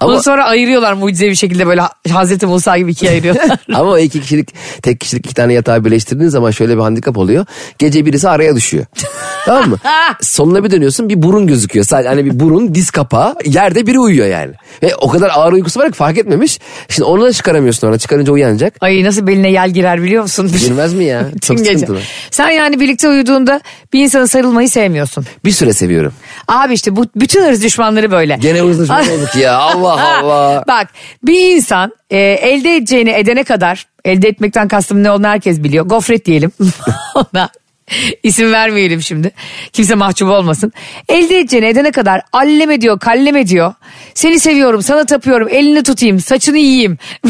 Onu 0.00 0.10
Ama- 0.10 0.22
sonra 0.22 0.44
ayırıyorlar 0.44 0.92
mucizevi 0.92 1.30
bir 1.30 1.36
şekilde 1.36 1.66
böyle 1.66 1.82
Hazreti 2.10 2.46
Musa 2.46 2.78
gibi 2.78 2.90
ikiye 2.90 3.10
ayırıyorlar. 3.10 3.58
Ama 3.74 3.90
o 3.90 3.98
iki 3.98 4.20
kişilik, 4.20 4.54
tek 4.82 5.00
kişilik 5.00 5.26
iki 5.26 5.34
tane 5.34 5.52
yatağı 5.52 5.84
birleştirdiğin 5.84 6.30
zaman 6.30 6.50
şöyle 6.50 6.76
bir 6.76 6.82
handikap 6.82 7.18
oluyor. 7.18 7.46
Gece 7.78 8.06
birisi 8.06 8.28
araya 8.28 8.56
düşüyor. 8.56 8.84
tamam 9.44 9.70
mı? 9.70 9.76
Sonuna 10.20 10.64
bir 10.64 10.70
dönüyorsun 10.70 11.08
bir 11.08 11.22
burun 11.22 11.46
gözüküyor. 11.46 11.84
Sadece 11.86 12.08
hani 12.08 12.24
bir 12.24 12.40
burun, 12.40 12.74
diz 12.74 12.90
kapağı, 12.90 13.34
yerde 13.44 13.86
biri 13.86 13.98
uyuyor 13.98 14.26
yani. 14.26 14.52
Ve 14.82 14.94
o 14.96 15.08
kadar 15.08 15.30
ağır 15.34 15.52
uykusu 15.52 15.80
var 15.80 15.90
ki 15.90 15.96
fark 15.96 16.18
etmemiş. 16.18 16.58
Şimdi 16.88 17.04
onu 17.04 17.22
da 17.22 17.32
çıkaramıyorsun 17.32 17.88
ona. 17.88 17.98
Çıkarınca 17.98 18.32
uyanacak. 18.32 18.74
Ay 18.80 19.04
nasıl 19.04 19.26
beline 19.26 19.50
yel 19.50 19.70
girer 19.70 20.02
biliyor 20.02 20.22
musun? 20.22 20.52
Girmez 20.60 20.94
mi 20.94 21.04
ya? 21.04 21.28
Çok 21.42 21.58
gece. 21.58 21.72
sıkıntılı. 21.72 22.00
Sen 22.30 22.50
yani 22.50 22.67
birlikte 22.80 23.08
uyuduğunda 23.08 23.60
bir 23.92 24.02
insanın 24.02 24.26
sarılmayı 24.26 24.68
sevmiyorsun. 24.68 25.26
Bir 25.44 25.50
süre 25.50 25.72
seviyorum. 25.72 26.12
Abi 26.48 26.74
işte 26.74 26.96
bu 26.96 27.04
bütün 27.16 27.44
ırz 27.44 27.62
düşmanları 27.64 28.10
böyle. 28.10 28.36
Gene 28.40 28.60
hızlı 28.60 28.82
düşman 28.82 29.00
olduk 29.18 29.36
ya. 29.36 29.56
Allah 29.58 30.18
Allah. 30.18 30.64
Bak 30.68 30.88
bir 31.22 31.56
insan 31.56 31.92
e, 32.10 32.18
elde 32.18 32.76
edeceğini 32.76 33.10
edene 33.10 33.44
kadar 33.44 33.86
elde 34.04 34.28
etmekten 34.28 34.68
kastım 34.68 35.02
ne 35.02 35.10
olduğunu 35.10 35.26
herkes 35.28 35.62
biliyor. 35.62 35.86
Gofret 35.86 36.24
diyelim 36.26 36.52
ona. 37.14 37.48
İsim 38.22 38.52
vermeyelim 38.52 39.02
şimdi. 39.02 39.30
Kimse 39.72 39.94
mahcup 39.94 40.28
olmasın. 40.30 40.72
Elde 41.08 41.38
edeceğini 41.38 41.66
edene 41.66 41.90
kadar 41.90 42.22
alleme 42.32 42.80
diyor, 42.80 42.98
kalleme 43.00 43.46
diyor. 43.46 43.74
Seni 44.14 44.40
seviyorum, 44.40 44.82
sana 44.82 45.04
tapıyorum, 45.04 45.48
elini 45.50 45.82
tutayım, 45.82 46.20
saçını 46.20 46.58
yiyeyim. 46.58 46.98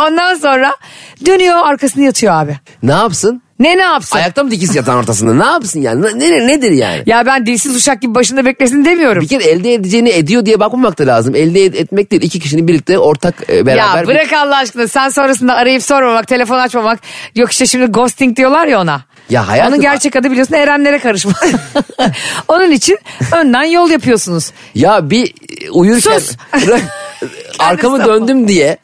Ondan 0.00 0.34
sonra 0.34 0.76
dönüyor 1.26 1.56
arkasını 1.66 2.04
yatıyor 2.04 2.32
abi. 2.34 2.56
Ne 2.82 2.92
yapsın? 2.92 3.42
Ne 3.62 3.76
ne 3.78 3.82
yapsın? 3.82 4.16
Ayakta 4.16 4.42
mı 4.44 4.50
dikilsin 4.50 4.74
yatağın 4.74 4.96
ortasında? 4.98 5.34
Ne 5.34 5.44
yapsın 5.44 5.80
yani? 5.80 6.02
Ne, 6.02 6.30
ne- 6.30 6.46
nedir 6.46 6.70
yani? 6.70 7.02
Ya 7.06 7.26
ben 7.26 7.46
dilsiz 7.46 7.76
uşak 7.76 8.02
gibi 8.02 8.14
başında 8.14 8.44
beklesin 8.44 8.84
demiyorum. 8.84 9.22
Bir 9.22 9.28
kere 9.28 9.44
elde 9.44 9.74
edeceğini 9.74 10.08
ediyor 10.10 10.46
diye 10.46 10.60
bakmamak 10.60 10.98
da 10.98 11.06
lazım. 11.06 11.34
Elde 11.34 11.64
et- 11.64 11.74
etmek 11.76 12.10
değil. 12.10 12.22
iki 12.22 12.40
kişinin 12.40 12.68
birlikte 12.68 12.98
ortak 12.98 13.34
e, 13.50 13.66
beraber. 13.66 14.00
Ya 14.00 14.06
bırak 14.06 14.32
Allah 14.32 14.56
aşkına 14.56 14.88
sen 14.88 15.08
sonrasında 15.08 15.54
arayıp 15.54 15.82
sormamak, 15.82 16.26
telefon 16.28 16.58
açmamak. 16.58 17.00
Yok 17.34 17.52
işte 17.52 17.66
şimdi 17.66 17.86
ghosting 17.86 18.36
diyorlar 18.36 18.66
ya 18.66 18.80
ona. 18.80 19.02
Ya 19.30 19.48
hayatım- 19.48 19.72
Onun 19.72 19.80
gerçek 19.82 20.16
adı 20.16 20.30
biliyorsun 20.30 20.54
erenlere 20.54 20.98
karışma. 20.98 21.32
Onun 22.48 22.70
için 22.70 22.98
önden 23.36 23.62
yol 23.62 23.90
yapıyorsunuz. 23.90 24.50
Ya 24.74 25.10
bir 25.10 25.34
uyurken 25.72 26.18
Sus. 26.18 26.36
arkamı 27.58 28.04
döndüm 28.04 28.48
diye 28.48 28.76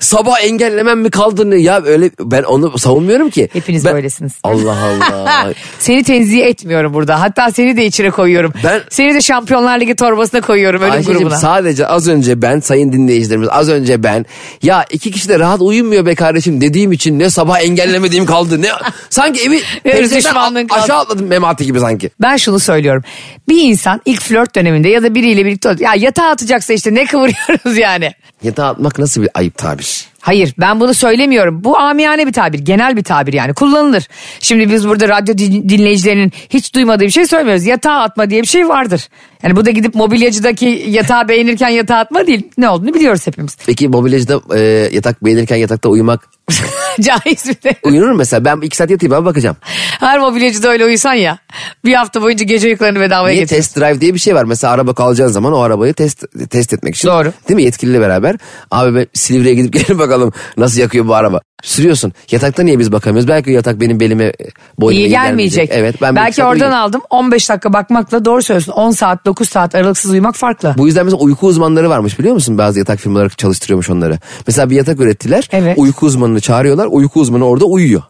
sabah 0.00 0.44
engellemem 0.44 1.00
mi 1.00 1.10
kaldı 1.10 1.50
ne? 1.50 1.56
Ya 1.56 1.82
öyle 1.84 2.10
ben 2.20 2.42
onu 2.42 2.78
savunmuyorum 2.78 3.30
ki. 3.30 3.48
Hepiniz 3.52 3.84
Ben- 3.84 3.94
böylesiniz. 3.94 4.32
Allah 4.42 4.76
Allah. 4.84 5.52
seni 5.78 6.02
tenzih 6.02 6.42
etmiyorum 6.46 6.94
burada. 6.94 7.20
Hatta 7.20 7.50
seni 7.50 7.76
de 7.76 7.86
içine 7.86 8.10
koyuyorum. 8.10 8.52
Ben- 8.64 8.80
Seni 8.90 9.14
de 9.14 9.20
Şampiyonlar 9.20 9.80
Ligi 9.80 9.94
torbasına 9.96 10.40
koyuyorum 10.40 10.82
ölüm 10.82 10.92
Ayşe'cim 10.92 11.14
grubuna. 11.18 11.36
sadece 11.36 11.86
az 11.86 12.08
önce 12.08 12.42
ben 12.42 12.60
sayın 12.60 12.92
dinleyicilerimiz 12.92 13.48
az 13.52 13.68
önce 13.68 14.02
ben 14.02 14.26
ya 14.62 14.84
iki 14.90 15.10
kişi 15.10 15.28
de 15.28 15.38
rahat 15.38 15.60
uyumuyor 15.60 16.06
be 16.06 16.14
kardeşim 16.14 16.60
dediğim 16.60 16.92
için 16.92 17.18
ne 17.18 17.30
sabah 17.30 17.60
engellemediğim 17.60 18.26
kaldı 18.26 18.62
ne 18.62 18.68
sanki 19.10 19.40
evi 19.42 19.60
pencereden 19.82 20.66
aşağı 20.70 20.98
atladım 20.98 21.26
memati 21.26 21.64
gibi 21.64 21.80
sanki. 21.80 22.10
Ben 22.22 22.36
şunu 22.36 22.58
söylüyorum. 22.58 23.02
Bir 23.48 23.62
insan 23.62 24.00
ilk 24.04 24.22
flört 24.22 24.54
döneminde 24.54 24.88
ya 24.88 25.02
da 25.02 25.14
biriyle 25.14 25.44
birlikte 25.44 25.76
ya 25.80 25.94
yatağa 25.94 26.28
atacaksa 26.28 26.72
işte 26.72 26.94
ne 26.94 27.04
kıvırıyoruz 27.06 27.78
yani. 27.78 28.13
Yatağa 28.44 28.66
atmak 28.66 28.98
nasıl 28.98 29.22
bir 29.22 29.30
ayıp 29.34 29.58
tabir. 29.58 30.04
Hayır 30.20 30.54
ben 30.58 30.80
bunu 30.80 30.94
söylemiyorum. 30.94 31.64
Bu 31.64 31.78
amiyane 31.78 32.26
bir 32.26 32.32
tabir, 32.32 32.58
genel 32.58 32.96
bir 32.96 33.02
tabir 33.02 33.32
yani 33.32 33.54
kullanılır. 33.54 34.08
Şimdi 34.40 34.70
biz 34.72 34.88
burada 34.88 35.08
radyo 35.08 35.38
din- 35.38 35.68
dinleyicilerinin 35.68 36.32
hiç 36.50 36.74
duymadığı 36.74 37.04
bir 37.04 37.10
şey 37.10 37.26
söylemiyoruz. 37.26 37.64
Yatağa 37.66 38.00
atma 38.00 38.30
diye 38.30 38.42
bir 38.42 38.46
şey 38.46 38.68
vardır. 38.68 39.08
Yani 39.42 39.56
bu 39.56 39.64
da 39.64 39.70
gidip 39.70 39.94
mobilyacıdaki 39.94 40.84
yatağı 40.88 41.28
beğenirken 41.28 41.68
yatağa 41.68 41.96
atma 41.96 42.26
değil. 42.26 42.48
Ne 42.58 42.68
olduğunu 42.68 42.94
biliyoruz 42.94 43.26
hepimiz. 43.26 43.56
Peki 43.66 43.88
mobilyacıda 43.88 44.40
e, 44.58 44.60
yatak 44.92 45.24
beğenirken 45.24 45.56
yatakta 45.56 45.88
uyumak 45.88 46.28
Caiz 47.00 47.48
bir 47.48 47.62
de. 47.62 47.76
uyunur 47.82 48.08
mu 48.08 48.14
mesela? 48.14 48.44
Ben 48.44 48.60
iki 48.60 48.76
saat 48.76 48.90
yatayım 48.90 49.14
abi 49.14 49.24
bakacağım. 49.24 49.56
Her 50.00 50.18
mobilyacıda 50.18 50.68
öyle 50.68 50.84
uyusan 50.84 51.14
ya. 51.14 51.38
Bir 51.84 51.94
hafta 51.94 52.22
boyunca 52.22 52.44
gece 52.44 52.68
uykularını 52.68 53.00
bedavaya 53.00 53.34
Niye 53.34 53.46
test 53.46 53.76
drive 53.76 54.00
diye 54.00 54.14
bir 54.14 54.18
şey 54.18 54.34
var. 54.34 54.44
Mesela 54.44 54.72
araba 54.72 54.94
kalacağın 54.94 55.28
zaman 55.28 55.52
o 55.52 55.60
arabayı 55.60 55.94
test 55.94 56.24
test 56.50 56.72
etmek 56.72 56.94
için. 56.96 57.08
Doğru. 57.08 57.32
Değil 57.48 57.56
mi 57.56 57.62
yetkiliyle 57.62 58.00
beraber. 58.00 58.36
Abi 58.70 58.94
ben 58.94 59.06
Silivri'ye 59.14 59.54
gidip 59.54 59.72
gelin 59.86 59.98
bakalım 59.98 60.32
nasıl 60.56 60.80
yakıyor 60.80 61.08
bu 61.08 61.14
araba. 61.14 61.40
Sürüyorsun. 61.64 62.12
Yatakta 62.30 62.62
niye 62.62 62.78
biz 62.78 62.92
bakamıyoruz? 62.92 63.28
Belki 63.28 63.50
yatak 63.50 63.80
benim 63.80 64.00
belime 64.00 64.32
boynuma 64.78 65.00
İyi 65.00 65.08
gelmeyecek. 65.08 65.68
Evet 65.72 66.02
ben 66.02 66.16
Belki 66.16 66.44
oradan 66.44 66.54
uyuyayım. 66.54 66.74
aldım 66.84 67.00
15 67.10 67.50
dakika 67.50 67.72
bakmakla 67.72 68.24
doğru 68.24 68.42
söylüyorsun. 68.42 68.72
10 68.72 68.90
saat 68.90 69.24
9 69.26 69.48
saat 69.48 69.74
aralıksız 69.74 70.10
uyumak 70.10 70.36
farklı. 70.36 70.74
Bu 70.78 70.86
yüzden 70.86 71.04
mesela 71.04 71.22
uyku 71.22 71.46
uzmanları 71.46 71.90
varmış 71.90 72.18
biliyor 72.18 72.34
musun? 72.34 72.58
Bazı 72.58 72.78
yatak 72.78 72.98
firmaları 72.98 73.28
çalıştırıyormuş 73.28 73.90
onları. 73.90 74.18
Mesela 74.46 74.70
bir 74.70 74.76
yatak 74.76 75.00
ürettiler. 75.00 75.48
Evet. 75.52 75.78
Uyku 75.78 76.06
uzmanını 76.06 76.40
çağırıyorlar. 76.40 76.86
Uyku 76.90 77.20
uzmanı 77.20 77.44
orada 77.46 77.64
uyuyor. 77.64 78.02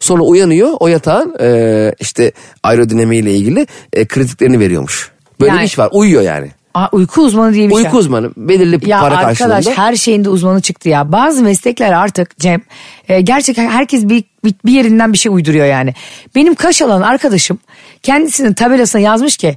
Sonra 0.00 0.22
uyanıyor 0.22 0.70
o 0.80 0.88
yatağın 0.88 1.34
e, 1.40 1.92
işte 2.00 2.32
aerodinamiğiyle 2.62 3.34
ilgili 3.34 3.66
e, 3.92 4.04
kritiklerini 4.06 4.60
veriyormuş. 4.60 5.10
Böyle 5.40 5.50
Yani- 5.52 5.60
bir 5.60 5.64
iş 5.66 5.78
var. 5.78 5.88
Uyuyor 5.92 6.22
yani. 6.22 6.50
Aa, 6.78 6.88
uyku 6.92 7.22
uzmanı 7.22 7.54
diye 7.54 7.68
bir 7.68 7.74
şey. 7.74 7.82
Uyku 7.82 7.96
uzmanı 7.96 8.30
belirli 8.36 8.90
Ya 8.90 9.00
para 9.00 9.16
arkadaş 9.16 9.38
karşılığında. 9.38 9.78
her 9.78 9.96
şeyin 9.96 10.24
de 10.24 10.28
uzmanı 10.28 10.60
çıktı 10.60 10.88
ya. 10.88 11.12
Bazı 11.12 11.42
meslekler 11.42 11.92
artık 11.92 12.38
Cem 12.38 12.60
e, 13.08 13.20
gerçekten 13.20 13.68
herkes 13.68 14.08
bir, 14.08 14.24
bir, 14.44 14.54
bir 14.64 14.72
yerinden 14.72 15.12
bir 15.12 15.18
şey 15.18 15.32
uyduruyor 15.32 15.66
yani. 15.66 15.94
Benim 16.34 16.54
kaş 16.54 16.82
alan 16.82 17.02
arkadaşım 17.02 17.58
kendisinin 18.02 18.52
tabelasına 18.52 19.00
yazmış 19.00 19.36
ki 19.36 19.56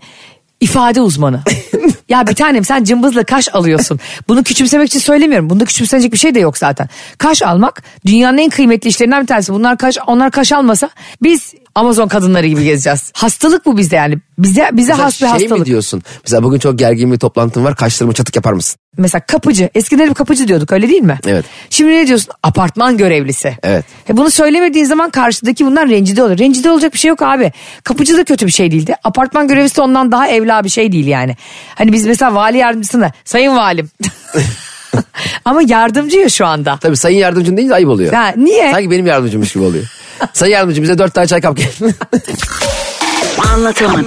ifade 0.62 1.02
uzmanı. 1.02 1.42
ya 2.10 2.28
bir 2.28 2.36
tanem 2.36 2.66
sen 2.66 2.84
cımbızla 2.84 3.24
kaş 3.24 3.56
alıyorsun. 3.56 4.00
Bunu 4.28 4.44
küçümsemek 4.44 4.88
için 4.88 5.00
söylemiyorum. 5.00 5.50
Bunda 5.50 5.66
küçümsenecek 5.66 6.14
bir 6.14 6.18
şey 6.18 6.36
de 6.36 6.40
yok 6.40 6.58
zaten. 6.58 6.90
Kaş 7.18 7.42
almak 7.42 7.84
dünyanın 8.06 8.38
en 8.38 8.50
kıymetli 8.50 8.90
işlerinden 8.90 9.22
bir 9.22 9.28
tanesi. 9.28 9.54
Bunlar 9.54 9.78
kaş 9.78 9.98
onlar 10.08 10.32
kaş 10.32 10.52
almasa 10.52 10.90
biz 11.24 11.54
Amazon 11.76 12.08
kadınları 12.08 12.48
gibi 12.48 12.64
gezeceğiz. 12.64 13.12
Hastalık 13.16 13.66
bu 13.66 13.78
bizde 13.78 13.96
yani. 13.96 14.18
Bize 14.38 14.70
bize 14.74 14.92
Mesela 14.92 15.06
has 15.06 15.14
bir 15.14 15.18
şey 15.18 15.30
hastalık. 15.30 15.60
mi 15.60 15.66
diyorsun? 15.66 16.04
Mesela 16.24 16.44
bugün 16.44 16.60
çok 16.60 16.80
gergin 16.80 17.14
bir 17.14 17.20
toplantım 17.20 17.64
var. 17.64 17.76
Kaşlarımı 17.76 18.14
çatık 18.14 18.36
yapar 18.36 18.54
mısın? 18.54 18.80
Mesela 18.98 19.22
kapıcı. 19.28 19.70
Eskiden 19.76 20.10
hep 20.10 20.16
kapıcı 20.16 20.48
diyorduk 20.48 20.72
öyle 20.72 20.90
değil 20.90 21.02
mi? 21.02 21.20
Evet. 21.28 21.46
Şimdi 21.70 21.92
ne 21.92 22.08
diyorsun? 22.08 22.34
Apartman 22.44 22.98
görevlisi. 22.98 23.58
Evet. 23.64 23.86
E 24.10 24.18
bunu 24.18 24.32
söylemediğin 24.32 24.86
zaman 24.86 25.10
karşıdaki 25.10 25.66
bundan 25.66 25.90
rencide 25.90 26.24
olur. 26.24 26.38
Rencide 26.38 26.72
olacak 26.72 26.94
bir 26.94 27.00
şey 27.00 27.10
yok 27.10 27.22
abi. 27.22 27.52
Kapıcı 27.84 28.18
da 28.18 28.24
kötü 28.24 28.48
bir 28.48 28.52
şey 28.52 28.72
değildi. 28.72 28.96
Apartman 29.04 29.48
görevlisi 29.48 29.82
ondan 29.82 30.12
daha 30.12 30.28
evla 30.28 30.64
bir 30.64 30.70
şey 30.70 30.92
değil 30.92 31.08
yani. 31.08 31.36
Hani 31.76 31.94
biz 31.94 32.06
mesela 32.08 32.36
vali 32.36 32.58
yardımcısına 32.58 33.12
sayın 33.26 33.56
valim. 33.56 33.90
Ama 35.46 35.62
yardımcı 35.68 36.18
ya 36.18 36.30
şu 36.30 36.46
anda. 36.46 36.78
Tabii 36.82 36.98
sayın 36.98 37.18
yardımcın 37.18 37.58
deyince 37.58 37.76
ayıp 37.76 37.90
oluyor. 37.90 38.14
Ya 38.14 38.34
niye? 38.38 38.72
Sanki 38.72 38.92
benim 38.92 39.06
yardımcımmış 39.06 39.54
gibi 39.54 39.64
oluyor. 39.64 39.86
Sayın 40.34 40.54
yardımcım 40.54 40.84
bize 40.84 40.98
dört 40.98 41.14
tane 41.14 41.28
çay 41.28 41.42
kap 41.42 41.58
gel. 41.58 41.94
Anlatamadım. 43.54 44.06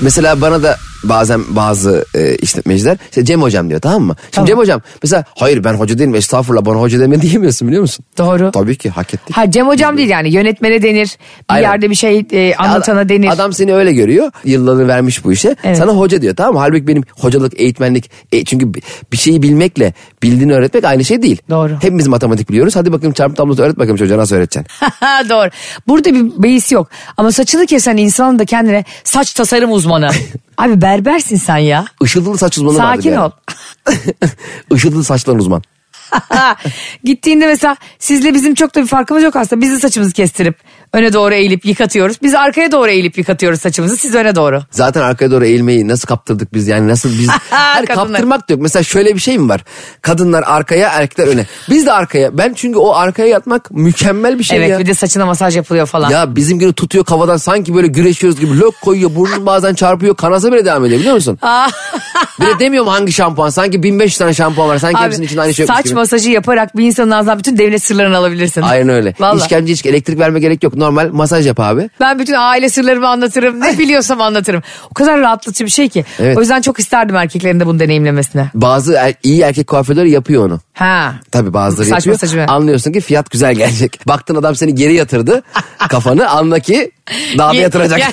Mesela 0.00 0.40
bana 0.40 0.62
da 0.62 0.78
bazen 1.08 1.40
bazı 1.48 2.04
e, 2.14 2.34
işletmeciler 2.36 2.98
işte 3.10 3.24
Cem 3.24 3.42
hocam 3.42 3.68
diyor 3.68 3.80
tamam 3.80 4.02
mı? 4.02 4.14
Şimdi 4.18 4.30
Tamam. 4.34 4.46
Cem 4.46 4.58
hocam 4.58 4.80
mesela 5.02 5.24
hayır 5.38 5.64
ben 5.64 5.74
hoca 5.74 5.98
değilim 5.98 6.14
estağfurullah 6.14 6.64
bana 6.64 6.80
hoca 6.80 7.00
deme 7.00 7.22
diyemiyorsun 7.22 7.68
biliyor 7.68 7.82
musun? 7.82 8.04
Doğru. 8.18 8.50
Tabii 8.52 8.76
ki 8.76 8.90
hak 8.90 9.14
ettik. 9.14 9.36
Ha 9.36 9.50
Cem 9.50 9.66
hocam 9.66 9.96
değil 9.96 10.08
yani 10.08 10.32
yönetmene 10.32 10.82
denir. 10.82 11.16
Bir 11.40 11.54
Aynen. 11.54 11.68
yerde 11.68 11.90
bir 11.90 11.94
şey 11.94 12.24
e, 12.32 12.54
anlatana 12.54 13.00
Adam- 13.00 13.08
denir. 13.08 13.28
Adam 13.28 13.52
seni 13.52 13.74
öyle 13.74 13.92
görüyor. 13.92 14.30
Yıllarını 14.44 14.88
vermiş 14.88 15.24
bu 15.24 15.32
işe. 15.32 15.56
Evet. 15.64 15.76
Sana 15.78 15.92
hoca 15.92 16.22
diyor 16.22 16.36
tamam 16.36 16.54
mı? 16.54 16.60
Halbuki 16.60 16.86
benim 16.86 17.02
hocalık, 17.20 17.60
eğitmenlik. 17.60 18.10
e, 18.32 18.44
çünkü 18.44 18.74
bi- 18.74 18.80
bir 19.12 19.16
şeyi 19.16 19.42
bilmekle 19.42 19.94
bildiğini 20.22 20.54
öğretmek 20.54 20.84
aynı 20.84 21.04
şey 21.04 21.22
değil. 21.22 21.38
Doğru. 21.50 21.72
Hepimiz 21.80 22.06
matematik 22.06 22.48
biliyoruz. 22.50 22.76
Hadi 22.76 22.92
bakayım 22.92 23.12
çarpım 23.14 23.34
tablosu 23.34 23.62
öğret 23.62 23.76
bakayım 23.78 23.96
çocuğa 23.96 24.18
nasıl 24.18 24.36
öğreteceksin. 24.36 24.72
Doğru. 25.28 25.48
Burada 25.88 26.14
bir 26.14 26.42
beis 26.42 26.72
yok. 26.72 26.88
Ama 27.16 27.32
saçını 27.32 27.66
kesen 27.66 27.96
insanın 27.96 28.38
da 28.38 28.44
kendine 28.44 28.84
saç 29.04 29.32
tasarım 29.34 29.72
uzmanı. 29.72 30.08
Abi 30.58 30.80
berbersin 30.80 31.36
sen 31.36 31.56
ya. 31.56 31.84
Işıltılı 32.02 32.38
saç 32.38 32.58
uzmanı 32.58 32.76
Sakin 32.76 33.10
yani. 33.12 33.20
ol. 33.20 33.30
Işıltılı 34.74 35.04
saçların 35.04 35.38
uzman. 35.38 35.62
Gittiğinde 37.04 37.46
mesela 37.46 37.76
sizle 37.98 38.34
bizim 38.34 38.54
çok 38.54 38.74
da 38.74 38.82
bir 38.82 38.86
farkımız 38.86 39.22
yok 39.22 39.36
aslında. 39.36 39.62
Biz 39.62 39.70
de 39.72 39.78
saçımızı 39.80 40.12
kestirip 40.12 40.58
öne 40.96 41.12
doğru 41.12 41.34
eğilip 41.34 41.66
yıkatıyoruz. 41.66 42.16
Biz 42.22 42.34
arkaya 42.34 42.72
doğru 42.72 42.90
eğilip 42.90 43.18
yıkatıyoruz 43.18 43.60
saçımızı. 43.60 43.96
Siz 43.96 44.14
öne 44.14 44.34
doğru. 44.34 44.62
Zaten 44.70 45.00
arkaya 45.00 45.30
doğru 45.30 45.44
eğilmeyi 45.44 45.88
nasıl 45.88 46.06
kaptırdık 46.06 46.54
biz 46.54 46.68
yani 46.68 46.88
nasıl 46.88 47.08
biz 47.08 47.28
Kadınlar. 47.50 47.86
kaptırmak 47.86 48.48
da 48.48 48.52
yok. 48.52 48.62
Mesela 48.62 48.82
şöyle 48.82 49.14
bir 49.14 49.20
şey 49.20 49.38
mi 49.38 49.48
var? 49.48 49.64
Kadınlar 50.02 50.44
arkaya 50.46 50.88
erkekler 50.88 51.26
öne. 51.26 51.46
Biz 51.70 51.86
de 51.86 51.92
arkaya. 51.92 52.38
Ben 52.38 52.54
çünkü 52.54 52.78
o 52.78 52.94
arkaya 52.94 53.28
yatmak 53.28 53.70
mükemmel 53.70 54.38
bir 54.38 54.44
şey 54.44 54.58
evet 54.58 54.70
ya. 54.70 54.78
bir 54.78 54.86
de 54.86 54.94
saçına 54.94 55.26
masaj 55.26 55.56
yapılıyor 55.56 55.86
falan. 55.86 56.10
Ya 56.10 56.36
bizim 56.36 56.58
günü 56.58 56.72
tutuyor 56.72 57.04
kavadan 57.04 57.36
sanki 57.36 57.74
böyle 57.74 57.86
güreşiyoruz 57.86 58.40
gibi 58.40 58.60
lök 58.60 58.80
koyuyor 58.80 59.14
burnun 59.14 59.46
bazen 59.46 59.74
çarpıyor 59.74 60.16
kanasa 60.16 60.52
bile 60.52 60.64
devam 60.64 60.84
ediyor 60.84 61.00
biliyor 61.00 61.14
musun? 61.14 61.38
bir 62.40 62.46
de 62.46 62.58
demiyorum 62.58 62.88
hangi 62.90 63.12
şampuan 63.12 63.48
sanki 63.50 63.82
1500 63.82 64.18
tane 64.18 64.34
şampuan 64.34 64.68
var 64.68 64.78
sanki 64.78 64.98
Abi, 64.98 65.04
hepsinin 65.06 65.26
içinde 65.26 65.40
aynı 65.40 65.54
şey 65.54 65.62
yokmuş 65.62 65.76
saç 65.76 65.84
gibi. 65.84 65.94
masajı 65.94 66.30
yaparak 66.30 66.76
bir 66.76 66.84
insanın 66.86 67.10
ağzından 67.10 67.38
bütün 67.38 67.58
devlet 67.58 67.82
sırlarını 67.84 68.16
alabilirsin. 68.16 68.62
Aynen 68.62 68.88
öyle. 68.88 69.14
Vallahi. 69.20 69.42
İşkence 69.42 69.72
hiç 69.72 69.86
elektrik 69.86 70.18
verme 70.18 70.40
gerek 70.40 70.62
yok. 70.62 70.74
Normal 70.86 71.08
masaj 71.12 71.46
yap 71.46 71.60
abi. 71.60 71.90
Ben 72.00 72.18
bütün 72.18 72.34
aile 72.34 72.68
sırlarımı 72.68 73.08
anlatırım. 73.08 73.60
Ne 73.60 73.78
biliyorsam 73.78 74.20
anlatırım. 74.20 74.62
O 74.90 74.94
kadar 74.94 75.20
rahatlatıcı 75.20 75.64
bir 75.64 75.70
şey 75.70 75.88
ki. 75.88 76.04
Evet. 76.18 76.36
O 76.36 76.40
yüzden 76.40 76.60
çok 76.60 76.78
isterdim 76.78 77.16
erkeklerin 77.16 77.60
de 77.60 77.66
bunu 77.66 77.78
deneyimlemesine. 77.80 78.50
Bazı 78.54 78.94
er- 78.94 79.14
iyi 79.22 79.40
erkek 79.40 79.66
kuaförleri 79.66 80.10
yapıyor 80.10 80.46
onu. 80.46 80.60
Ha. 80.74 81.14
Tabii 81.32 81.52
bazıları 81.54 81.88
Saç 81.88 81.96
yapıyor. 81.98 82.14
masajı 82.14 82.36
mı? 82.36 82.44
Anlıyorsun 82.48 82.92
ki 82.92 83.00
fiyat 83.00 83.30
güzel 83.30 83.54
gelecek. 83.54 84.00
Baktın 84.08 84.34
adam 84.36 84.54
seni 84.56 84.74
geri 84.74 84.94
yatırdı. 84.94 85.42
kafanı 85.78 86.28
anla 86.30 86.58
ki 86.58 86.90
daha 87.38 87.52
da 87.52 87.56
yatıracak. 87.56 88.00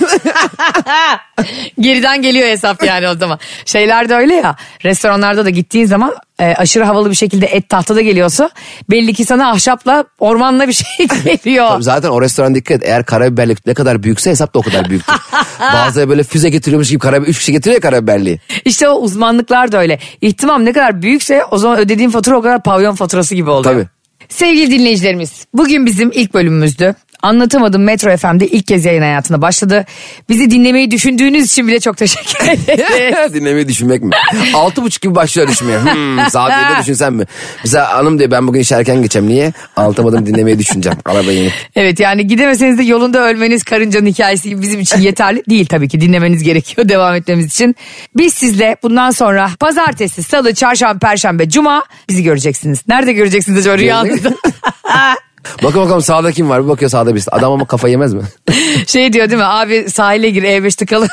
Geriden 1.79 2.21
geliyor 2.21 2.47
hesap 2.47 2.83
yani 2.83 3.09
o 3.09 3.15
zaman. 3.17 3.39
Şeyler 3.65 4.09
de 4.09 4.15
öyle 4.15 4.33
ya. 4.33 4.55
Restoranlarda 4.83 5.45
da 5.45 5.49
gittiğin 5.49 5.85
zaman 5.85 6.13
e, 6.43 6.55
aşırı 6.57 6.83
havalı 6.83 7.09
bir 7.09 7.15
şekilde 7.15 7.45
et 7.45 7.69
tahtada 7.69 8.01
geliyorsa 8.01 8.49
belli 8.89 9.13
ki 9.13 9.25
sana 9.25 9.51
ahşapla 9.51 10.03
ormanla 10.19 10.67
bir 10.67 10.73
şey 10.73 11.07
geliyor. 11.25 11.67
Tabii 11.67 11.83
zaten 11.83 12.09
o 12.09 12.21
restoran 12.21 12.55
dikkat 12.55 12.77
et. 12.77 12.83
Eğer 12.87 13.05
karabiberlik 13.05 13.65
ne 13.65 13.73
kadar 13.73 14.03
büyükse 14.03 14.29
hesap 14.29 14.53
da 14.53 14.59
o 14.59 14.61
kadar 14.61 14.89
büyüktür. 14.89 15.15
Bazıları 15.73 16.09
böyle 16.09 16.23
füze 16.23 16.49
getiriyormuş 16.49 16.89
gibi 16.89 16.99
karabiber, 16.99 17.29
üç 17.29 17.39
kişi 17.39 17.51
getiriyor 17.51 17.81
karabiberliği. 17.81 18.39
İşte 18.65 18.89
o 18.89 18.93
uzmanlıklar 18.93 19.71
da 19.71 19.77
öyle. 19.77 19.99
İhtimam 20.21 20.65
ne 20.65 20.73
kadar 20.73 21.01
büyükse 21.01 21.45
o 21.51 21.57
zaman 21.57 21.79
ödediğin 21.79 22.09
fatura 22.09 22.37
o 22.37 22.41
kadar 22.41 22.63
pavyon 22.63 22.95
faturası 22.95 23.35
gibi 23.35 23.49
oluyor. 23.49 23.73
Tabii. 23.75 23.87
Sevgili 24.29 24.71
dinleyicilerimiz 24.71 25.47
bugün 25.53 25.85
bizim 25.85 26.11
ilk 26.13 26.33
bölümümüzdü. 26.33 26.95
Anlatamadım 27.23 27.83
Metro 27.83 28.17
FM'de 28.17 28.47
ilk 28.47 28.67
kez 28.67 28.85
yayın 28.85 29.01
hayatına 29.01 29.41
başladı. 29.41 29.85
Bizi 30.29 30.51
dinlemeyi 30.51 30.91
düşündüğünüz 30.91 31.45
için 31.45 31.67
bile 31.67 31.79
çok 31.79 31.97
teşekkür 31.97 32.47
ederiz. 32.49 33.33
Dinlemeyi 33.33 33.67
düşünmek 33.67 34.03
mi? 34.03 34.11
Altı 34.53 34.83
buçuk 34.83 35.01
gibi 35.01 35.15
başlıyor 35.15 35.47
düşünmeye. 35.47 35.79
Hmm, 35.79 36.29
saat 36.29 36.51
yedi 36.51 36.81
düşünsen 36.81 37.13
mi? 37.13 37.23
Mesela 37.63 37.93
hanım 37.93 38.19
diyor 38.19 38.31
ben 38.31 38.47
bugün 38.47 38.59
iş 38.59 38.71
erken 38.71 38.95
geçeceğim. 38.97 39.27
Niye? 39.27 39.53
Altımadım 39.77 40.25
dinlemeyi 40.25 40.59
düşüneceğim. 40.59 40.97
Arabayı 41.05 41.39
inip. 41.39 41.53
evet 41.75 41.99
yani 41.99 42.27
gidemeseniz 42.27 42.77
de 42.77 42.83
yolunda 42.83 43.19
ölmeniz 43.19 43.63
karıncanın 43.63 44.05
hikayesi 44.05 44.49
gibi 44.49 44.61
bizim 44.61 44.79
için 44.79 45.01
yeterli 45.01 45.43
değil 45.49 45.65
tabii 45.65 45.87
ki. 45.87 46.01
Dinlemeniz 46.01 46.43
gerekiyor 46.43 46.89
devam 46.89 47.15
etmemiz 47.15 47.45
için. 47.45 47.75
Biz 48.17 48.33
sizle 48.33 48.77
bundan 48.83 49.11
sonra 49.11 49.49
pazartesi, 49.59 50.23
salı, 50.23 50.53
çarşamba, 50.53 50.99
perşembe, 50.99 51.49
cuma 51.49 51.83
bizi 52.09 52.23
göreceksiniz. 52.23 52.79
Nerede 52.87 53.13
göreceksiniz 53.13 53.59
acaba 53.59 53.77
rüyanızda? 53.77 54.29
Bakın 55.63 55.81
bakalım 55.81 56.01
sağda 56.01 56.31
kim 56.31 56.49
var? 56.49 56.63
Bir 56.63 56.67
bakıyor 56.69 56.91
sağda 56.91 57.13
birisi. 57.15 57.31
Adam 57.31 57.51
ama 57.51 57.65
kafa 57.67 57.87
yemez 57.87 58.13
mi? 58.13 58.21
şey 58.87 59.13
diyor 59.13 59.29
değil 59.29 59.39
mi? 59.41 59.45
Abi 59.47 59.89
sahile 59.89 60.29
gir 60.29 60.43
E5'te 60.43 60.85
kalın. 60.85 61.09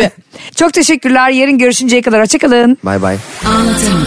Çok 0.56 0.72
teşekkürler. 0.72 1.30
Yarın 1.30 1.58
görüşünceye 1.58 2.02
kadar 2.02 2.20
hoşçakalın. 2.22 2.78
Bay 2.84 3.02
bay. 3.02 3.16
Anlatamadım. 3.46 4.06